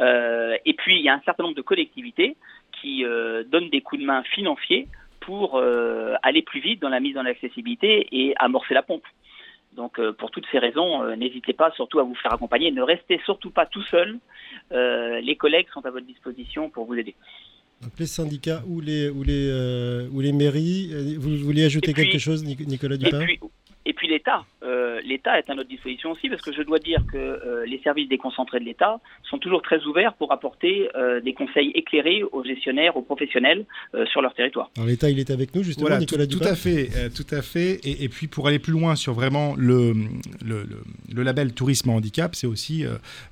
et 0.00 0.74
puis, 0.76 0.96
il 0.98 1.02
y 1.02 1.08
a 1.08 1.14
un 1.14 1.22
certain 1.24 1.44
nombre 1.44 1.54
de 1.54 1.62
collectivités 1.62 2.36
qui 2.80 3.04
donnent 3.46 3.70
des 3.70 3.82
coups 3.82 4.00
de 4.00 4.06
main 4.06 4.24
financiers 4.24 4.88
pour 5.20 5.62
aller 6.22 6.42
plus 6.42 6.60
vite 6.60 6.80
dans 6.80 6.88
la 6.88 7.00
mise 7.00 7.16
en 7.16 7.24
accessibilité 7.24 8.08
et 8.10 8.34
amorcer 8.38 8.74
la 8.74 8.82
pompe. 8.82 9.04
Donc 9.76 9.98
euh, 9.98 10.12
pour 10.12 10.30
toutes 10.30 10.46
ces 10.50 10.58
raisons, 10.58 11.02
euh, 11.02 11.16
n'hésitez 11.16 11.52
pas 11.52 11.70
surtout 11.72 12.00
à 12.00 12.02
vous 12.02 12.14
faire 12.16 12.32
accompagner. 12.32 12.70
Ne 12.70 12.82
restez 12.82 13.20
surtout 13.24 13.50
pas 13.50 13.66
tout 13.66 13.82
seul. 13.84 14.18
Euh, 14.72 15.20
les 15.20 15.36
collègues 15.36 15.66
sont 15.72 15.84
à 15.86 15.90
votre 15.90 16.06
disposition 16.06 16.70
pour 16.70 16.86
vous 16.86 16.94
aider. 16.94 17.14
Donc 17.80 17.92
les 17.98 18.06
syndicats 18.06 18.62
ou 18.66 18.80
les, 18.80 19.08
ou 19.08 19.22
les, 19.22 20.08
ou 20.12 20.20
les 20.20 20.32
mairies, 20.32 21.16
vous 21.16 21.36
voulez 21.38 21.64
ajouter 21.64 21.94
quelque 21.94 22.18
chose, 22.18 22.44
Nicolas 22.44 22.98
Dupin? 22.98 23.20
et 23.22 23.24
puis 23.24 23.40
l'État, 24.02 24.44
euh, 24.62 25.00
l'État 25.04 25.38
est 25.38 25.48
à 25.48 25.54
notre 25.54 25.68
disposition 25.68 26.12
aussi 26.12 26.28
parce 26.28 26.42
que 26.42 26.52
je 26.52 26.62
dois 26.62 26.78
dire 26.78 27.02
que 27.10 27.16
euh, 27.16 27.64
les 27.66 27.80
services 27.82 28.08
déconcentrés 28.08 28.60
de 28.60 28.64
l'État 28.64 29.00
sont 29.28 29.38
toujours 29.38 29.62
très 29.62 29.82
ouverts 29.84 30.14
pour 30.14 30.32
apporter 30.32 30.90
euh, 30.94 31.20
des 31.20 31.32
conseils 31.32 31.70
éclairés 31.74 32.22
aux 32.32 32.44
gestionnaires, 32.44 32.96
aux 32.96 33.02
professionnels 33.02 33.64
sur 34.12 34.22
leur 34.22 34.34
territoire. 34.34 34.70
Alors 34.76 34.88
l'État, 34.88 35.10
il 35.10 35.18
est 35.18 35.30
avec 35.30 35.54
nous 35.54 35.62
justement, 35.62 35.96
Nicolas 35.98 36.26
tout, 36.26 36.38
tout 36.38 36.44
à 36.44 36.54
fait, 36.54 36.88
tout 37.14 37.26
à 37.30 37.42
fait. 37.42 37.80
Et, 37.84 38.08
puis 38.08 38.26
pour 38.26 38.48
aller 38.48 38.58
plus 38.58 38.72
loin 38.72 38.96
sur 38.96 39.14
vraiment 39.14 39.54
le, 39.56 39.92
le, 40.44 40.66
le, 41.12 41.22
label 41.22 41.52
tourisme 41.52 41.90
handicap, 41.90 42.34
c'est 42.34 42.46
aussi 42.46 42.84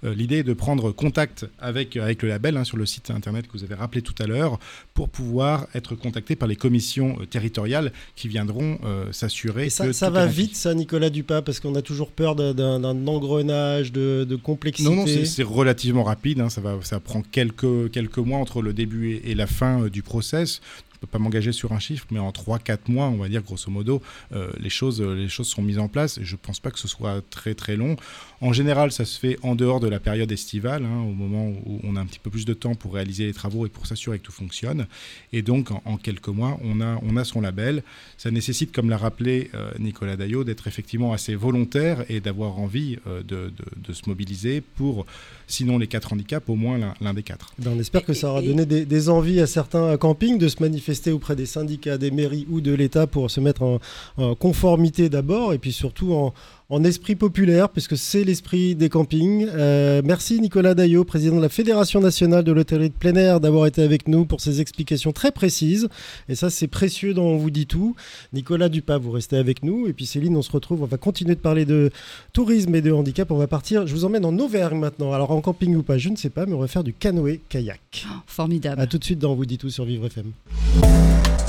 l'idée 0.02 0.42
de 0.42 0.52
prendre 0.52 0.92
contact 0.92 1.46
avec, 1.58 1.96
avec 1.96 2.22
le 2.22 2.28
label 2.28 2.56
hein, 2.56 2.64
sur 2.64 2.76
le 2.76 2.86
site 2.86 3.10
internet 3.10 3.46
que 3.46 3.52
vous 3.52 3.64
avez 3.64 3.74
rappelé 3.74 4.02
tout 4.02 4.14
à 4.20 4.26
l'heure 4.26 4.58
pour 4.94 5.08
pouvoir 5.08 5.66
être 5.74 5.94
contacté 5.94 6.36
par 6.36 6.48
les 6.48 6.56
commissions 6.56 7.16
territoriales 7.30 7.92
qui 8.16 8.28
viendront 8.28 8.78
s'assurer 9.12 9.68
que 9.68 9.92
ça 9.92 10.10
va 10.10 10.26
vite 10.26 10.47
ça, 10.56 10.74
Nicolas 10.74 11.10
Dupin, 11.10 11.42
parce 11.42 11.60
qu'on 11.60 11.74
a 11.74 11.82
toujours 11.82 12.10
peur 12.10 12.34
d'un 12.34 12.84
engrenage, 12.84 13.92
de, 13.92 14.38
complexité. 14.42 14.88
Non, 14.88 14.96
non, 14.96 15.06
c'est 15.06 15.42
relativement 15.42 16.04
rapide. 16.04 16.40
Hein. 16.40 16.48
ça, 16.48 16.60
va, 16.60 16.78
ça 16.82 17.00
prend 17.00 17.22
quelques, 17.22 17.90
quelques 17.90 18.18
mois 18.18 18.38
entre 18.38 18.62
le 18.62 18.72
début 18.72 19.20
et, 19.24 19.34
la 19.34 19.46
fin 19.46 19.84
euh, 19.84 19.90
du 19.90 20.02
process 20.02 20.60
ne 20.98 21.06
peux 21.06 21.10
pas 21.10 21.18
m'engager 21.18 21.52
sur 21.52 21.72
un 21.72 21.78
chiffre, 21.78 22.06
mais 22.10 22.18
en 22.18 22.30
3-4 22.30 22.78
mois, 22.88 23.06
on 23.06 23.16
va 23.16 23.28
dire 23.28 23.42
grosso 23.42 23.70
modo, 23.70 24.02
euh, 24.32 24.50
les, 24.58 24.70
choses, 24.70 25.00
euh, 25.00 25.14
les 25.14 25.28
choses 25.28 25.46
sont 25.46 25.62
mises 25.62 25.78
en 25.78 25.88
place. 25.88 26.18
Et 26.18 26.24
je 26.24 26.34
ne 26.34 26.38
pense 26.38 26.60
pas 26.60 26.70
que 26.70 26.78
ce 26.78 26.88
soit 26.88 27.22
très 27.30 27.54
très 27.54 27.76
long. 27.76 27.96
En 28.40 28.52
général, 28.52 28.92
ça 28.92 29.04
se 29.04 29.18
fait 29.18 29.36
en 29.42 29.56
dehors 29.56 29.80
de 29.80 29.88
la 29.88 29.98
période 29.98 30.30
estivale, 30.30 30.84
hein, 30.84 31.02
au 31.02 31.12
moment 31.12 31.48
où 31.66 31.80
on 31.82 31.96
a 31.96 32.00
un 32.00 32.06
petit 32.06 32.20
peu 32.20 32.30
plus 32.30 32.44
de 32.44 32.54
temps 32.54 32.76
pour 32.76 32.94
réaliser 32.94 33.26
les 33.26 33.32
travaux 33.32 33.66
et 33.66 33.68
pour 33.68 33.86
s'assurer 33.86 34.18
que 34.20 34.24
tout 34.24 34.32
fonctionne. 34.32 34.86
Et 35.32 35.42
donc, 35.42 35.70
en, 35.72 35.96
quelques 35.96 36.28
mois, 36.28 36.58
on 36.62 36.80
a, 36.80 37.00
on 37.02 37.16
a 37.16 37.24
son 37.24 37.40
label. 37.40 37.82
Ça 38.16 38.30
nécessite, 38.30 38.70
comme 38.70 38.90
l'a 38.90 38.96
rappelé 38.96 39.50
euh, 39.54 39.70
Nicolas 39.80 40.16
Daillot, 40.16 40.44
d'être 40.44 40.68
effectivement 40.68 41.12
assez 41.12 41.34
volontaire 41.34 42.04
et 42.08 42.20
d'avoir 42.20 42.60
envie 42.60 42.96
de, 43.06 43.22
de, 43.22 43.52
de, 43.76 43.92
se 43.92 44.02
mobiliser 44.06 44.60
pour, 44.60 45.04
sinon 45.48 45.78
les 45.78 45.88
quatre 45.88 46.12
handicaps, 46.12 46.48
au 46.48 46.54
moins 46.54 46.94
l'un 47.00 47.14
des 47.14 47.24
quatre. 47.24 47.52
Ben, 47.58 47.72
on 47.74 47.80
espère 47.80 48.04
que 48.04 48.12
ça 48.12 48.30
aura 48.30 48.42
donné 48.42 48.66
des, 48.66 48.84
des 48.84 49.08
envies 49.08 49.40
à 49.40 49.48
certains 49.48 49.96
campings 49.96 50.38
de 50.38 50.46
se 50.46 50.62
manifester 50.62 51.10
auprès 51.10 51.34
des 51.34 51.46
syndicats, 51.46 51.98
des 51.98 52.12
mairies 52.12 52.46
ou 52.48 52.60
de 52.60 52.72
l'État 52.72 53.08
pour 53.08 53.30
se 53.30 53.40
mettre 53.40 53.62
en 53.62 54.34
conformité 54.36 55.08
d'abord 55.08 55.52
et 55.52 55.58
puis 55.58 55.72
surtout 55.72 56.12
en, 56.12 56.34
en 56.70 56.84
esprit 56.84 57.14
populaire, 57.14 57.70
puisque 57.70 57.96
c'est 57.96 58.24
l'esprit 58.24 58.74
des 58.74 58.90
campings. 58.90 59.48
Euh, 59.54 60.02
merci 60.04 60.38
Nicolas 60.38 60.74
Daillot, 60.74 61.02
président 61.04 61.36
de 61.36 61.42
la 61.42 61.48
Fédération 61.48 61.98
nationale 61.98 62.44
de 62.44 62.52
l'hôtellerie 62.52 62.90
de 62.90 62.94
plein 62.94 63.14
air, 63.14 63.40
d'avoir 63.40 63.66
été 63.66 63.82
avec 63.82 64.06
nous 64.06 64.26
pour 64.26 64.42
ces 64.42 64.60
explications 64.60 65.12
très 65.12 65.32
précises. 65.32 65.88
Et 66.28 66.34
ça, 66.34 66.50
c'est 66.50 66.66
précieux 66.66 67.14
dans 67.14 67.24
On 67.24 67.38
vous 67.38 67.50
dit 67.50 67.66
tout. 67.66 67.96
Nicolas 68.34 68.68
Dupas, 68.68 68.98
vous 68.98 69.10
restez 69.10 69.36
avec 69.36 69.62
nous. 69.62 69.86
Et 69.86 69.94
puis 69.94 70.04
Céline, 70.04 70.36
on 70.36 70.42
se 70.42 70.52
retrouve. 70.52 70.82
On 70.82 70.86
va 70.86 70.98
continuer 70.98 71.34
de 71.34 71.40
parler 71.40 71.64
de 71.64 71.90
tourisme 72.34 72.74
et 72.74 72.82
de 72.82 72.92
handicap. 72.92 73.30
On 73.30 73.38
va 73.38 73.46
partir. 73.46 73.86
Je 73.86 73.94
vous 73.94 74.04
emmène 74.04 74.26
en 74.26 74.38
Auvergne 74.38 74.78
maintenant. 74.78 75.14
Alors 75.14 75.30
en 75.30 75.40
camping 75.40 75.74
ou 75.74 75.82
pas, 75.82 75.96
je 75.96 76.10
ne 76.10 76.16
sais 76.16 76.30
pas, 76.30 76.44
mais 76.44 76.52
on 76.52 76.60
va 76.60 76.68
faire 76.68 76.84
du 76.84 76.92
canoë 76.92 77.40
kayak. 77.48 78.06
Oh, 78.10 78.20
formidable. 78.26 78.80
A 78.80 78.86
tout 78.86 78.98
de 78.98 79.04
suite 79.04 79.18
dans 79.18 79.32
On 79.32 79.36
vous 79.36 79.46
dit 79.46 79.56
tout 79.56 79.70
sur 79.70 79.84
Vivre 79.86 80.06
FM. 80.06 80.32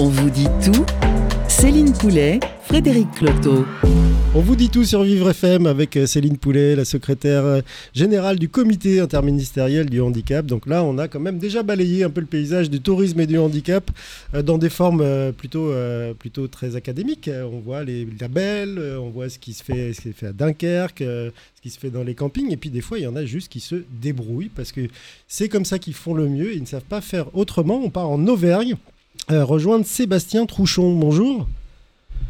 On 0.01 0.07
vous 0.07 0.29
dit 0.29 0.47
tout. 0.63 0.85
Céline 1.49 1.91
Poulet, 1.91 2.39
Frédéric 2.63 3.11
Cloteau. 3.11 3.65
On 4.33 4.39
vous 4.39 4.55
dit 4.55 4.69
tout 4.69 4.85
sur 4.85 5.03
Vivre 5.03 5.31
FM 5.31 5.65
avec 5.65 5.97
euh, 5.97 6.05
Céline 6.05 6.37
Poulet, 6.37 6.73
la 6.73 6.85
secrétaire 6.85 7.43
euh, 7.43 7.59
générale 7.93 8.39
du 8.39 8.47
comité 8.47 9.01
interministériel 9.01 9.89
du 9.89 9.99
handicap. 9.99 10.45
Donc 10.45 10.67
là, 10.67 10.85
on 10.85 10.97
a 10.99 11.09
quand 11.09 11.19
même 11.19 11.37
déjà 11.37 11.63
balayé 11.63 12.05
un 12.05 12.09
peu 12.09 12.21
le 12.21 12.27
paysage 12.27 12.69
du 12.69 12.79
tourisme 12.79 13.19
et 13.19 13.27
du 13.27 13.37
handicap 13.37 13.91
euh, 14.35 14.41
dans 14.41 14.57
des 14.57 14.69
formes 14.69 15.33
plutôt, 15.33 15.73
plutôt 16.17 16.47
très 16.47 16.77
académiques. 16.77 17.29
On 17.29 17.59
voit 17.59 17.83
les 17.83 18.07
labels, 18.21 18.79
on 19.01 19.09
voit 19.09 19.27
ce 19.27 19.37
qui 19.37 19.51
se 19.51 19.65
fait, 19.65 19.91
ce 19.91 19.99
qui 19.99 20.13
se 20.13 20.13
fait 20.13 20.27
à 20.27 20.31
Dunkerque, 20.31 20.99
ce 20.99 21.61
qui 21.61 21.69
se 21.69 21.77
fait 21.77 21.89
dans 21.89 22.03
les 22.03 22.15
campings. 22.15 22.53
Et 22.53 22.57
puis 22.57 22.69
des 22.69 22.79
fois, 22.79 22.99
il 22.99 23.03
y 23.03 23.07
en 23.07 23.17
a 23.17 23.25
juste 23.25 23.51
qui 23.51 23.59
se 23.59 23.75
débrouillent 24.01 24.51
parce 24.55 24.71
que 24.71 24.87
c'est 25.27 25.49
comme 25.49 25.65
ça 25.65 25.77
qu'ils 25.77 25.93
font 25.93 26.13
le 26.13 26.29
mieux. 26.29 26.53
Ils 26.53 26.61
ne 26.61 26.67
savent 26.67 26.83
pas 26.87 27.01
faire 27.01 27.35
autrement. 27.35 27.81
On 27.83 27.89
part 27.89 28.09
en 28.09 28.25
Auvergne. 28.27 28.77
Rejoindre 29.29 29.85
Sébastien 29.85 30.45
Trouchon. 30.45 30.93
Bonjour. 30.93 31.47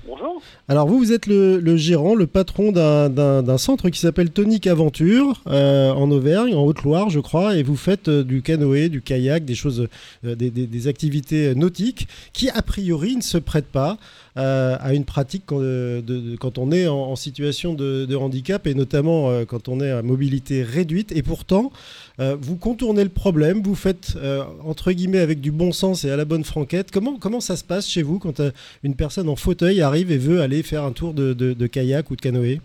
Bonjour. 0.06 0.42
Alors 0.68 0.88
vous, 0.88 1.00
vous 1.00 1.12
êtes 1.12 1.28
le, 1.28 1.78
gérant, 1.78 2.14
le 2.14 2.28
patron 2.28 2.72
d'un 2.72 3.58
centre 3.58 3.90
qui 3.90 4.00
s'appelle 4.00 4.30
Tonique 4.32 4.68
Aventure 4.68 5.42
euh, 5.48 5.92
en 5.92 6.12
Auvergne, 6.12 6.54
en 6.56 6.64
Haute-Loire, 6.64 7.10
je 7.10 7.20
crois, 7.20 7.56
et 7.56 7.64
vous 7.64 7.76
faites 7.76 8.08
euh, 8.08 8.24
du 8.24 8.42
canoë, 8.42 8.90
du 8.90 9.02
kayak, 9.02 9.46
des 9.46 9.56
choses, 9.56 9.88
euh, 10.26 10.36
des, 10.36 10.88
activités 10.88 11.56
nautiques 11.56 12.08
qui 12.34 12.50
a 12.50 12.62
priori 12.62 13.16
ne 13.16 13.22
se 13.22 13.38
prêtent 13.38 13.66
pas 13.66 13.98
à 14.36 14.94
une 14.94 15.04
pratique 15.04 15.44
quand, 15.48 16.58
on 16.58 16.72
est 16.72 16.88
en, 16.88 17.16
situation 17.18 17.74
de, 17.74 18.16
handicap 18.16 18.68
et 18.68 18.74
notamment 18.74 19.44
quand 19.44 19.68
on 19.68 19.82
est 19.82 19.92
à 19.92 20.02
mobilité 20.02 20.64
réduite. 20.64 21.12
Et 21.12 21.24
pourtant, 21.24 21.74
vous 22.20 22.58
contournez 22.58 23.04
le 23.04 23.10
problème, 23.10 23.62
vous 23.64 23.76
faites 23.76 24.18
entre 24.66 24.92
guillemets 24.92 25.20
avec 25.20 25.42
du 25.42 25.52
bon 25.52 25.72
sens 25.72 26.04
et 26.04 26.12
à 26.12 26.18
la 26.18 26.26
bonne 26.26 26.44
franquette. 26.44 26.92
Comment, 26.92 27.18
comment 27.18 27.40
ça 27.40 27.56
se 27.56 27.64
passe 27.64 27.90
chez 27.90 28.02
vous 28.02 28.20
quand 28.20 28.42
une 28.84 28.96
personne 28.96 29.30
en 29.30 29.36
fauteuil 29.36 29.82
arrive 29.82 30.12
et 30.12 30.18
veut 30.18 30.42
aller 30.42 30.64
faire 30.64 30.84
un 30.84 30.92
tour 30.92 31.14
de, 31.14 31.68
kayak 31.68 32.12
ou 32.12 32.16
de 32.16 32.22
canoë? 32.22 32.60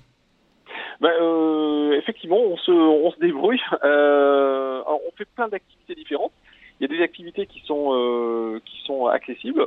Ben, 1.00 1.92
effectivement, 1.98 2.40
on 2.40 2.57
se, 2.57 2.72
on 2.72 3.11
se 3.12 3.18
débrouille. 3.20 3.61
on 3.82 5.11
fait 5.16 5.28
plein 5.36 5.48
d'activités 5.48 5.94
différentes. 5.94 6.32
Il 6.80 6.90
y 6.90 6.92
a 6.92 6.96
des 6.96 7.02
activités 7.02 7.46
qui 7.46 7.62
sont 7.66 8.61
qui 8.64 8.82
sont 8.84 9.07
accessibles, 9.07 9.64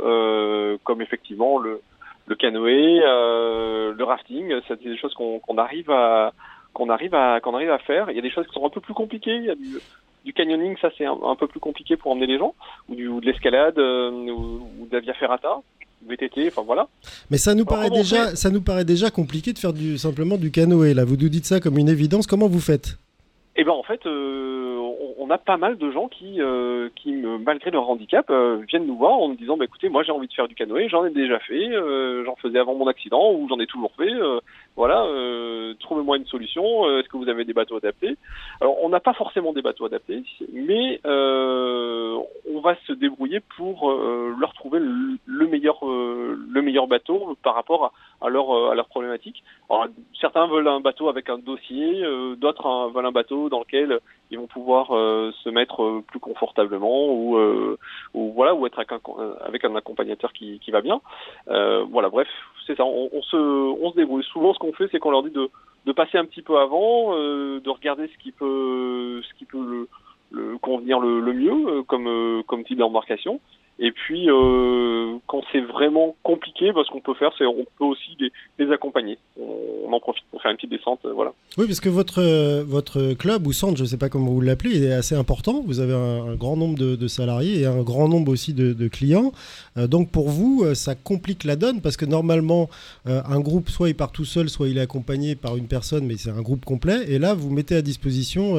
comme 0.83 1.01
effectivement 1.01 1.59
le, 1.59 1.79
le 2.27 2.35
canoë, 2.35 3.01
euh, 3.03 3.93
le 3.97 4.03
rafting, 4.03 4.53
c'est 4.67 4.81
des 4.83 4.97
choses 4.97 5.13
qu'on 5.15 5.57
arrive 5.57 5.89
à 5.89 6.33
qu'on 6.77 6.89
arrive 6.89 7.15
à 7.15 7.39
qu'on 7.41 7.55
arrive 7.55 7.71
à 7.71 7.79
faire. 7.79 8.11
Il 8.11 8.15
y 8.15 8.19
a 8.19 8.21
des 8.21 8.29
choses 8.29 8.45
qui 8.45 8.53
sont 8.53 8.65
un 8.65 8.69
peu 8.69 8.81
plus 8.81 8.93
compliquées. 8.93 9.35
Il 9.35 9.45
y 9.45 9.49
a 9.49 9.55
du, 9.55 9.79
du 10.25 10.33
canyoning, 10.33 10.77
ça 10.79 10.89
c'est 10.95 11.05
un, 11.05 11.35
peu 11.35 11.47
plus 11.47 11.59
compliqué 11.59 11.97
pour 11.97 12.11
emmener 12.11 12.27
les 12.27 12.37
gens, 12.37 12.53
ou, 12.87 12.95
du, 12.95 13.07
de 13.07 13.25
l'escalade, 13.25 13.79
euh, 13.79 14.11
ou, 14.11 14.85
de 14.89 14.93
la 14.93 14.99
via 14.99 15.13
ferrata. 15.15 15.57
VTT, 16.07 16.49
enfin 16.49 16.61
voilà. 16.61 16.87
Mais 17.31 17.37
ça 17.37 17.55
nous 17.55 17.65
paraît 17.65 17.89
déjà, 17.89 18.35
ça 18.35 18.51
nous 18.51 18.61
paraît 18.61 18.85
déjà 18.85 19.09
compliqué 19.09 19.51
de 19.51 19.57
faire 19.57 19.73
du, 19.73 19.97
simplement 19.97 20.37
du 20.37 20.51
canoë. 20.51 20.93
Là, 20.93 21.03
vous 21.03 21.17
nous 21.17 21.27
dites 21.27 21.45
ça 21.45 21.59
comme 21.59 21.79
une 21.79 21.89
évidence. 21.89 22.27
Comment 22.27 22.47
vous 22.47 22.61
faites? 22.61 22.99
Eh 23.59 23.63
ben 23.63 23.71
en 23.71 23.81
fait, 23.81 24.05
euh, 24.05 24.77
on 25.17 25.31
a 25.31 25.39
pas 25.39 25.57
mal 25.57 25.79
de 25.79 25.91
gens 25.91 26.07
qui, 26.07 26.39
euh, 26.39 26.89
qui 26.95 27.11
malgré 27.43 27.71
leur 27.71 27.89
handicap, 27.89 28.29
euh, 28.29 28.61
viennent 28.67 28.85
nous 28.85 28.97
voir 28.97 29.13
en 29.13 29.29
nous 29.29 29.35
disant 29.35 29.57
bah, 29.57 29.65
écoutez, 29.65 29.89
moi 29.89 30.03
j'ai 30.03 30.11
envie 30.11 30.27
de 30.27 30.33
faire 30.33 30.47
du 30.47 30.53
canoë, 30.53 30.87
j'en 30.89 31.03
ai 31.03 31.09
déjà 31.09 31.39
fait, 31.39 31.71
j'en 32.23 32.35
faisais 32.35 32.59
avant 32.59 32.75
mon 32.75 32.85
accident 32.85 33.33
ou 33.33 33.47
j'en 33.49 33.59
ai 33.59 33.65
toujours 33.65 33.91
fait. 33.97 34.13
Voilà, 34.77 35.05
trouvez-moi 35.79 36.17
une 36.17 36.25
solution. 36.27 36.63
Est-ce 36.99 37.09
que 37.09 37.17
vous 37.17 37.27
avez 37.27 37.43
des 37.43 37.53
bateaux 37.53 37.77
adaptés? 37.77 38.15
Alors, 38.61 38.77
on 38.83 38.89
n'a 38.89 38.99
pas 38.99 39.13
forcément 39.13 39.51
des 39.51 39.61
bateaux 39.61 39.85
adaptés, 39.85 40.23
mais 40.53 41.01
on 41.05 42.59
va 42.61 42.75
se 42.85 42.93
débrouiller 42.93 43.41
pour 43.57 43.91
leur 43.91 44.53
trouver 44.53 44.79
le, 44.79 45.47
meilleur, 45.47 45.79
le 45.83 46.61
meilleur 46.61 46.87
bateau 46.87 47.35
par 47.43 47.55
rapport 47.55 47.91
à, 48.21 48.29
leur, 48.29 48.71
à 48.71 48.75
leur 48.75 48.87
problématique. 48.87 49.43
Alors, 49.69 49.87
certains 50.21 50.47
veulent 50.47 50.67
un 50.67 50.79
bateau 50.79 51.09
avec 51.09 51.29
un 51.29 51.39
dossier, 51.39 52.03
d'autres 52.37 52.91
veulent 52.93 53.05
un 53.05 53.11
bateau 53.11 53.49
dans 53.49 53.59
lequel 53.59 53.99
ils 54.31 54.37
vont 54.37 54.47
pouvoir 54.47 54.91
euh, 54.91 55.31
se 55.43 55.49
mettre 55.49 55.83
euh, 55.83 56.03
plus 56.05 56.19
confortablement 56.19 57.07
ou, 57.07 57.37
euh, 57.37 57.77
ou 58.13 58.31
voilà 58.33 58.53
ou 58.55 58.65
être 58.65 58.79
avec 58.79 58.91
un, 58.91 58.99
avec 59.41 59.63
un 59.63 59.75
accompagnateur 59.75 60.33
qui, 60.33 60.59
qui 60.59 60.71
va 60.71 60.81
bien. 60.81 61.01
voilà, 61.45 62.09
bref, 62.09 62.27
c'est 62.65 62.75
ça. 62.75 62.85
On, 62.85 63.09
on, 63.13 63.21
se 63.21 63.37
on 63.37 63.91
se 63.91 63.95
débrouille. 63.95 64.23
Souvent, 64.23 64.53
ce 64.53 64.59
fait, 64.73 64.87
c'est 64.91 64.99
qu'on 64.99 65.11
leur 65.11 65.23
dit 65.23 65.31
de, 65.31 65.91
passer 65.93 66.17
un 66.17 66.25
petit 66.25 66.41
peu 66.41 66.57
avant, 66.59 67.13
de 67.15 67.69
regarder 67.69 68.07
ce 68.07 68.17
qui 68.21 68.31
peut 68.31 69.21
ce 69.23 69.33
qui 69.37 69.45
peut 69.45 69.87
le, 70.31 70.57
convenir 70.57 70.99
le, 70.99 71.33
mieux 71.33 71.83
comme 71.83 72.43
comme 72.45 72.63
type 72.65 72.77
d'embarcation 72.77 73.39
et 73.79 73.91
puis, 73.91 74.27
euh, 74.27 75.17
quand 75.27 75.43
c'est 75.51 75.61
vraiment 75.61 76.15
compliqué, 76.23 76.71
bah, 76.71 76.81
ce 76.85 76.91
qu'on 76.91 76.99
peut 76.99 77.13
faire, 77.13 77.31
c'est 77.37 77.45
on 77.45 77.63
peut 77.77 77.85
aussi 77.85 78.17
les, 78.57 78.71
accompagner. 78.71 79.19
On, 79.39 79.93
en 79.93 79.99
profite 79.99 80.25
pour 80.31 80.41
faire 80.41 80.51
une 80.51 80.57
petite 80.57 80.71
descente, 80.71 80.99
euh, 81.05 81.13
voilà. 81.13 81.31
Oui, 81.57 81.65
parce 81.67 81.79
que 81.79 81.89
votre 81.89 82.21
votre 82.63 83.13
club 83.13 83.47
ou 83.47 83.53
centre, 83.53 83.77
je 83.77 83.83
ne 83.83 83.87
sais 83.87 83.97
pas 83.97 84.09
comment 84.09 84.31
vous 84.31 84.41
l'appelez, 84.41 84.83
est 84.83 84.91
assez 84.91 85.15
important. 85.15 85.63
Vous 85.65 85.79
avez 85.79 85.93
un, 85.93 86.35
grand 86.35 86.57
nombre 86.57 86.77
de, 86.77 87.07
salariés 87.07 87.61
et 87.61 87.65
un 87.65 87.83
grand 87.83 88.07
nombre 88.07 88.31
aussi 88.31 88.53
de, 88.53 88.87
clients. 88.87 89.31
Euh, 89.77 89.87
donc 89.87 90.09
pour 90.11 90.29
vous, 90.29 90.65
ça 90.73 90.95
complique 90.95 91.43
la 91.43 91.55
donne 91.55 91.81
parce 91.81 91.97
que 91.97 92.05
normalement, 92.05 92.69
un 93.05 93.39
groupe, 93.39 93.69
soit 93.69 93.89
il 93.89 93.95
part 93.95 94.11
tout 94.11 94.25
seul, 94.25 94.49
soit 94.49 94.67
il 94.69 94.77
est 94.77 94.81
accompagné 94.81 95.35
par 95.35 95.55
une 95.55 95.67
personne, 95.67 96.05
mais 96.05 96.17
c'est 96.17 96.31
un 96.31 96.41
groupe 96.41 96.65
complet. 96.65 97.05
Et 97.07 97.19
là, 97.19 97.33
vous 97.33 97.51
mettez 97.51 97.75
à 97.75 97.81
disposition 97.81 98.55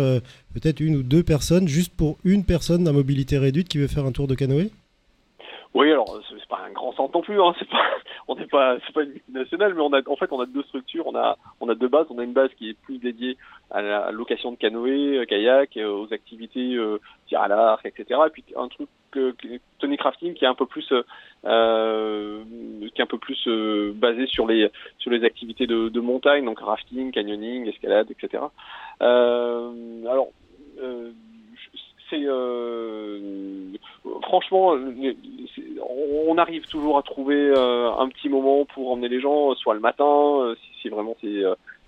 peut-être 0.55 0.81
une 0.81 0.97
ou 0.97 1.03
deux 1.03 1.23
personnes, 1.23 1.69
juste 1.69 1.93
pour 1.95 2.17
une 2.25 2.45
personne 2.45 2.87
à 2.87 2.93
mobilité 2.93 3.37
réduite 3.37 3.69
qui 3.69 3.79
veut 3.79 3.89
faire 3.89 4.07
un 4.07 4.13
tour 4.13 4.29
de 4.29 4.35
canoë? 4.35 4.71
Oui, 5.75 5.93
alors 5.93 6.21
c'est 6.29 6.49
pas 6.49 6.61
un 6.67 6.73
grand 6.73 6.93
centre 6.93 7.15
non 7.15 7.23
plus. 7.23 7.41
Hein, 7.41 7.55
c'est 7.59 7.69
pas, 7.69 7.85
on 8.29 8.35
n'est 8.35 8.47
pas, 8.47 8.77
c'est 8.87 8.93
pas 8.93 9.03
une 9.03 9.11
multinationale, 9.11 9.75
mais 9.75 9.83
on 9.83 9.93
a, 9.93 10.01
en 10.09 10.17
fait, 10.17 10.33
on 10.33 10.41
a 10.41 10.47
deux 10.47 10.63
structures. 10.63 11.07
On 11.07 11.15
a, 11.15 11.37
on 11.61 11.69
a 11.69 11.75
deux 11.75 11.89
bases. 11.89 12.07
On 12.11 12.19
a 12.19 12.25
une 12.25 12.33
base 12.33 12.51
qui 12.57 12.71
est 12.71 12.75
plus 12.75 12.99
dédiée 12.99 13.37
à 13.71 13.83
la 13.83 14.11
location 14.11 14.51
de 14.53 14.57
canoë, 14.57 15.19
euh, 15.19 15.25
kayak, 15.27 15.77
euh, 15.77 15.91
aux 15.91 16.13
activités 16.13 16.75
euh, 16.75 16.99
tir 17.27 17.41
à 17.43 17.49
l'arc, 17.49 17.85
etc. 17.85 18.21
Et 18.27 18.31
puis 18.31 18.45
un 18.57 18.69
truc 18.69 18.89
que, 19.11 19.35
Tony 19.79 19.97
Crafting 19.97 20.35
qui 20.35 20.45
est 20.45 20.49
un 20.49 20.55
peu 20.55 20.67
plus, 20.67 20.91
euh, 21.45 22.43
qui 22.95 23.01
est 23.01 23.05
un 23.05 23.07
peu 23.07 23.19
plus 23.19 23.49
basé 23.95 24.27
sur 24.27 24.47
les, 24.47 24.71
sur 24.99 25.11
les 25.11 25.25
activités 25.25 25.67
de, 25.67 25.89
de 25.89 26.01
montagne, 26.01 26.45
donc 26.45 26.61
rafting, 26.61 27.13
canyoning, 27.13 27.69
escalade, 27.69 28.11
etc. 28.11 28.43
alors 29.01 30.29
euh, 32.17 33.73
franchement, 34.23 34.77
on 36.27 36.39
arrive 36.39 36.67
toujours 36.67 36.99
à 36.99 37.03
trouver 37.03 37.37
euh, 37.37 37.91
un 37.93 38.09
petit 38.09 38.29
moment 38.29 38.65
pour 38.65 38.93
emmener 38.93 39.09
les 39.09 39.21
gens, 39.21 39.55
soit 39.55 39.75
le 39.75 39.81
matin, 39.81 40.05
euh, 40.05 40.55
si, 40.81 40.89
vraiment 40.89 41.17
c'est 41.21 41.43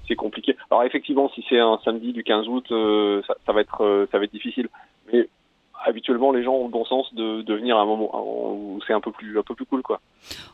c'est 0.08 0.16
compliqué. 0.16 0.56
Alors 0.70 0.84
effectivement, 0.84 1.30
si 1.34 1.44
c'est 1.48 1.60
un 1.60 1.78
samedi 1.84 2.12
du 2.12 2.24
15 2.24 2.48
août, 2.48 2.66
ça, 2.68 3.52
va 3.52 3.60
être 3.60 4.08
ça 4.10 4.18
va 4.18 4.24
être 4.24 4.32
difficile. 4.32 4.68
Habituellement 5.84 6.32
les 6.32 6.44
gens 6.44 6.54
ont 6.54 6.64
le 6.64 6.70
bon 6.70 6.84
sens 6.84 7.12
de, 7.14 7.44
venir 7.52 7.76
à 7.76 7.82
un 7.82 7.86
moment 7.86 8.10
où 8.14 8.80
c'est 8.86 8.92
un 8.92 9.00
peu 9.00 9.12
plus 9.12 9.38
un 9.38 9.42
peu 9.42 9.54
plus 9.54 9.66
cool 9.66 9.82
quoi. 9.82 10.00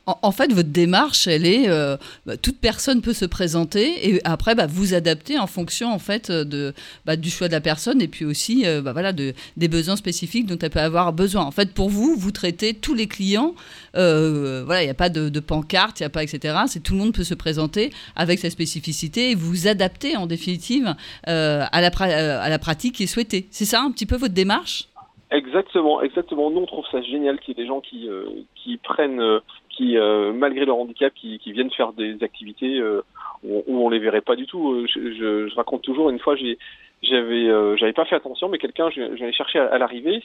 En, 0.06 0.30
fait, 0.30 0.52
votre 0.52 0.68
démarche, 0.68 1.26
elle 1.26 1.44
est 1.44 1.68
euh, 1.68 1.96
bah, 2.26 2.36
toute 2.36 2.60
personne 2.60 3.02
peut 3.02 3.12
se 3.12 3.24
présenter 3.24 4.08
et 4.08 4.20
après 4.24 4.54
bah, 4.54 4.66
vous 4.68 4.94
adapter 4.94 5.36
en 5.36 5.48
fonction 5.48 5.92
en 5.92 5.98
fait 5.98 6.30
de 6.30 6.72
bah, 7.04 7.16
du 7.16 7.28
choix 7.28 7.48
de 7.48 7.52
la 7.52 7.60
personne 7.60 8.00
et 8.00 8.06
puis 8.06 8.24
aussi 8.24 8.64
euh, 8.64 8.80
bah, 8.82 8.92
voilà 8.92 9.12
de, 9.12 9.34
des 9.56 9.66
besoins 9.66 9.96
spécifiques 9.96 10.46
dont 10.46 10.56
elle 10.58 10.70
peut 10.70 10.78
avoir 10.78 11.12
besoin. 11.12 11.42
En 11.42 11.50
fait, 11.50 11.74
pour 11.74 11.90
vous, 11.90 12.14
vous 12.16 12.30
traitez 12.30 12.72
tous 12.74 12.94
les 12.94 13.08
clients. 13.08 13.54
Euh, 13.96 14.62
voilà, 14.64 14.82
il 14.82 14.86
n'y 14.86 14.90
a 14.90 14.94
pas 14.94 15.08
de, 15.08 15.40
pancarte, 15.40 15.98
il 15.98 16.04
n'y 16.04 16.06
a 16.06 16.10
pas 16.10 16.22
etc. 16.22 16.56
C'est 16.68 16.84
tout 16.84 16.92
le 16.92 17.00
monde 17.00 17.12
peut 17.12 17.24
se 17.24 17.34
présenter 17.34 17.92
avec 18.14 18.38
sa 18.38 18.48
spécificité 18.48 19.32
et 19.32 19.34
vous 19.34 19.66
adapter 19.66 20.16
en 20.16 20.26
définitive 20.26 20.94
à 21.24 21.80
la 21.80 21.88
à 21.96 22.48
la 22.48 22.58
pratique 22.60 22.94
qui 22.94 23.02
est 23.02 23.08
souhaitée. 23.08 23.48
C'est 23.50 23.64
ça 23.64 23.82
un 23.82 23.90
petit 23.90 24.06
peu 24.06 24.16
votre 24.16 24.34
démarche? 24.34 24.88
Exactement, 25.32 26.02
exactement. 26.02 26.50
Nous, 26.50 26.60
on 26.60 26.66
trouve 26.66 26.86
ça 26.92 27.02
génial 27.02 27.40
qu'il 27.40 27.56
y 27.56 27.60
ait 27.60 27.64
des 27.64 27.68
gens 27.68 27.80
qui, 27.80 28.08
euh, 28.08 28.26
qui 28.54 28.76
prennent, 28.76 29.20
euh, 29.20 29.40
qui, 29.70 29.98
euh, 29.98 30.32
malgré 30.32 30.64
leur 30.64 30.78
handicap, 30.78 31.12
qui, 31.14 31.40
qui, 31.40 31.50
viennent 31.50 31.70
faire 31.72 31.92
des 31.92 32.22
activités 32.22 32.80
où, 33.42 33.62
on 33.68 33.88
les 33.88 33.98
verrait 33.98 34.20
pas 34.20 34.36
du 34.36 34.46
tout. 34.46 34.86
Je, 34.86 35.12
je, 35.14 35.48
je 35.48 35.54
raconte 35.56 35.82
toujours, 35.82 36.10
une 36.10 36.20
fois, 36.20 36.36
j'avais, 36.36 37.76
j'avais 37.76 37.92
pas 37.92 38.04
fait 38.04 38.14
attention, 38.14 38.48
mais 38.48 38.58
quelqu'un, 38.58 38.88
j'allais 38.90 39.32
chercher 39.32 39.58
à, 39.58 39.66
à 39.66 39.78
l'arrivée, 39.78 40.22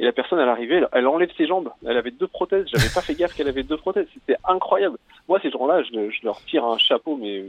et 0.00 0.04
la 0.04 0.12
personne 0.12 0.38
à 0.38 0.46
l'arrivée, 0.46 0.82
elle, 0.92 1.06
enlève 1.06 1.30
ses 1.36 1.46
jambes. 1.46 1.70
Elle 1.86 1.96
avait 1.96 2.10
deux 2.10 2.26
prothèses. 2.28 2.66
J'avais 2.72 2.92
pas 2.94 3.02
fait 3.02 3.14
gaffe 3.14 3.34
qu'elle 3.34 3.48
avait 3.48 3.64
deux 3.64 3.76
prothèses. 3.76 4.06
C'était 4.14 4.38
incroyable. 4.48 4.96
Moi, 5.28 5.40
ces 5.42 5.50
gens-là, 5.50 5.82
je, 5.82 6.10
je, 6.10 6.24
leur 6.24 6.40
tire 6.46 6.64
un 6.64 6.78
chapeau, 6.78 7.16
mais, 7.16 7.44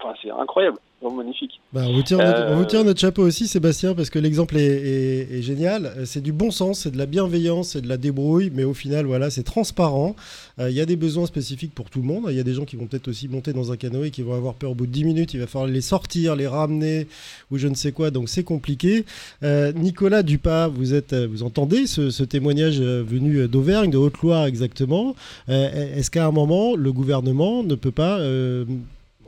enfin, 0.00 0.14
c'est 0.20 0.30
incroyable 0.30 0.78
magnifique. 1.02 1.60
Bah, 1.72 1.82
on, 1.86 1.92
vous 1.94 2.02
tire 2.02 2.84
notre, 2.84 3.00
chapeau 3.00 3.22
aussi, 3.22 3.46
Sébastien, 3.46 3.94
parce 3.94 4.10
que 4.10 4.18
l'exemple 4.18 4.56
est, 4.56 5.42
génial. 5.42 5.92
C'est 6.04 6.22
du 6.22 6.32
bon 6.32 6.50
sens, 6.50 6.80
c'est 6.80 6.90
de 6.90 6.98
la 6.98 7.06
bienveillance, 7.06 7.70
c'est 7.70 7.80
de 7.80 7.88
la 7.88 7.96
débrouille, 7.96 8.50
mais 8.54 8.64
au 8.64 8.74
final, 8.74 9.06
voilà, 9.06 9.30
c'est 9.30 9.42
transparent. 9.42 10.16
Euh, 10.58 10.70
il 10.70 10.76
y 10.76 10.80
a 10.80 10.86
des 10.86 10.96
besoins 10.96 11.26
spécifiques 11.26 11.74
pour 11.74 11.90
tout 11.90 12.00
le 12.00 12.06
monde. 12.06 12.24
Il 12.30 12.36
y 12.36 12.40
a 12.40 12.42
des 12.42 12.54
gens 12.54 12.64
qui 12.64 12.76
vont 12.76 12.86
peut-être 12.86 13.08
aussi 13.08 13.28
monter 13.28 13.52
dans 13.52 13.70
un 13.70 13.76
canoë 13.76 14.10
qui 14.10 14.22
vont 14.22 14.34
avoir 14.34 14.54
peur 14.54 14.72
au 14.72 14.74
bout 14.74 14.86
de 14.86 14.92
10 14.92 15.04
minutes. 15.04 15.34
Il 15.34 15.40
va 15.40 15.46
falloir 15.46 15.70
les 15.70 15.80
sortir, 15.80 16.34
les 16.34 16.46
ramener 16.46 17.06
ou 17.50 17.58
je 17.58 17.68
ne 17.68 17.74
sais 17.74 17.92
quoi. 17.92 18.10
Donc 18.10 18.28
c'est 18.28 18.44
compliqué. 18.44 19.04
Euh, 19.42 19.72
Nicolas 19.72 20.22
Dupas, 20.22 20.68
vous, 20.68 20.94
êtes, 20.94 21.14
vous 21.14 21.42
entendez 21.42 21.86
ce, 21.86 22.10
ce 22.10 22.24
témoignage 22.24 22.80
euh, 22.80 23.04
venu 23.06 23.46
d'Auvergne, 23.46 23.90
de 23.90 23.98
Haute-Loire 23.98 24.46
exactement. 24.46 25.14
Est-ce 25.48 26.10
qu'à 26.10 26.26
un 26.26 26.32
moment, 26.32 26.74
le 26.74 26.92
gouvernement 26.92 27.62
ne 27.62 27.74
peut 27.74 27.90
pas 27.90 28.18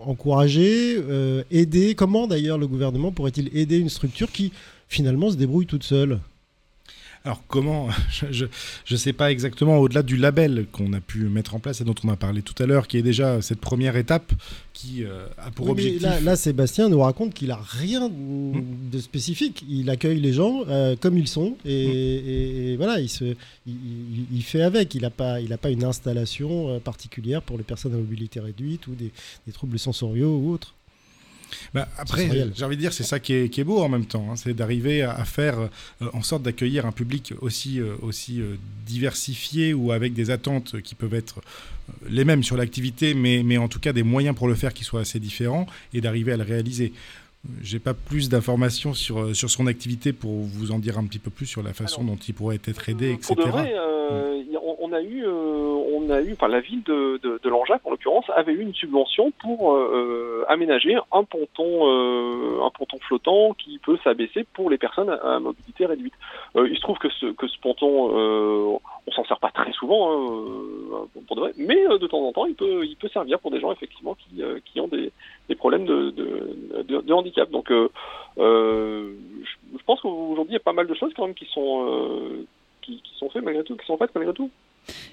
encourager, 0.07 0.96
euh, 0.98 1.42
aider. 1.51 1.94
Comment 1.94 2.26
d'ailleurs 2.26 2.59
le 2.59 2.66
gouvernement 2.66 3.12
pourrait-il 3.12 3.57
aider 3.57 3.78
une 3.78 3.88
structure 3.88 4.30
qui 4.32 4.53
finalement 4.88 5.30
se 5.30 5.36
débrouille 5.36 5.66
toute 5.66 5.84
seule? 5.84 6.20
Alors 7.24 7.42
comment 7.48 7.88
Je 8.32 8.46
ne 8.90 8.96
sais 8.96 9.12
pas 9.12 9.30
exactement, 9.30 9.76
au-delà 9.78 10.02
du 10.02 10.16
label 10.16 10.66
qu'on 10.72 10.92
a 10.94 11.00
pu 11.00 11.28
mettre 11.28 11.54
en 11.54 11.58
place 11.60 11.80
et 11.80 11.84
dont 11.84 11.94
on 12.02 12.08
a 12.08 12.16
parlé 12.16 12.40
tout 12.40 12.60
à 12.62 12.66
l'heure, 12.66 12.88
qui 12.88 12.96
est 12.96 13.02
déjà 13.02 13.42
cette 13.42 13.60
première 13.60 13.96
étape 13.96 14.32
qui 14.72 15.04
euh, 15.04 15.26
a 15.36 15.50
pour 15.50 15.68
objectif... 15.68 16.02
Là, 16.02 16.36
Sébastien 16.36 16.88
nous 16.88 17.00
raconte 17.00 17.34
qu'il 17.34 17.48
n'a 17.48 17.60
rien 17.62 18.08
hmm. 18.08 18.90
de 18.90 18.98
spécifique. 18.98 19.64
Il 19.68 19.90
accueille 19.90 20.20
les 20.20 20.32
gens 20.32 20.62
euh, 20.68 20.96
comme 20.98 21.18
ils 21.18 21.28
sont 21.28 21.56
et, 21.66 22.72
hmm. 22.74 22.76
voilà, 22.78 23.00
il, 23.00 23.10
se, 23.10 23.36
il, 23.66 24.42
fait 24.42 24.62
avec. 24.62 24.94
Il 24.94 25.02
n'a 25.02 25.10
pas, 25.10 25.40
il 25.40 25.54
pas 25.58 25.70
une 25.70 25.84
installation 25.84 26.70
euh, 26.70 26.78
particulière 26.78 27.42
pour 27.42 27.58
les 27.58 27.64
personnes 27.64 27.92
à 27.92 27.96
mobilité 27.96 28.40
réduite 28.40 28.86
ou 28.86 28.94
des, 28.94 29.10
des 29.46 29.52
troubles 29.52 29.78
sensoriaux 29.78 30.38
ou 30.38 30.52
autres. 30.52 30.74
Bah, 31.74 31.88
après, 31.98 32.28
j'ai 32.55 32.64
envie 32.64 32.76
de 32.76 32.80
dire, 32.80 32.92
c'est 32.92 33.05
ça 33.05 33.20
qui 33.20 33.32
est, 33.34 33.64
beau 33.64 33.80
en 33.80 33.88
même 33.88 34.07
temps, 34.07 34.26
hein. 34.30 34.36
c'est 34.36 34.55
d'arriver 34.55 35.03
à, 35.03 35.24
faire 35.24 35.59
euh, 35.61 36.09
en 36.12 36.22
sorte 36.22 36.42
d'accueillir 36.42 36.86
un 36.86 36.92
public 36.92 37.34
aussi, 37.40 37.80
euh, 37.80 37.94
aussi 38.03 38.40
euh, 38.40 38.57
diversifié 38.86 39.74
ou 39.74 39.92
avec 39.92 40.12
des 40.12 40.30
attentes 40.30 40.80
qui 40.82 40.94
peuvent 40.94 41.14
être 41.14 41.40
les 42.09 42.24
mêmes 42.24 42.42
sur 42.42 42.57
l'activité, 42.57 43.14
mais, 43.14 43.42
mais 43.44 43.59
en 43.59 43.68
tout 43.68 43.80
cas 43.80 43.92
des 43.92 44.03
moyens 44.03 44.34
pour 44.36 44.48
le 44.48 44.55
faire 44.55 44.72
qui 44.72 44.84
soient 44.84 45.01
assez 45.01 45.18
différents 45.18 45.66
et 45.92 46.01
d'arriver 46.01 46.32
à 46.32 46.36
le 46.36 46.44
réaliser 46.44 46.92
J'ai 47.62 47.80
pas 47.80 47.94
plus 47.94 48.28
d'informations 48.28 48.94
sur, 48.94 49.34
sur 49.34 49.51
son 49.51 49.66
activité 49.66 50.12
pour 50.12 50.32
vous 50.32 50.70
en 50.70 50.78
dire 50.78 50.98
un 50.98 51.05
petit 51.05 51.18
peu 51.18 51.30
plus 51.30 51.46
sur 51.46 51.62
la 51.62 51.72
façon 51.72 52.05
dont 52.05 52.16
il 52.16 52.34
pourrait 52.34 52.61
être 52.64 52.88
aidé, 52.88 53.11
etc. 53.11 53.34
Pour 53.34 53.44
de 53.44 53.51
vrai, 53.51 53.74
euh, 54.11 54.42
on, 54.91 54.93
a 54.93 55.03
eu, 55.03 55.24
euh, 55.24 55.30
on 55.30 56.11
a 56.11 56.20
eu, 56.20 56.32
enfin 56.32 56.49
la 56.49 56.61
ville 56.61 56.82
de, 56.82 57.41
Langeac 57.45 57.80
en 57.84 57.91
l'occurrence 57.91 58.24
avait 58.34 58.53
eu 58.53 58.62
une 58.62 58.74
subvention 58.74 59.30
pour 59.32 59.74
euh, 59.74 60.45
aménager 60.49 60.97
un 61.12 61.24
ponton, 61.24 61.88
euh, 61.88 62.64
un 62.64 62.70
ponton 62.70 62.99
flottant 63.01 63.55
qui 63.55 63.78
peut 63.78 63.99
s'abaisser 64.05 64.45
pour 64.53 64.70
les 64.70 64.78
personnes 64.78 65.11
à, 65.11 65.38
mobilité 65.41 65.86
réduite. 65.86 66.14
Euh, 66.57 66.68
il 66.68 66.76
se 66.76 66.80
trouve 66.80 66.99
que 66.99 67.09
ce, 67.09 67.26
ponton, 67.61 68.11
euh, 68.16 68.78
on 69.07 69.12
s'en 69.12 69.24
sert 69.24 69.38
pas 69.38 69.51
très 69.51 69.72
souvent, 69.72 70.12
hein, 70.12 71.07
euh, 71.36 71.53
mais 71.57 71.86
euh, 71.88 71.99
de 71.99 72.07
temps 72.07 72.22
en 72.22 72.32
temps, 72.32 72.47
il 72.47 72.55
peut, 72.55 73.09
servir 73.12 73.41
pour 73.41 73.51
des 73.51 73.61
gens 73.61 73.72
effectivement 73.72 74.14
qui, 74.14 74.43
euh, 74.43 74.61
ont 74.76 74.88
des, 74.88 75.12
problèmes 75.57 75.84
de, 75.84 77.12
handicap. 77.12 77.51
Donc, 77.51 77.70
euh, 77.70 77.88
euh, 78.38 79.12
je, 79.43 79.84
pense 79.84 80.01
qu'aujourd'hui, 80.01 80.53
il 80.53 80.55
y 80.55 80.57
a 80.57 80.61
pas 80.61 80.72
mal 80.72 80.86
de 80.86 80.95
choses 80.95 81.12
quand 81.16 81.26
même 81.26 81.34
qui 81.34 81.47
sont 81.47 81.86
euh, 81.86 82.47
qui, 82.82 83.03
sont 83.18 83.28
malgré 83.43 83.64
tout, 83.64 83.76
qui 83.76 83.86
sont 83.86 83.97
faites 83.97 84.14
malgré 84.14 84.32
tout. 84.32 84.51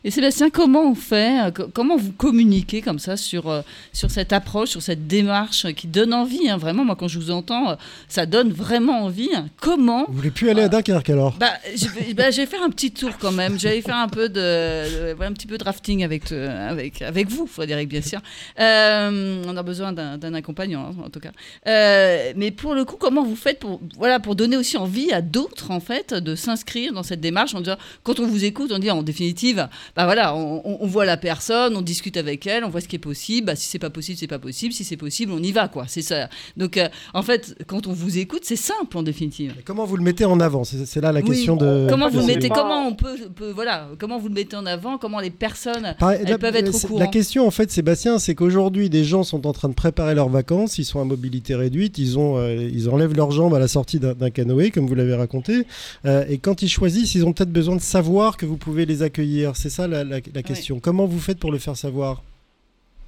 Et 0.04 0.10
Sébastien, 0.12 0.50
comment 0.50 0.90
on 0.90 0.96
fait 0.96 1.48
euh, 1.48 1.52
co- 1.52 1.68
Comment 1.74 1.98
vous 1.98 2.12
communiquez 2.12 2.82
comme 2.82 2.98
ça 3.00 3.16
sur, 3.18 3.50
euh, 3.50 3.62
sur 3.94 4.10
cette 4.10 4.34
approche, 4.34 4.70
sur 4.70 4.82
cette 4.82 5.06
démarche 5.08 5.72
qui 5.74 5.88
donne 5.88 6.14
envie 6.14 6.50
hein, 6.50 6.58
Vraiment, 6.58 6.84
moi, 6.86 6.96
quand 6.96 7.08
je 7.08 7.20
vous 7.20 7.30
entends, 7.32 7.72
euh, 7.72 7.76
ça 8.08 8.26
donne 8.26 8.52
vraiment 8.52 9.04
envie. 9.04 9.30
hein. 9.36 9.48
Comment 9.62 10.06
Vous 10.08 10.14
voulez 10.16 10.32
plus 10.32 10.50
aller 10.50 10.62
à 10.64 10.70
Dunkerque 10.70 11.10
alors? 11.10 11.36
Bah, 11.38 11.52
je, 11.76 11.88
vais- 11.90 12.14
bah, 12.14 12.32
je 12.32 12.38
vais 12.38 12.46
faire 12.48 12.64
un 12.64 12.70
petit 12.70 12.92
tour 12.92 13.12
quand 13.20 13.32
même. 13.32 13.60
J'allais 13.60 13.82
faire 13.82 13.98
un 13.98 14.08
peu 14.08 14.30
de, 14.30 15.14
de- 15.16 15.24
un 15.24 15.34
petit 15.34 15.48
peu 15.48 15.58
de 15.58 15.64
rafting 15.64 16.04
avec, 16.04 16.32
euh, 16.32 16.70
avec, 16.72 17.02
avec 17.02 17.30
vous, 17.30 17.46
Frédéric, 17.46 17.90
bien 17.90 18.02
sûr. 18.02 18.20
Euh, 18.60 19.44
on 19.48 19.56
a 19.58 19.64
besoin 19.64 19.94
d'un 19.94 20.18
d'un 20.18 20.34
accompagnant, 20.34 20.86
hein, 20.92 20.96
en 21.06 21.10
tout 21.10 21.20
cas. 21.20 21.32
Euh, 21.68 22.34
mais 22.36 22.52
pour 22.52 22.74
le 22.74 22.86
coup, 22.86 22.96
comment 22.98 23.24
vous 23.24 23.36
faites 23.36 23.60
pour, 23.60 23.80
voilà, 23.98 24.20
pour 24.20 24.36
donner 24.36 24.58
aussi 24.58 24.78
envie 24.78 25.12
à 25.12 25.22
d'autres, 25.22 25.72
en 25.72 25.80
fait, 25.80 26.14
de 26.14 26.36
s'inscrire 26.36 26.94
dans 26.94 27.04
cette 27.04 27.22
démarche 27.22 27.54
en 27.56 27.60
disant, 27.60 27.78
quand 28.04 28.20
on 28.20 28.28
vous 28.28 28.44
écoute, 28.46 28.72
on 28.74 28.80
dit 28.80 28.90
en 28.92 29.04
définitive, 29.04 29.57
bah 29.96 30.06
voilà, 30.06 30.36
on, 30.36 30.88
voit 30.88 31.06
la 31.06 31.18
personne, 31.18 31.76
on 31.76 31.82
discute 31.82 32.18
avec 32.18 32.46
elle, 32.48 32.64
on 32.64 32.70
voit 32.70 32.82
ce 32.82 32.88
qui 32.88 32.96
est 32.96 33.00
possible. 33.00 33.48
Bah, 33.48 33.56
si 33.56 33.68
c'est 33.68 33.80
pas 33.80 33.90
possible, 33.90 34.18
c'est 34.18 34.28
pas 34.28 34.40
possible. 34.40 34.74
Si 34.74 34.84
c'est 34.84 34.98
possible, 34.98 35.32
on 35.32 35.42
y 35.42 35.52
va, 35.52 35.68
quoi. 35.68 35.86
C'est 35.88 36.02
ça. 36.02 36.30
Donc, 36.56 36.78
euh, 36.78 36.88
en 37.14 37.24
fait, 37.24 37.56
quand 37.68 37.88
on 37.88 37.94
vous 37.94 38.18
écoute, 38.18 38.42
c'est 38.44 38.56
simple 38.56 38.98
en 38.98 39.04
définitive. 39.04 39.54
Et 39.60 39.64
Comment 39.64 39.86
vous 39.86 39.98
le 39.98 40.04
mettez 40.04 40.26
en 40.26 40.40
avant? 40.40 40.64
C'est 40.64 41.02
là 41.02 41.12
la 41.12 41.22
Oui. 41.22 41.28
question 41.28 41.56
de. 41.56 41.88
Comment 41.90 42.10
vous 42.10 42.20
le 42.20 42.26
mettez 42.26 42.50
Comment 42.50 42.88
on 42.88 42.94
peut, 42.94 43.18
peut- 43.36 43.52
voilà 43.52 43.90
Comment 44.00 44.20
vous 44.20 44.28
le 44.28 44.34
mettez 44.34 44.56
en 44.56 44.66
avant 44.66 44.98
Comment 44.98 45.20
les 45.20 45.30
personnes 45.30 45.96
Pareil, 46.00 46.20
elles 46.24 46.30
la, 46.30 46.38
peuvent 46.38 46.56
être 46.56 46.74
au 46.76 46.88
courant 46.88 47.00
la 47.00 47.08
question 47.08 47.46
en 47.48 47.52
fait, 47.52 47.72
Sébastien, 47.72 48.20
c'est 48.20 48.36
qu'aujourd'hui, 48.36 48.90
des 48.90 49.04
gens 49.04 49.24
sont 49.24 49.46
en 49.48 49.54
train 49.54 49.70
de 49.70 49.74
préparer 49.74 50.16
leurs 50.16 50.30
vacances, 50.30 50.78
ils 50.78 50.86
sont 50.86 51.00
à 51.00 51.04
mobilité 51.04 51.56
réduite, 51.56 51.98
ils, 51.98 52.18
ont, 52.18 52.38
euh, 52.38 52.56
ils 52.56 52.90
enlèvent 52.90 53.16
leurs 53.16 53.32
jambes 53.32 53.54
à 53.54 53.60
la 53.60 53.68
sortie 53.68 54.00
d'un 54.00 54.14
d'un 54.14 54.30
canoë, 54.30 54.72
comme 54.72 54.88
vous 54.88 54.96
l'avez 54.96 55.16
raconté, 55.16 55.66
euh, 56.06 56.26
et 56.28 56.38
quand 56.38 56.62
ils 56.62 56.70
choisissent, 56.70 57.16
ils 57.16 57.26
ont 57.26 57.34
peut-être 57.34 57.52
besoin 57.52 57.76
de 57.76 57.82
savoir 57.82 58.38
que 58.38 58.46
vous 58.46 58.58
pouvez 58.58 58.86
les 58.86 59.04
accueillir. 59.04 59.47
C'est 59.56 59.70
ça 59.70 59.88
la, 59.88 60.04
la- 60.04 60.20
la 60.34 60.44
question. 60.44 60.80
Comment 60.80 61.06
vous 61.06 61.20
faites 61.20 61.40
pour 61.40 61.52
le 61.52 61.58
faire 61.58 61.76
savoir? 61.76 62.22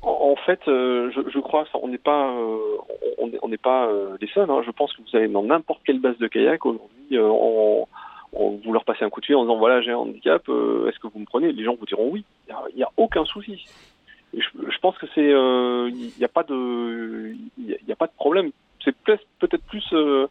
En, 0.01 0.09
en 0.31 0.35
fait, 0.45 0.59
euh, 0.67 1.11
je, 1.15 1.21
je 1.29 1.39
crois, 1.39 1.61
enfin, 1.63 1.79
on 1.83 1.87
n'est 1.89 1.97
pas, 1.97 2.31
euh, 2.31 2.57
on 3.17 3.27
n'est- 3.27 3.39
on 3.41 3.49
n'est 3.49 3.57
pas 3.57 3.87
euh, 3.87 4.17
les 4.21 4.27
seuls. 4.27 4.49
hein. 4.49 4.61
Je 4.65 4.71
pense 4.71 4.93
que 4.93 5.01
vous 5.01 5.17
allez 5.17 5.27
dans 5.27 5.43
n'importe 5.43 5.81
quelle 5.85 5.99
base 5.99 6.17
de 6.19 6.27
kayak 6.27 6.65
aujourd'hui, 6.65 6.89
euh, 7.17 7.27
on, 7.29 7.85
on- 8.33 8.59
vous 8.63 8.71
leur 8.73 8.85
passez 8.85 9.03
un 9.03 9.09
coup 9.09 9.19
de 9.21 9.25
fil 9.25 9.35
en 9.35 9.41
disant 9.43 9.57
voilà 9.57 9.81
j'ai 9.81 9.91
un 9.91 9.97
handicap, 9.97 10.41
euh, 10.49 10.87
est-ce 10.89 10.99
que 10.99 11.07
vous 11.07 11.19
me 11.19 11.25
prenez? 11.25 11.51
Les 11.51 11.63
gens 11.63 11.75
vous 11.79 11.85
diront 11.85 12.09
oui. 12.11 12.23
Il 12.47 12.75
n'y 12.77 12.83
a, 12.83 12.89
aucun 12.97 13.25
souci. 13.25 13.65
Et 14.35 14.41
je, 14.41 14.47
je 14.71 14.77
pense 14.79 14.97
que 14.97 15.07
c'est, 15.15 15.31
euh, 15.33 15.89
il 15.89 16.11
n'y 16.17 16.23
a 16.23 16.27
pas 16.29 16.43
de, 16.43 17.33
il 17.57 17.73
a, 17.89 17.93
a 17.93 17.95
pas 17.95 18.07
de 18.07 18.11
problème. 18.15 18.51
C'est 18.85 18.95
peut-être 18.95 19.23
peut-être 19.39 19.63
plus, 19.65 19.83
euh, 19.93 20.27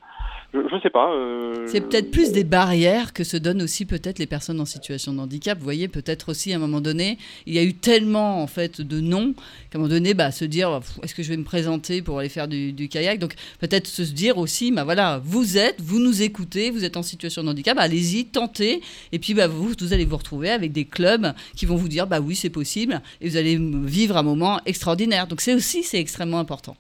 je, 0.55 0.61
je 0.71 0.81
sais 0.83 0.91
pas. 0.91 1.13
euh, 1.13 1.67
C'est 1.67 1.81
peut-être 1.81 2.11
plus 2.11 2.33
des 2.33 2.45
barrières 2.45 3.13
que 3.13 3.25
se 3.25 3.37
donnent 3.37 3.63
aussi 3.63 3.85
peut-être 3.85 4.19
les 4.19 4.27
personnes 4.27 4.61
en 4.61 4.65
situation 4.65 5.13
de 5.13 5.21
handicap. 5.21 5.59
Vous 5.59 5.65
voyez, 5.65 5.89
peut-être 5.89 6.31
aussi 6.31 6.53
à 6.53 6.57
un 6.57 6.59
moment 6.59 6.81
donné, 6.81 7.19
il 7.47 7.55
y 7.55 7.59
a 7.59 7.63
eu 7.63 7.75
tellement 7.75 8.43
en 8.43 8.47
fait 8.47 8.81
de 8.81 9.01
noms 9.01 9.35
qu'à 9.71 9.77
un 9.77 9.79
moment 9.79 9.91
donné, 9.91 10.15
bah, 10.15 10.31
se 10.31 10.45
dire 10.45 10.81
est-ce 11.03 11.15
que 11.15 11.23
je 11.23 11.29
vais 11.29 11.37
me 11.37 11.45
présenter 11.45 12.01
pour 12.01 12.19
aller 12.19 12.29
faire 12.29 12.49
du, 12.49 12.73
du 12.73 12.89
kayak? 12.89 13.19
Donc 13.19 13.35
peut-être 13.61 13.87
se 13.87 14.03
dire 14.03 14.39
aussi, 14.39 14.73
bah 14.73 14.85
voilà, 14.85 15.21
vous 15.23 15.59
êtes, 15.59 15.81
vous 15.81 15.99
nous 15.99 16.23
écoutez, 16.23 16.71
vous 16.71 16.85
êtes 16.85 16.97
en 16.97 17.03
situation 17.03 17.45
de 17.45 17.51
handicap, 17.51 17.77
allez-y, 17.79 18.25
tentez. 18.25 18.81
Et 19.13 19.19
puis 19.19 19.35
bah, 19.35 19.49
vous, 19.49 19.75
vous 19.79 19.93
allez 19.93 20.05
vous 20.07 20.17
retrouver 20.17 20.51
avec 20.51 20.73
des 20.73 20.85
clubs 20.87 21.33
qui 21.57 21.67
vont 21.67 21.77
vous 21.77 21.89
dire 21.89 22.07
bah 22.07 22.21
oui, 22.21 22.35
c'est 22.35 22.51
possible, 22.51 23.03
et 23.21 23.29
vous 23.29 23.37
allez 23.37 23.59
vivre 23.85 24.17
un 24.17 24.23
moment 24.23 24.61
extraordinaire. 24.65 25.27
Donc 25.27 25.41
c'est 25.41 25.55
aussi 25.55 25.83
c'est 25.83 26.01
extrêmement 26.01 26.39
important. 26.39 26.77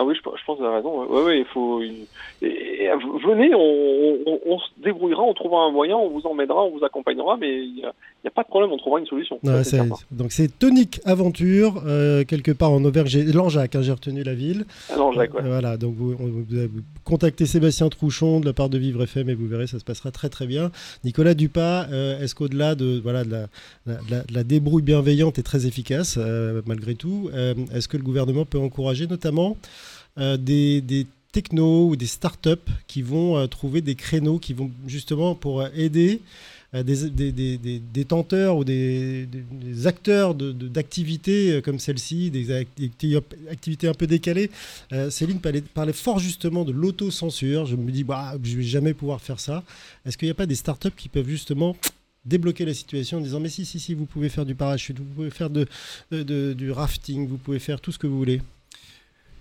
Ah 0.00 0.04
oui, 0.04 0.14
je, 0.14 0.22
pense 0.22 0.38
que 0.40 0.62
vous 0.62 0.72
raison. 0.72 1.04
Ouais, 1.06 1.22
ouais, 1.22 1.38
il 1.40 1.44
faut. 1.44 1.80
Venez, 2.40 3.52
on, 3.52 4.18
on, 4.26 4.40
on 4.46 4.58
se 4.60 4.68
débrouillera, 4.76 5.22
on 5.22 5.34
trouvera 5.34 5.64
un 5.64 5.72
moyen, 5.72 5.96
on 5.96 6.08
vous 6.08 6.24
emmènera, 6.24 6.62
on 6.62 6.70
vous 6.70 6.84
accompagnera, 6.84 7.36
mais 7.36 7.64
il 8.24 8.26
y 8.26 8.28
a 8.28 8.30
pas 8.32 8.42
de 8.42 8.48
problème, 8.48 8.70
on 8.72 8.76
trouvera 8.78 8.98
une 9.00 9.06
solution. 9.06 9.38
Ça. 9.44 9.76
Donc 10.10 10.32
c'est 10.32 10.58
Tonic 10.58 11.00
Aventure, 11.04 11.82
euh, 11.86 12.24
quelque 12.24 12.50
part 12.50 12.72
en 12.72 12.84
Auvergne, 12.84 13.30
Langeac, 13.32 13.76
hein, 13.76 13.82
j'ai 13.82 13.92
retenu 13.92 14.22
la 14.24 14.34
ville. 14.34 14.64
Jacques, 15.14 15.34
ouais. 15.34 15.40
Euh, 15.40 15.46
Voilà, 15.48 15.76
donc 15.76 15.94
vous, 15.96 16.16
contacté 17.04 17.46
Sébastien 17.46 17.88
Trouchon 17.88 18.40
de 18.40 18.46
la 18.46 18.52
part 18.52 18.68
de 18.68 18.76
Vivre 18.78 19.04
FM 19.04 19.30
et 19.30 19.34
vous 19.34 19.46
verrez, 19.46 19.66
ça 19.68 19.78
se 19.78 19.84
passera 19.84 20.10
très 20.10 20.28
très 20.28 20.46
bien. 20.46 20.70
Nicolas 21.04 21.34
Dupas, 21.34 21.86
euh, 21.92 22.20
est-ce 22.20 22.34
qu'au-delà 22.34 22.74
de, 22.74 23.00
voilà, 23.02 23.22
de, 23.24 23.30
la, 23.30 23.46
la- 23.86 23.94
de 23.94 24.10
la- 24.10 24.22
de 24.24 24.34
la 24.34 24.44
débrouille 24.44 24.82
bienveillante 24.82 25.38
et 25.38 25.42
très 25.44 25.66
efficace, 25.66 26.16
euh, 26.18 26.60
malgré 26.66 26.94
tout, 26.96 27.30
est-ce 27.72 27.86
que 27.88 27.96
le 27.96 28.02
gouvernement 28.02 28.44
peut 28.44 28.58
encourager 28.58 29.06
notamment 29.06 29.56
des, 30.16 30.80
des 30.80 31.06
technos 31.32 31.88
ou 31.90 31.96
des 31.96 32.06
startups 32.06 32.50
qui 32.88 33.02
vont 33.02 33.46
trouver 33.46 33.80
des 33.80 33.94
créneaux 33.94 34.38
qui 34.38 34.54
vont 34.54 34.70
justement 34.86 35.34
pour 35.34 35.64
aider 35.76 36.20
des, 36.74 37.08
des, 37.32 37.78
des, 37.78 38.04
tenteurs 38.04 38.56
ou 38.58 38.64
des, 38.64 39.26
acteurs 39.86 40.34
de- 40.34 40.52
de- 40.52 40.68
d'activités 40.68 41.52
euh, 41.52 41.60
comme 41.62 41.78
celle-ci, 41.78 42.30
des 42.30 42.50
acti- 42.50 43.20
activités 43.50 43.88
un 43.88 43.94
peu 43.94 44.06
décalées. 44.06 44.50
Euh, 44.92 45.08
Céline 45.10 45.40
parlait, 45.40 45.62
parlait 45.62 45.92
fort 45.94 46.18
justement 46.18 46.64
de 46.64 46.72
l'autocensure. 46.72 47.64
Je 47.66 47.76
me 47.76 47.90
dis, 47.90 48.04
bah, 48.04 48.34
je 48.42 48.56
vais 48.56 48.62
jamais 48.62 48.92
pouvoir 48.94 49.20
faire 49.20 49.40
ça. 49.40 49.62
Est-ce 50.04 50.18
qu'il 50.18 50.26
n'y 50.26 50.32
a 50.32 50.34
pas 50.34 50.46
des 50.46 50.56
startups 50.56 50.90
qui 50.96 51.08
peuvent 51.08 51.28
justement 51.28 51.76
débloquer 52.24 52.66
la 52.66 52.74
situation 52.74 53.18
en 53.18 53.20
disant 53.22 53.40
mais 53.40 53.48
si 53.48 53.64
si 53.64 53.80
si 53.80 53.94
vous 53.94 54.04
pouvez 54.04 54.28
faire 54.28 54.44
du 54.44 54.54
parachute 54.54 54.98
vous 54.98 55.04
pouvez 55.04 55.30
faire 55.30 55.48
de- 55.48 55.66
du 56.52 56.70
rafting 56.72 57.26
vous 57.26 57.38
pouvez 57.38 57.58
faire 57.60 57.80
tout 57.80 57.92
ce 57.92 57.98
que 57.98 58.06
vous 58.06 58.18
voulez? 58.18 58.42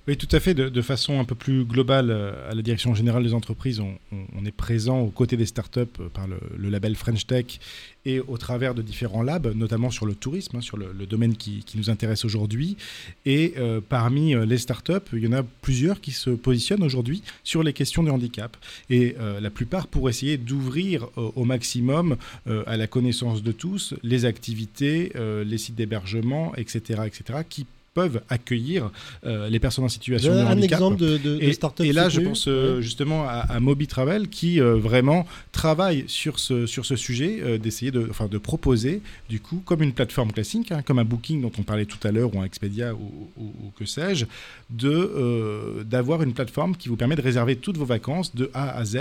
Oui, 0.07 0.15
tout 0.15 0.29
à 0.31 0.39
fait. 0.39 0.53
De, 0.53 0.81
façon 0.81 1.19
un 1.19 1.25
peu 1.25 1.35
plus 1.35 1.65
globale, 1.65 2.11
euh, 2.11 2.49
à 2.49 2.55
la 2.55 2.61
direction 2.61 2.95
générale 2.95 3.23
des 3.23 3.33
entreprises, 3.33 3.81
on, 3.81 4.45
est 4.45 4.51
présent 4.51 5.01
aux 5.01 5.09
côtés 5.09 5.35
des 5.35 5.45
startups 5.45 5.81
euh, 5.99 6.07
par 6.07 6.27
le, 6.27 6.69
label 6.69 6.95
French 6.95 7.27
Tech 7.27 7.59
et 8.05 8.21
au 8.21 8.37
travers 8.37 8.73
de 8.73 8.81
différents 8.81 9.21
labs, 9.21 9.53
notamment 9.53 9.91
sur 9.91 10.05
le 10.05 10.15
tourisme, 10.15 10.55
hein, 10.55 10.61
sur 10.61 10.77
le, 10.77 11.05
domaine 11.05 11.35
qui, 11.35 11.65
nous 11.75 11.89
intéresse 11.89 12.23
aujourd'hui. 12.23 12.77
Et 13.25 13.55
euh, 13.57 13.81
parmi 13.81 14.33
les 14.33 14.57
startups, 14.57 14.93
il 15.11 15.19
y 15.19 15.27
en 15.27 15.33
a 15.33 15.43
plusieurs 15.43 15.99
qui 15.99 16.11
se 16.11 16.29
positionnent 16.29 16.83
aujourd'hui 16.83 17.21
sur 17.43 17.61
les 17.61 17.73
questions 17.73 18.01
de 18.01 18.09
handicap. 18.09 18.55
Et 18.89 19.15
la 19.41 19.49
plupart 19.49 19.87
pour 19.87 20.09
essayer 20.09 20.37
d'ouvrir 20.37 21.09
au 21.15 21.43
maximum 21.43 22.15
à 22.45 22.77
la 22.77 22.87
connaissance 22.87 23.43
de 23.43 23.51
tous 23.51 23.93
les 24.03 24.25
activités, 24.25 25.11
les 25.45 25.57
sites 25.57 25.75
d'hébergement, 25.75 26.55
etc., 26.55 27.01
etc., 27.05 27.39
qui 27.47 27.65
peuvent 27.99 28.21
accueillir 28.29 28.91
euh, 29.25 29.49
les 29.49 29.59
personnes 29.59 29.85
en 29.85 29.89
situation 29.89 30.31
de 30.35 30.39
un 30.41 30.51
handicap. 30.51 30.77
exemple 30.79 30.97
de, 31.05 31.17
de, 31.17 31.35
de 31.37 31.41
Et, 31.41 31.53
start-up 31.53 31.83
et 31.87 31.91
là, 31.93 32.09
je 32.09 32.21
pense 32.21 32.45
euh, 32.47 32.75
Ouais. 32.75 32.81
justement 32.83 33.23
à, 33.23 33.39
à 33.55 33.59
Moby 33.59 33.87
Travel 33.87 34.27
qui 34.37 34.51
euh, 34.61 34.75
vraiment 34.89 35.25
travaille 35.51 36.01
sur 36.07 36.37
ce, 36.37 36.67
sur 36.67 36.85
ce 36.85 36.95
sujet, 36.95 37.57
d'essayer 37.57 37.91
de, 37.91 38.05
enfin, 38.11 38.27
de 38.27 38.37
proposer, 38.37 39.01
du 39.29 39.39
coup, 39.39 39.59
comme 39.65 39.81
une 39.81 39.93
plateforme 39.93 40.31
classique, 40.31 40.71
hein, 40.71 40.81
comme 40.85 40.99
un 40.99 41.05
Booking 41.05 41.41
dont 41.41 41.51
on 41.57 41.63
parlait 41.63 41.85
tout 41.93 42.03
à 42.07 42.11
l'heure, 42.11 42.29
ou 42.35 42.39
un 42.39 42.45
Expedia, 42.45 42.93
ou, 42.93 43.07
ou- 43.41 43.53
ou 43.63 43.71
que 43.77 43.85
sais-je, 43.85 44.25
de, 44.69 45.83
d'avoir 45.83 46.21
une 46.21 46.33
plateforme 46.33 46.75
qui 46.75 46.87
vous 46.89 46.95
permet 46.97 47.15
de 47.15 47.21
réserver 47.21 47.55
toutes 47.55 47.77
vos 47.77 47.85
vacances 47.97 48.35
de 48.35 48.51
A 48.53 48.77
à 48.77 48.85
Z 48.85 48.97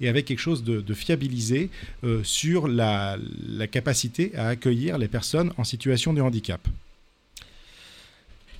et 0.00 0.08
avec 0.08 0.24
quelque 0.26 0.40
chose 0.48 0.64
de, 0.64 0.80
de 0.80 0.94
fiabilisé 0.94 1.70
euh, 2.04 2.20
sur 2.24 2.66
la, 2.66 3.16
la 3.48 3.66
capacité 3.68 4.32
à 4.36 4.48
accueillir 4.48 4.98
les 4.98 5.08
personnes 5.08 5.52
en 5.56 5.64
situation 5.64 6.12
de 6.12 6.20
handicap. 6.20 6.60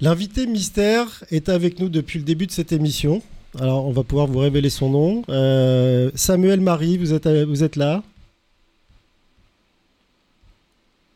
L'invité 0.01 0.47
mystère 0.47 1.25
est 1.31 1.49
avec 1.49 1.79
nous 1.79 1.89
depuis 1.89 2.19
le 2.19 2.25
début 2.25 2.47
de 2.47 2.53
cette 2.53 2.73
émission. 2.73 3.23
Alors, 3.59 3.87
on 3.87 3.91
va 3.91 4.03
pouvoir 4.03 4.27
vous 4.27 4.39
révéler 4.39 4.71
son 4.71 4.89
nom. 4.89 5.23
Euh, 5.29 6.11
Samuel 6.15 6.61
Marie, 6.61 6.97
vous 6.97 7.13
êtes, 7.13 7.27
vous 7.29 7.63
êtes 7.65 7.77
là? 7.77 8.03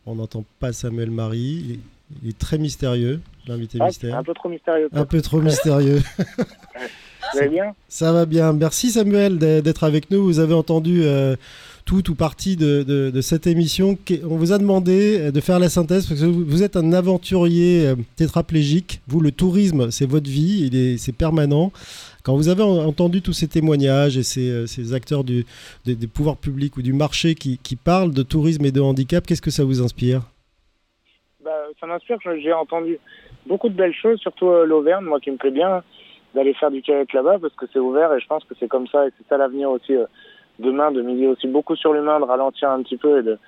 On 0.06 0.16
n'entend 0.16 0.44
pas 0.60 0.72
Samuel 0.72 1.10
Marie. 1.10 1.62
Il 1.64 1.72
est, 1.72 1.78
il 2.22 2.28
est 2.30 2.38
très 2.38 2.58
mystérieux, 2.58 3.20
l'invité 3.46 3.78
Ah, 3.80 3.86
mystère. 3.86 4.18
un 4.18 4.22
peu 4.22 4.34
trop 4.34 4.48
mystérieux. 4.50 4.88
Un 4.92 5.06
peu 5.06 5.22
trop 5.22 5.40
mystérieux. 5.40 6.02
Allez 7.38 7.48
bien? 7.48 7.74
Ça 7.88 8.12
va 8.12 8.26
bien. 8.26 8.52
Merci 8.52 8.90
Samuel 8.90 9.38
d'être 9.38 9.84
avec 9.84 10.10
nous. 10.10 10.24
Vous 10.24 10.40
avez 10.40 10.52
entendu 10.54 11.02
euh, 11.04 11.36
tout 11.84 12.10
ou 12.10 12.14
partie 12.14 12.56
de, 12.56 13.20
cette 13.20 13.46
émission. 13.46 13.96
On 14.24 14.36
vous 14.36 14.52
a 14.52 14.58
demandé 14.58 15.30
de 15.30 15.40
faire 15.40 15.58
la 15.58 15.68
synthèse 15.68 16.06
parce 16.06 16.20
que 16.20 16.26
vous 16.26 16.62
êtes 16.62 16.76
un 16.76 16.92
aventurier 16.92 17.92
tétraplégique. 18.16 19.00
Vous, 19.06 19.20
le 19.20 19.32
tourisme, 19.32 19.90
c'est 19.90 20.08
votre 20.08 20.28
vie, 20.28 20.96
c'est 20.98 21.16
permanent. 21.16 21.72
Quand 22.24 22.36
vous 22.36 22.48
avez 22.48 22.62
entendu 22.62 23.20
tous 23.20 23.34
ces 23.34 23.48
témoignages 23.48 24.16
et 24.16 24.22
ces, 24.22 24.94
acteurs 24.94 25.24
du, 25.24 25.44
des, 25.84 26.06
pouvoirs 26.06 26.36
publics 26.36 26.76
ou 26.76 26.82
du 26.82 26.92
marché 26.92 27.34
qui, 27.34 27.76
parlent 27.76 28.12
de 28.12 28.22
tourisme 28.22 28.64
et 28.64 28.72
de 28.72 28.80
handicap, 28.80 29.26
qu'est-ce 29.26 29.42
que 29.42 29.50
ça 29.50 29.64
vous 29.64 29.82
inspire 29.82 30.22
bah, 31.44 31.50
Ça 31.78 31.86
m'inspire, 31.86 32.18
j'ai 32.42 32.52
entendu 32.52 32.98
beaucoup 33.46 33.68
de 33.68 33.74
belles 33.74 33.94
choses, 33.94 34.18
surtout 34.20 34.50
l'Auvergne, 34.64 35.04
moi 35.04 35.20
qui 35.20 35.30
me 35.30 35.36
plaît 35.36 35.50
bien 35.50 35.82
d'aller 36.34 36.54
faire 36.54 36.70
du 36.70 36.82
kayak 36.82 37.12
là-bas 37.12 37.38
parce 37.40 37.54
que 37.54 37.66
c'est 37.72 37.78
ouvert 37.78 38.12
et 38.12 38.20
je 38.20 38.26
pense 38.26 38.44
que 38.44 38.54
c'est 38.58 38.68
comme 38.68 38.86
ça 38.88 39.06
et 39.06 39.10
c'est 39.16 39.26
ça 39.28 39.38
l'avenir 39.38 39.70
aussi 39.70 39.94
euh, 39.94 40.06
demain 40.58 40.90
de 40.90 41.02
miser 41.02 41.26
aussi 41.26 41.46
beaucoup 41.46 41.76
sur 41.76 41.92
l'humain, 41.92 42.20
de 42.20 42.24
ralentir 42.24 42.70
un 42.70 42.82
petit 42.82 42.96
peu 42.96 43.18
et 43.18 43.22
de, 43.22 43.38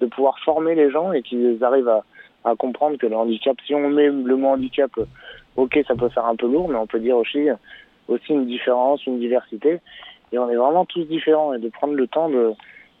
de 0.00 0.06
pouvoir 0.06 0.38
former 0.40 0.74
les 0.74 0.90
gens 0.90 1.12
et 1.12 1.22
qu'ils 1.22 1.62
arrivent 1.62 1.88
à, 1.88 2.04
à 2.44 2.54
comprendre 2.56 2.96
que 2.98 3.06
le 3.06 3.16
handicap, 3.16 3.56
si 3.66 3.74
on 3.74 3.88
met 3.88 4.06
le 4.06 4.36
mot 4.36 4.48
handicap, 4.48 4.90
euh, 4.98 5.04
ok, 5.56 5.78
ça 5.86 5.94
peut 5.94 6.08
faire 6.08 6.26
un 6.26 6.36
peu 6.36 6.46
lourd, 6.46 6.68
mais 6.68 6.76
on 6.76 6.86
peut 6.86 7.00
dire 7.00 7.16
aussi, 7.16 7.48
aussi 8.08 8.32
une 8.32 8.46
différence, 8.46 9.04
une 9.06 9.18
diversité. 9.18 9.80
Et 10.32 10.38
on 10.38 10.50
est 10.50 10.56
vraiment 10.56 10.84
tous 10.84 11.04
différents 11.04 11.54
et 11.54 11.58
de 11.58 11.68
prendre 11.68 11.94
le 11.94 12.06
temps 12.06 12.28
de, 12.28 12.52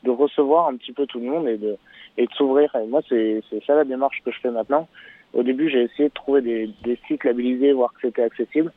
de 0.04 0.10
recevoir 0.10 0.68
un 0.68 0.76
petit 0.76 0.92
peu 0.92 1.06
tout 1.06 1.18
le 1.18 1.26
monde 1.26 1.48
et 1.48 1.56
de, 1.56 1.76
et 2.18 2.26
de 2.26 2.32
s'ouvrir. 2.32 2.74
Et 2.76 2.86
moi, 2.86 3.00
c'est 3.08 3.42
ça 3.66 3.74
la 3.74 3.84
démarche 3.84 4.22
que 4.24 4.30
je 4.30 4.40
fais 4.40 4.50
maintenant. 4.50 4.88
Au 5.34 5.42
début, 5.42 5.68
j'ai 5.68 5.82
essayé 5.82 6.08
de 6.08 6.14
trouver 6.14 6.40
des, 6.40 6.70
des 6.84 6.98
sites 7.06 7.24
labellisés, 7.24 7.72
voir 7.72 7.92
que 7.92 8.00
c'était 8.02 8.22
accessible 8.22 8.72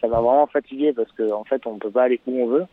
ça 0.00 0.08
m'a 0.08 0.20
vraiment 0.20 0.46
fatigué 0.46 0.92
parce 0.92 1.10
qu'en 1.12 1.40
en 1.40 1.44
fait, 1.44 1.66
on 1.66 1.78
peut 1.78 1.90
pas 1.90 2.04
aller 2.04 2.20
où 2.26 2.42
on 2.42 2.46
veut. 2.46 2.66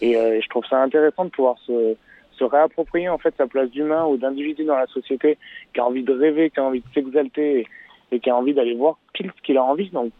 Et 0.00 0.16
euh, 0.16 0.40
je 0.40 0.48
trouve 0.48 0.64
ça 0.66 0.82
intéressant 0.82 1.26
de 1.26 1.30
pouvoir 1.30 1.58
se, 1.66 1.96
se 2.40 2.44
réapproprier 2.44 3.08
en 3.08 3.18
fait 3.18 3.34
sa 3.36 3.46
place 3.46 3.70
d'humain 3.70 4.06
ou 4.06 4.16
d'individu 4.16 4.64
dans 4.64 4.76
la 4.76 4.86
société 4.86 5.36
qui 5.74 5.80
a 5.80 5.84
envie 5.84 6.02
de 6.02 6.12
rêver, 6.12 6.50
qui 6.50 6.58
a 6.58 6.64
envie 6.64 6.80
de 6.80 6.86
s'exalter 6.94 7.66
et, 8.10 8.20
qui 8.20 8.30
a 8.30 8.36
envie 8.36 8.54
d'aller 8.54 8.74
voir 8.74 8.98
pile 9.12 9.30
ce 9.36 9.42
qu'il 9.42 9.58
a 9.58 9.62
envie. 9.62 9.90
Donc, 9.90 10.10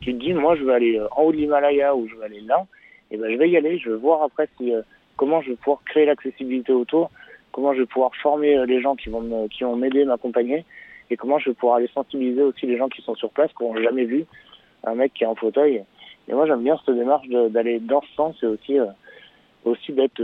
tu 0.00 0.14
te 0.14 0.18
dis, 0.18 0.32
moi, 0.34 0.56
je 0.56 0.62
veux 0.62 0.72
aller 0.72 0.98
euh, 0.98 1.08
en 1.12 1.24
haut 1.24 1.32
de 1.32 1.38
l'Himalaya 1.38 1.96
ou 1.96 2.06
je 2.08 2.14
veux 2.14 2.22
aller 2.22 2.40
là. 2.42 2.66
Et 3.10 3.16
ben, 3.16 3.32
je 3.32 3.36
vais 3.36 3.48
y 3.48 3.56
aller. 3.56 3.78
Je 3.78 3.90
vais 3.90 3.96
voir 3.96 4.22
après 4.22 4.48
si, 4.56 4.72
euh, 4.72 4.82
comment 5.16 5.40
je 5.40 5.50
vais 5.50 5.56
pouvoir 5.56 5.80
créer 5.84 6.04
l'accessibilité 6.04 6.72
autour, 6.72 7.10
comment 7.52 7.74
je 7.74 7.80
vais 7.80 7.86
pouvoir 7.86 8.14
former 8.16 8.64
les 8.66 8.80
gens 8.80 8.94
qui 8.94 9.08
vont 9.08 9.22
me, 9.22 9.48
qui 9.48 9.64
vont 9.64 9.74
m'aider, 9.74 10.04
m'accompagner, 10.04 10.64
et 11.10 11.16
comment 11.16 11.38
je 11.38 11.50
vais 11.50 11.54
pouvoir 11.54 11.76
aller 11.78 11.90
sensibiliser 11.92 12.42
aussi 12.42 12.66
les 12.66 12.76
gens 12.76 12.88
qui 12.88 13.02
sont 13.02 13.14
sur 13.14 13.30
place, 13.30 13.50
qui 13.56 13.64
n'ont 13.64 13.76
jamais 13.76 14.04
vu 14.04 14.26
un 14.84 14.94
mec 14.94 15.12
qui 15.12 15.24
est 15.24 15.26
en 15.26 15.34
fauteuil. 15.34 15.82
Et 16.28 16.32
moi, 16.32 16.46
j'aime 16.46 16.62
bien 16.62 16.78
cette 16.84 16.94
démarche 16.94 17.26
d'aller 17.28 17.80
dans 17.80 18.00
ce 18.02 18.14
sens 18.14 18.36
et 18.42 18.46
aussi, 18.46 18.78
aussi 19.64 19.92
d'être 19.92 20.22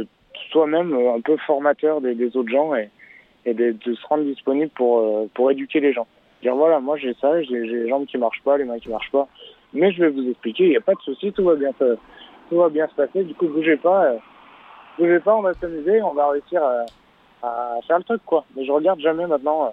soi-même 0.51 0.93
euh, 0.95 1.15
un 1.15 1.21
peu 1.21 1.37
formateur 1.47 2.01
des, 2.01 2.37
autres 2.37 2.49
gens 2.49 2.75
et, 2.75 2.91
de, 3.47 3.77
se 3.85 4.07
rendre 4.07 4.25
disponible 4.25 4.71
pour, 4.75 4.99
euh, 4.99 5.31
pour 5.35 5.51
éduquer 5.51 5.81
les 5.81 5.93
gens. 5.93 6.07
Dire 6.43 6.55
voilà, 6.55 6.81
moi 6.81 6.97
j'ai 6.97 7.15
ça, 7.15 7.43
j'ai 7.43 7.61
les 7.61 7.89
jambes 7.89 8.07
qui 8.07 8.19
marchent 8.19 8.43
pas, 8.43 8.59
les 8.59 8.65
mains 8.65 8.79
qui 8.79 8.89
marchent 8.89 9.11
pas, 9.11 9.29
mais 9.73 9.93
je 9.93 10.03
vais 10.03 10.11
vous 10.11 10.29
expliquer, 10.29 10.65
il 10.65 10.71
n'y 10.71 10.77
a 10.77 10.81
pas 10.81 10.95
de 10.95 11.01
souci, 11.01 11.33
tout 11.33 11.45
va 11.45 11.55
bien 11.55 11.73
se, 11.79 11.97
tout 12.51 12.57
va 12.57 12.69
bien 12.69 12.87
se 12.89 12.95
passer. 12.95 13.25
Du 13.25 13.35
coup, 13.35 13.49
bougez 13.49 13.77
pas, 13.77 14.13
bougez 14.99 15.21
pas, 15.21 15.37
on 15.37 15.43
va 15.43 15.55
s'amuser, 15.55 16.03
on 16.03 16.13
va 16.13 16.31
réussir 16.31 16.63
à, 16.63 16.85
faire 17.87 17.99
le 17.99 18.05
truc 18.05 18.23
quoi. 18.27 18.45
Mais 18.57 18.65
je 18.65 18.73
regarde 18.73 19.01
jamais 19.01 19.27
maintenant 19.27 19.73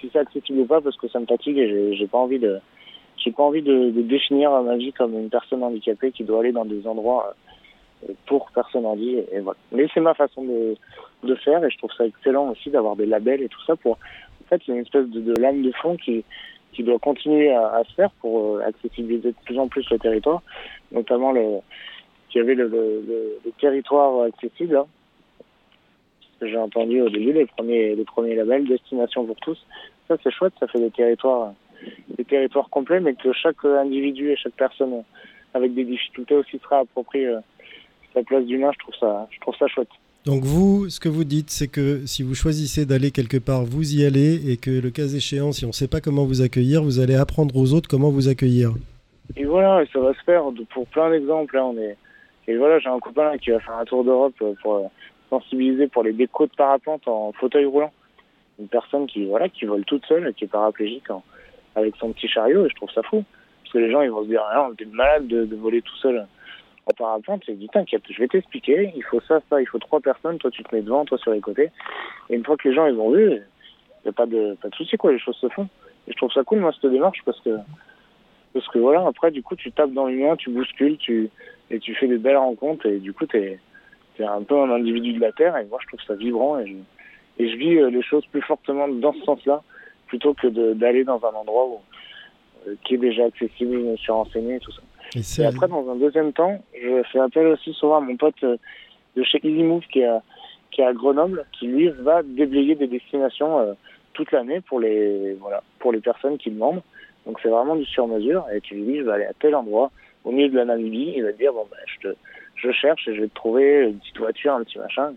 si 0.00 0.10
c'est 0.12 0.18
accessible 0.18 0.60
ou 0.60 0.66
pas 0.66 0.80
parce 0.80 0.96
que 0.96 1.08
ça 1.08 1.20
me 1.20 1.26
fatigue 1.26 1.58
et 1.58 1.94
j'ai 1.94 2.06
pas 2.08 2.18
envie 2.18 2.40
de 2.40 2.58
j'ai 3.16 3.30
pas 3.30 3.42
envie 3.42 3.62
de, 3.62 3.90
définir 4.02 4.50
ma 4.62 4.76
vie 4.76 4.92
comme 4.92 5.14
une 5.14 5.30
personne 5.30 5.62
handicapée 5.62 6.10
qui 6.10 6.24
doit 6.24 6.40
aller 6.40 6.52
dans 6.52 6.64
des 6.64 6.86
endroits 6.86 7.28
euh, 7.28 7.51
pour 8.26 8.50
personnes 8.52 8.86
handicapées. 8.86 9.36
Et 9.36 9.40
voilà. 9.40 9.58
Mais 9.72 9.86
c'est 9.92 10.00
ma 10.00 10.14
façon 10.14 10.44
de, 10.44 10.76
de 11.24 11.34
faire 11.36 11.64
et 11.64 11.70
je 11.70 11.78
trouve 11.78 11.92
ça 11.96 12.06
excellent 12.06 12.50
aussi 12.50 12.70
d'avoir 12.70 12.96
des 12.96 13.06
labels 13.06 13.42
et 13.42 13.48
tout 13.48 13.62
ça 13.66 13.76
pour. 13.76 13.92
En 13.92 14.48
fait, 14.48 14.62
c'est 14.64 14.72
une 14.72 14.78
espèce 14.78 15.08
de, 15.08 15.20
de, 15.20 15.34
lame 15.40 15.62
de 15.62 15.72
fond 15.72 15.96
qui 15.96 16.24
qui 16.72 16.82
doit 16.82 16.98
continuer 16.98 17.52
à, 17.52 17.66
à 17.66 17.84
se 17.84 17.92
faire 17.92 18.10
pour 18.20 18.56
euh, 18.56 18.62
accessibiliser 18.66 19.32
de 19.32 19.36
plus 19.44 19.58
en 19.58 19.68
plus 19.68 19.88
le 19.90 19.98
territoire, 19.98 20.42
notamment 20.90 21.32
le 21.32 21.58
qui 22.30 22.38
avait 22.38 22.54
le, 22.54 22.66
le, 22.66 23.38
le, 23.44 23.52
territoire 23.60 24.24
accessible. 24.24 24.76
Hein. 24.76 24.86
J'ai 26.40 26.56
entendu 26.56 27.02
au 27.02 27.10
début 27.10 27.32
les 27.32 27.46
premiers 27.46 27.94
les 27.94 28.04
premiers 28.04 28.34
labels 28.34 28.66
destination 28.66 29.24
pour 29.26 29.36
tous. 29.36 29.58
Ça 30.08 30.16
c'est 30.22 30.30
chouette, 30.30 30.54
ça 30.58 30.66
fait 30.66 30.80
des 30.80 30.90
territoires 30.90 31.52
des 32.16 32.24
territoires 32.24 32.68
complets, 32.70 33.00
mais 33.00 33.14
que 33.14 33.32
chaque 33.32 33.64
individu 33.64 34.30
et 34.30 34.36
chaque 34.36 34.54
personne 34.54 35.02
avec 35.54 35.74
des 35.74 35.84
difficultés 35.84 36.34
aussi 36.34 36.58
sera 36.58 36.80
approprié 36.80 37.36
euh, 38.16 38.20
sa 38.20 38.22
place 38.24 38.44
d'humain. 38.44 38.70
Je 38.72 38.78
trouve 38.78 38.94
ça, 38.98 39.28
je 39.30 39.40
trouve 39.40 39.54
ça 39.56 39.66
chouette. 39.68 39.88
Donc 40.24 40.44
vous, 40.44 40.88
ce 40.88 41.00
que 41.00 41.08
vous 41.08 41.24
dites, 41.24 41.50
c'est 41.50 41.66
que 41.66 42.06
si 42.06 42.22
vous 42.22 42.34
choisissez 42.34 42.86
d'aller 42.86 43.10
quelque 43.10 43.38
part, 43.38 43.64
vous 43.64 43.94
y 43.94 44.04
allez 44.04 44.52
et 44.52 44.56
que 44.56 44.70
le 44.70 44.90
cas 44.90 45.06
échéant, 45.06 45.50
si 45.50 45.64
on 45.64 45.68
ne 45.68 45.72
sait 45.72 45.88
pas 45.88 46.00
comment 46.00 46.24
vous 46.24 46.42
accueillir, 46.42 46.82
vous 46.82 47.00
allez 47.00 47.16
apprendre 47.16 47.56
aux 47.56 47.74
autres 47.74 47.88
comment 47.88 48.10
vous 48.10 48.28
accueillir. 48.28 48.70
Et 49.36 49.44
voilà, 49.44 49.84
ça 49.92 49.98
va 49.98 50.14
se 50.14 50.22
faire 50.24 50.44
pour 50.72 50.86
plein 50.86 51.10
d'exemples. 51.10 51.58
On 51.58 51.76
est 51.76 51.96
et 52.48 52.56
voilà, 52.56 52.78
j'ai 52.80 52.88
un 52.88 52.98
copain 52.98 53.36
qui 53.38 53.50
va 53.50 53.60
faire 53.60 53.76
un 53.76 53.84
tour 53.84 54.04
d'Europe 54.04 54.34
pour 54.62 54.74
euh, 54.74 54.86
sensibiliser 55.30 55.86
pour 55.86 56.02
les 56.02 56.12
décos 56.12 56.46
de 56.46 56.54
parapente 56.56 57.06
en 57.06 57.32
fauteuil 57.32 57.66
roulant. 57.66 57.92
Une 58.58 58.68
personne 58.68 59.06
qui 59.06 59.26
voilà, 59.26 59.48
qui 59.48 59.64
vole 59.64 59.84
toute 59.84 60.04
seule, 60.06 60.32
qui 60.34 60.44
est 60.44 60.48
paraplégique 60.48 61.08
en, 61.10 61.22
avec 61.76 61.94
son 61.96 62.12
petit 62.12 62.28
chariot 62.28 62.66
et 62.66 62.68
je 62.68 62.74
trouve 62.74 62.90
ça 62.90 63.02
fou. 63.02 63.24
Parce 63.62 63.72
que 63.72 63.78
les 63.78 63.92
gens, 63.92 64.02
ils 64.02 64.10
vont 64.10 64.24
se 64.24 64.28
dire, 64.28 64.42
ah, 64.50 64.68
on 64.68 64.74
est 64.74 64.86
malade 64.86 65.28
de, 65.28 65.44
de, 65.44 65.56
voler 65.56 65.82
tout 65.82 65.96
seul 65.96 66.26
en 66.86 66.92
parapente. 66.92 67.48
Et 67.48 67.54
dis, 67.54 67.68
t'inquiète, 67.68 68.02
je 68.08 68.18
vais 68.18 68.28
t'expliquer, 68.28 68.92
il 68.96 69.02
faut 69.04 69.20
ça, 69.20 69.40
ça, 69.48 69.60
il 69.60 69.66
faut 69.66 69.78
trois 69.78 70.00
personnes, 70.00 70.38
toi 70.38 70.50
tu 70.50 70.62
te 70.62 70.74
mets 70.74 70.82
devant, 70.82 71.04
toi 71.04 71.18
sur 71.18 71.32
les 71.32 71.40
côtés. 71.40 71.70
Et 72.30 72.34
une 72.36 72.44
fois 72.44 72.56
que 72.56 72.68
les 72.68 72.74
gens, 72.74 72.86
ils 72.86 72.98
ont 72.98 73.10
vu, 73.10 73.30
il 73.30 74.04
n'y 74.04 74.08
a 74.08 74.12
pas 74.12 74.26
de, 74.26 74.54
pas 74.60 74.68
de 74.68 74.74
souci, 74.74 74.96
quoi, 74.96 75.12
les 75.12 75.18
choses 75.18 75.36
se 75.36 75.48
font. 75.48 75.68
Et 76.08 76.12
je 76.12 76.16
trouve 76.16 76.32
ça 76.32 76.42
cool, 76.42 76.60
moi, 76.60 76.72
cette 76.72 76.90
démarche, 76.90 77.22
parce 77.24 77.40
que, 77.40 77.56
parce 78.52 78.68
que 78.68 78.78
voilà, 78.78 79.06
après, 79.06 79.30
du 79.30 79.42
coup, 79.42 79.56
tu 79.56 79.70
tapes 79.72 79.92
dans 79.92 80.06
l'humain, 80.06 80.36
tu 80.36 80.50
bouscules, 80.50 80.98
tu, 80.98 81.30
et 81.70 81.78
tu 81.78 81.94
fais 81.94 82.08
des 82.08 82.18
belles 82.18 82.36
rencontres, 82.36 82.86
et 82.86 82.98
du 82.98 83.12
coup, 83.12 83.26
t'es, 83.26 83.58
es 84.18 84.24
un 84.24 84.42
peu 84.42 84.58
un 84.58 84.70
individu 84.70 85.12
de 85.12 85.20
la 85.20 85.32
Terre, 85.32 85.56
et 85.56 85.64
moi, 85.66 85.78
je 85.82 85.86
trouve 85.88 86.00
ça 86.06 86.14
vibrant, 86.14 86.58
et 86.58 86.66
je, 86.66 86.74
et 87.38 87.48
je 87.48 87.56
vis 87.56 87.78
euh, 87.78 87.90
les 87.90 88.02
choses 88.02 88.26
plus 88.26 88.42
fortement 88.42 88.88
dans 88.88 89.12
ce 89.12 89.22
sens-là 89.22 89.62
plutôt 90.06 90.34
que 90.34 90.74
d'aller 90.74 91.04
dans 91.04 91.24
un 91.24 91.34
endroit 91.34 91.66
où, 91.66 91.80
euh, 92.68 92.74
qui 92.84 92.94
est 92.94 92.98
déjà 92.98 93.24
accessible, 93.24 93.96
je 93.96 93.96
suis 93.96 94.12
renseigné 94.12 94.56
et 94.56 94.60
tout 94.60 94.72
ça. 94.72 94.82
Et, 95.14 95.44
après, 95.44 95.68
dans 95.68 95.90
un 95.90 95.96
deuxième 95.96 96.32
temps, 96.32 96.62
je 96.74 97.02
fais 97.12 97.18
appel 97.18 97.46
aussi 97.48 97.72
souvent 97.74 97.98
à 97.98 98.00
mon 98.00 98.16
pote 98.16 98.42
euh, 98.44 98.56
de 99.16 99.22
chez 99.22 99.38
EasyMove 99.44 99.84
qui 99.92 100.00
est, 100.00 100.06
à, 100.06 100.22
qui 100.70 100.80
est 100.80 100.84
à 100.84 100.92
Grenoble, 100.92 101.44
qui 101.52 101.66
lui 101.66 101.88
va 101.88 102.22
déblayer 102.22 102.74
des 102.74 102.86
destinations 102.86 103.58
euh, 103.58 103.72
toute 104.14 104.32
l'année 104.32 104.60
pour 104.60 104.80
les 104.80 105.34
voilà 105.34 105.62
pour 105.78 105.92
les 105.92 106.00
personnes 106.00 106.38
qui 106.38 106.50
demandent. 106.50 106.82
Donc 107.26 107.38
c'est 107.42 107.48
vraiment 107.48 107.76
du 107.76 107.84
sur-mesure. 107.84 108.46
Et 108.54 108.60
tu 108.60 108.74
lui 108.74 108.84
dis 108.84 108.98
je 108.98 109.04
vais 109.04 109.12
aller 109.12 109.24
à 109.26 109.34
tel 109.38 109.54
endroit 109.54 109.90
au 110.24 110.32
milieu 110.32 110.48
de 110.48 110.56
la 110.56 110.64
Namibie, 110.64 111.14
il 111.16 111.24
va 111.24 111.32
te 111.32 111.38
dire 111.38 111.52
bon 111.52 111.66
ben 111.70 111.78
je 111.86 112.08
te 112.08 112.14
je 112.56 112.70
cherche 112.70 113.06
et 113.08 113.14
je 113.14 113.22
vais 113.22 113.28
te 113.28 113.34
trouver 113.34 113.88
une 113.88 113.98
petite 113.98 114.18
voiture, 114.18 114.54
un 114.54 114.64
petit 114.64 114.78
machin. 114.78 115.12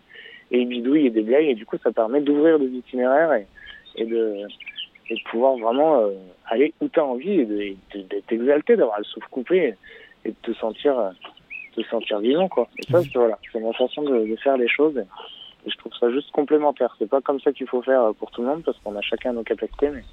Et 0.51 0.59
il 0.59 0.67
bidouille 0.67 1.07
et 1.07 1.09
déblaye. 1.09 1.51
Et 1.51 1.55
du 1.55 1.65
coup 1.65 1.77
ça 1.81 1.91
permet 1.91 2.21
d'ouvrir 2.21 2.59
des 2.59 2.67
itinéraires 2.67 3.33
et, 3.33 3.47
et 3.95 4.05
de 4.05 4.45
et 5.10 5.16
de 5.16 5.24
pouvoir 5.30 5.58
vraiment 5.58 5.99
euh, 5.99 6.12
aller 6.47 6.74
où 6.82 6.89
tu 6.89 6.99
as 6.99 7.06
envie 7.06 7.32
et 7.32 7.45
d'être 7.93 8.32
exalté, 8.32 8.76
d'avoir 8.76 8.97
le 8.97 9.03
souffle 9.03 9.28
coupé 9.30 9.76
et, 10.24 10.30
de 10.30 10.36
te 10.41 10.53
sentir, 10.53 10.97
euh, 10.97 11.12
te 11.76 11.82
sentir 11.84 12.20
vivant. 12.20 12.47
Quoi. 12.47 12.68
Et 12.78 12.84
ça, 12.91 13.01
c'est 13.01 13.14
voilà, 13.14 13.38
ma 13.56 13.74
façon 13.74 14.03
de, 14.03 14.26
de, 14.26 14.36
faire 14.38 14.58
les 14.58 14.68
choses. 14.68 14.97
Et, 14.97 15.70
je 15.70 15.76
trouve 15.78 15.93
ça 15.99 16.12
juste 16.12 16.32
complémentaire. 16.32 16.95
C'est 16.99 17.10
pas 17.10 17.22
comme 17.22 17.39
ça 17.39 17.51
qu'il 17.51 17.68
faut 17.68 17.82
faire 17.82 18.14
pour 18.20 18.30
tout 18.32 18.41
le 18.41 18.47
monde 18.47 18.64
parce 18.64 18.78
qu'on 18.80 18.95
a 18.95 19.01
chacun 19.01 19.34
nos 19.34 19.43
capacités, 19.43 19.89
mais 19.89 20.03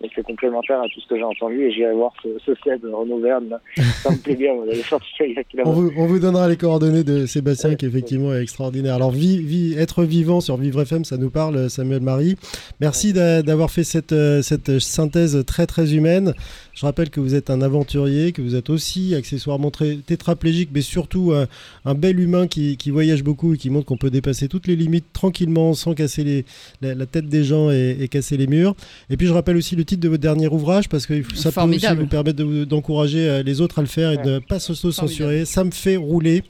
mais 0.00 0.08
c'est 0.14 0.22
complémentaire 0.22 0.80
à 0.80 0.88
tout 0.88 1.00
ce 1.00 1.08
que 1.08 1.16
j'ai 1.16 1.24
entendu 1.24 1.64
et 1.64 1.72
j'irai 1.72 1.92
voir 1.92 2.12
ce, 2.22 2.28
ce 2.44 2.52
set 2.62 2.80
Renault 2.82 3.20
Verne. 3.20 3.58
Ça 4.02 4.10
me 4.10 4.16
plaît 4.16 4.36
bien, 4.36 4.54
vous 4.54 4.62
allez 4.62 4.82
sortir 4.82 5.26
il 5.26 5.34
y 5.34 5.38
a 5.38 5.66
on 5.66 5.72
vous, 5.72 5.90
on 5.96 6.06
vous 6.06 6.18
donnera 6.18 6.48
les 6.48 6.56
coordonnées 6.56 7.02
de 7.02 7.26
Sébastien 7.26 7.74
qui 7.74 7.86
effectivement 7.86 8.32
est 8.34 8.42
extraordinaire. 8.42 8.94
Alors 8.94 9.10
vie, 9.10 9.38
vie, 9.42 9.74
être 9.76 10.04
vivant 10.04 10.40
sur 10.40 10.56
Vivre 10.56 10.82
FM, 10.82 11.04
ça 11.04 11.16
nous 11.16 11.30
parle 11.30 11.68
Samuel 11.68 12.00
Marie. 12.00 12.36
Merci 12.80 13.12
d'avoir 13.12 13.70
fait 13.70 13.84
cette, 13.84 14.12
euh, 14.12 14.42
cette 14.42 14.78
synthèse 14.78 15.44
très 15.46 15.66
très 15.66 15.94
humaine. 15.94 16.34
Je 16.74 16.86
rappelle 16.86 17.10
que 17.10 17.18
vous 17.18 17.34
êtes 17.34 17.50
un 17.50 17.60
aventurier, 17.60 18.30
que 18.30 18.40
vous 18.40 18.54
êtes 18.54 18.70
aussi 18.70 19.16
accessoirement 19.16 19.72
très 19.72 19.96
tétraplégique, 19.96 20.70
mais 20.72 20.80
surtout 20.80 21.32
un, 21.32 21.48
un 21.84 21.94
bel 21.94 22.20
humain 22.20 22.46
qui, 22.46 22.76
qui, 22.76 22.90
voyage 22.92 23.24
beaucoup 23.24 23.54
et 23.54 23.56
qui 23.56 23.68
montre 23.68 23.86
qu'on 23.86 23.96
peut 23.96 24.10
dépasser 24.10 24.46
toutes 24.46 24.68
les 24.68 24.76
limites 24.76 25.12
tranquillement 25.12 25.74
sans 25.74 25.94
casser 25.94 26.22
les, 26.22 26.44
la, 26.80 26.94
la, 26.94 27.06
tête 27.06 27.28
des 27.28 27.42
gens 27.42 27.70
et, 27.72 27.96
et 28.00 28.06
casser 28.06 28.36
les 28.36 28.46
murs. 28.46 28.76
Et 29.10 29.16
puis 29.16 29.26
je 29.26 29.32
rappelle 29.32 29.56
aussi 29.56 29.74
le 29.74 29.84
titre 29.88 30.02
de 30.02 30.08
votre 30.08 30.22
dernier 30.22 30.48
ouvrage 30.48 30.88
parce 30.88 31.06
que 31.06 31.22
ça 31.34 31.50
peut 31.50 31.60
aussi 31.62 31.86
vous 31.96 32.06
permettre 32.06 32.42
d'encourager 32.64 33.28
euh, 33.28 33.42
les 33.42 33.60
autres 33.60 33.78
à 33.78 33.82
le 33.82 33.88
faire 33.88 34.12
et 34.12 34.18
de 34.18 34.34
ne 34.34 34.38
pas 34.38 34.60
s'auto-censurer. 34.60 35.44
Ça 35.44 35.64
me 35.64 35.70
fait 35.70 35.96
rouler 35.96 36.44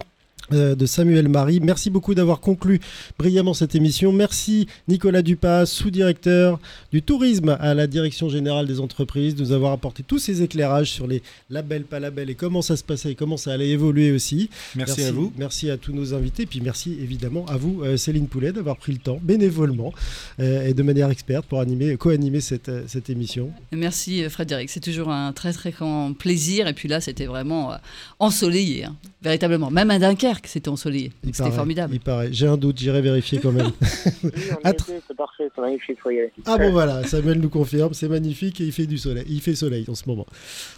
de 0.50 0.86
Samuel 0.86 1.28
Marie. 1.28 1.60
Merci 1.60 1.90
beaucoup 1.90 2.14
d'avoir 2.14 2.40
conclu 2.40 2.80
brillamment 3.18 3.54
cette 3.54 3.74
émission. 3.74 4.12
Merci 4.12 4.66
Nicolas 4.86 5.22
Dupas, 5.22 5.66
sous-directeur 5.66 6.58
du 6.92 7.02
tourisme 7.02 7.56
à 7.60 7.74
la 7.74 7.86
Direction 7.86 8.28
générale 8.28 8.66
des 8.66 8.80
entreprises, 8.80 9.34
de 9.34 9.42
nous 9.42 9.52
avoir 9.52 9.72
apporté 9.72 10.02
tous 10.02 10.18
ces 10.18 10.42
éclairages 10.42 10.90
sur 10.90 11.06
les 11.06 11.22
labels, 11.50 11.84
pas 11.84 12.00
labels 12.00 12.30
et 12.30 12.34
comment 12.34 12.62
ça 12.62 12.76
se 12.76 12.84
passait 12.84 13.12
et 13.12 13.14
comment 13.14 13.36
ça 13.36 13.52
allait 13.52 13.68
évoluer 13.68 14.12
aussi. 14.12 14.50
Merci, 14.76 15.02
à 15.04 15.12
vous. 15.12 15.32
Merci 15.36 15.70
à 15.70 15.76
tous 15.76 15.92
nos 15.92 16.14
invités. 16.14 16.46
Puis 16.46 16.60
merci 16.60 16.96
évidemment 17.00 17.44
à 17.46 17.56
vous, 17.56 17.82
euh, 17.82 17.96
Céline 17.96 18.28
Poulet, 18.28 18.52
d'avoir 18.52 18.76
pris 18.76 18.92
le 18.92 18.98
temps 18.98 19.18
bénévolement 19.22 19.92
euh, 20.40 20.66
et 20.66 20.74
de 20.74 20.82
manière 20.82 21.10
experte 21.10 21.46
pour 21.46 21.60
animer, 21.60 21.96
co-animer 21.96 22.40
cette, 22.40 22.70
cette 22.86 23.10
émission. 23.10 23.50
Merci 23.72 24.22
Frédéric. 24.28 24.70
C'est 24.70 24.80
toujours 24.80 25.10
un 25.10 25.32
très 25.32 25.52
très 25.52 25.70
grand 25.70 26.12
plaisir. 26.12 26.68
Et 26.68 26.72
puis 26.72 26.88
là, 26.88 27.00
c'était 27.00 27.26
vraiment 27.26 27.72
ensoleillé, 28.18 28.84
hein. 28.84 28.96
véritablement. 29.22 29.70
Même 29.70 29.90
à 29.90 29.98
Dunkerque 29.98 30.37
c'était 30.46 30.68
ensoleillé. 30.68 31.12
C'était 31.24 31.50
formidable. 31.50 31.94
Il 31.94 32.00
paraît. 32.00 32.28
J'ai 32.32 32.46
un 32.46 32.56
doute, 32.56 32.78
j'irai 32.78 33.00
vérifier 33.00 33.38
quand 33.38 33.52
même. 33.52 33.70
oui, 34.22 34.30
c'est 34.62 35.16
parfait, 35.16 35.48
c'est 35.54 35.60
magnifique, 35.60 35.98
Ah 36.46 36.56
bon 36.58 36.70
voilà, 36.70 37.04
Samuel 37.04 37.40
nous 37.40 37.48
confirme, 37.48 37.94
c'est 37.94 38.08
magnifique 38.08 38.60
et 38.60 38.64
il 38.64 38.72
fait 38.72 38.86
du 38.86 38.98
soleil. 38.98 39.24
Il 39.28 39.40
fait 39.40 39.54
soleil 39.54 39.84
en 39.88 39.94
ce 39.94 40.08
moment. 40.08 40.26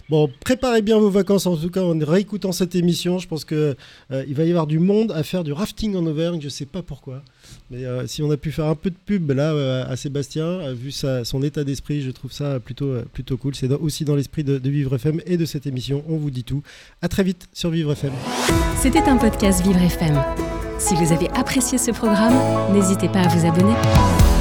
Bon, 0.09 0.29
préparez 0.43 0.81
bien 0.81 0.97
vos 0.97 1.09
vacances 1.09 1.45
en 1.45 1.55
tout 1.55 1.69
cas 1.69 1.81
en 1.81 1.97
réécoutant 1.99 2.51
cette 2.51 2.75
émission. 2.75 3.19
Je 3.19 3.27
pense 3.27 3.45
que 3.45 3.75
euh, 4.11 4.23
il 4.27 4.33
va 4.33 4.43
y 4.43 4.49
avoir 4.49 4.67
du 4.67 4.79
monde 4.79 5.11
à 5.11 5.23
faire 5.23 5.43
du 5.43 5.53
rafting 5.53 5.95
en 5.95 6.05
Auvergne. 6.05 6.39
Je 6.41 6.49
sais 6.49 6.65
pas 6.65 6.81
pourquoi, 6.81 7.23
mais 7.69 7.85
euh, 7.85 8.07
si 8.07 8.21
on 8.21 8.31
a 8.31 8.37
pu 8.37 8.51
faire 8.51 8.65
un 8.65 8.75
peu 8.75 8.89
de 8.89 8.95
pub 9.05 9.31
là 9.31 9.53
euh, 9.53 9.85
à 9.87 9.95
Sébastien, 9.95 10.73
vu 10.73 10.91
sa, 10.91 11.23
son 11.23 11.41
état 11.43 11.63
d'esprit, 11.63 12.01
je 12.01 12.11
trouve 12.11 12.31
ça 12.31 12.59
plutôt 12.59 12.93
plutôt 13.13 13.37
cool. 13.37 13.55
C'est 13.55 13.71
aussi 13.71 14.05
dans 14.05 14.15
l'esprit 14.15 14.43
de, 14.43 14.57
de 14.57 14.69
Vivre 14.69 14.95
FM 14.95 15.21
et 15.25 15.37
de 15.37 15.45
cette 15.45 15.67
émission. 15.67 16.03
On 16.07 16.17
vous 16.17 16.31
dit 16.31 16.43
tout. 16.43 16.63
À 17.01 17.07
très 17.07 17.23
vite 17.23 17.47
sur 17.53 17.69
Vivre 17.69 17.91
FM. 17.91 18.11
C'était 18.81 19.03
un 19.03 19.17
podcast 19.17 19.63
Vivre 19.63 19.81
FM. 19.81 20.21
Si 20.79 20.95
vous 20.95 21.11
avez 21.13 21.29
apprécié 21.29 21.77
ce 21.77 21.91
programme, 21.91 22.33
n'hésitez 22.73 23.07
pas 23.07 23.21
à 23.21 23.27
vous 23.27 23.45
abonner. 23.45 24.40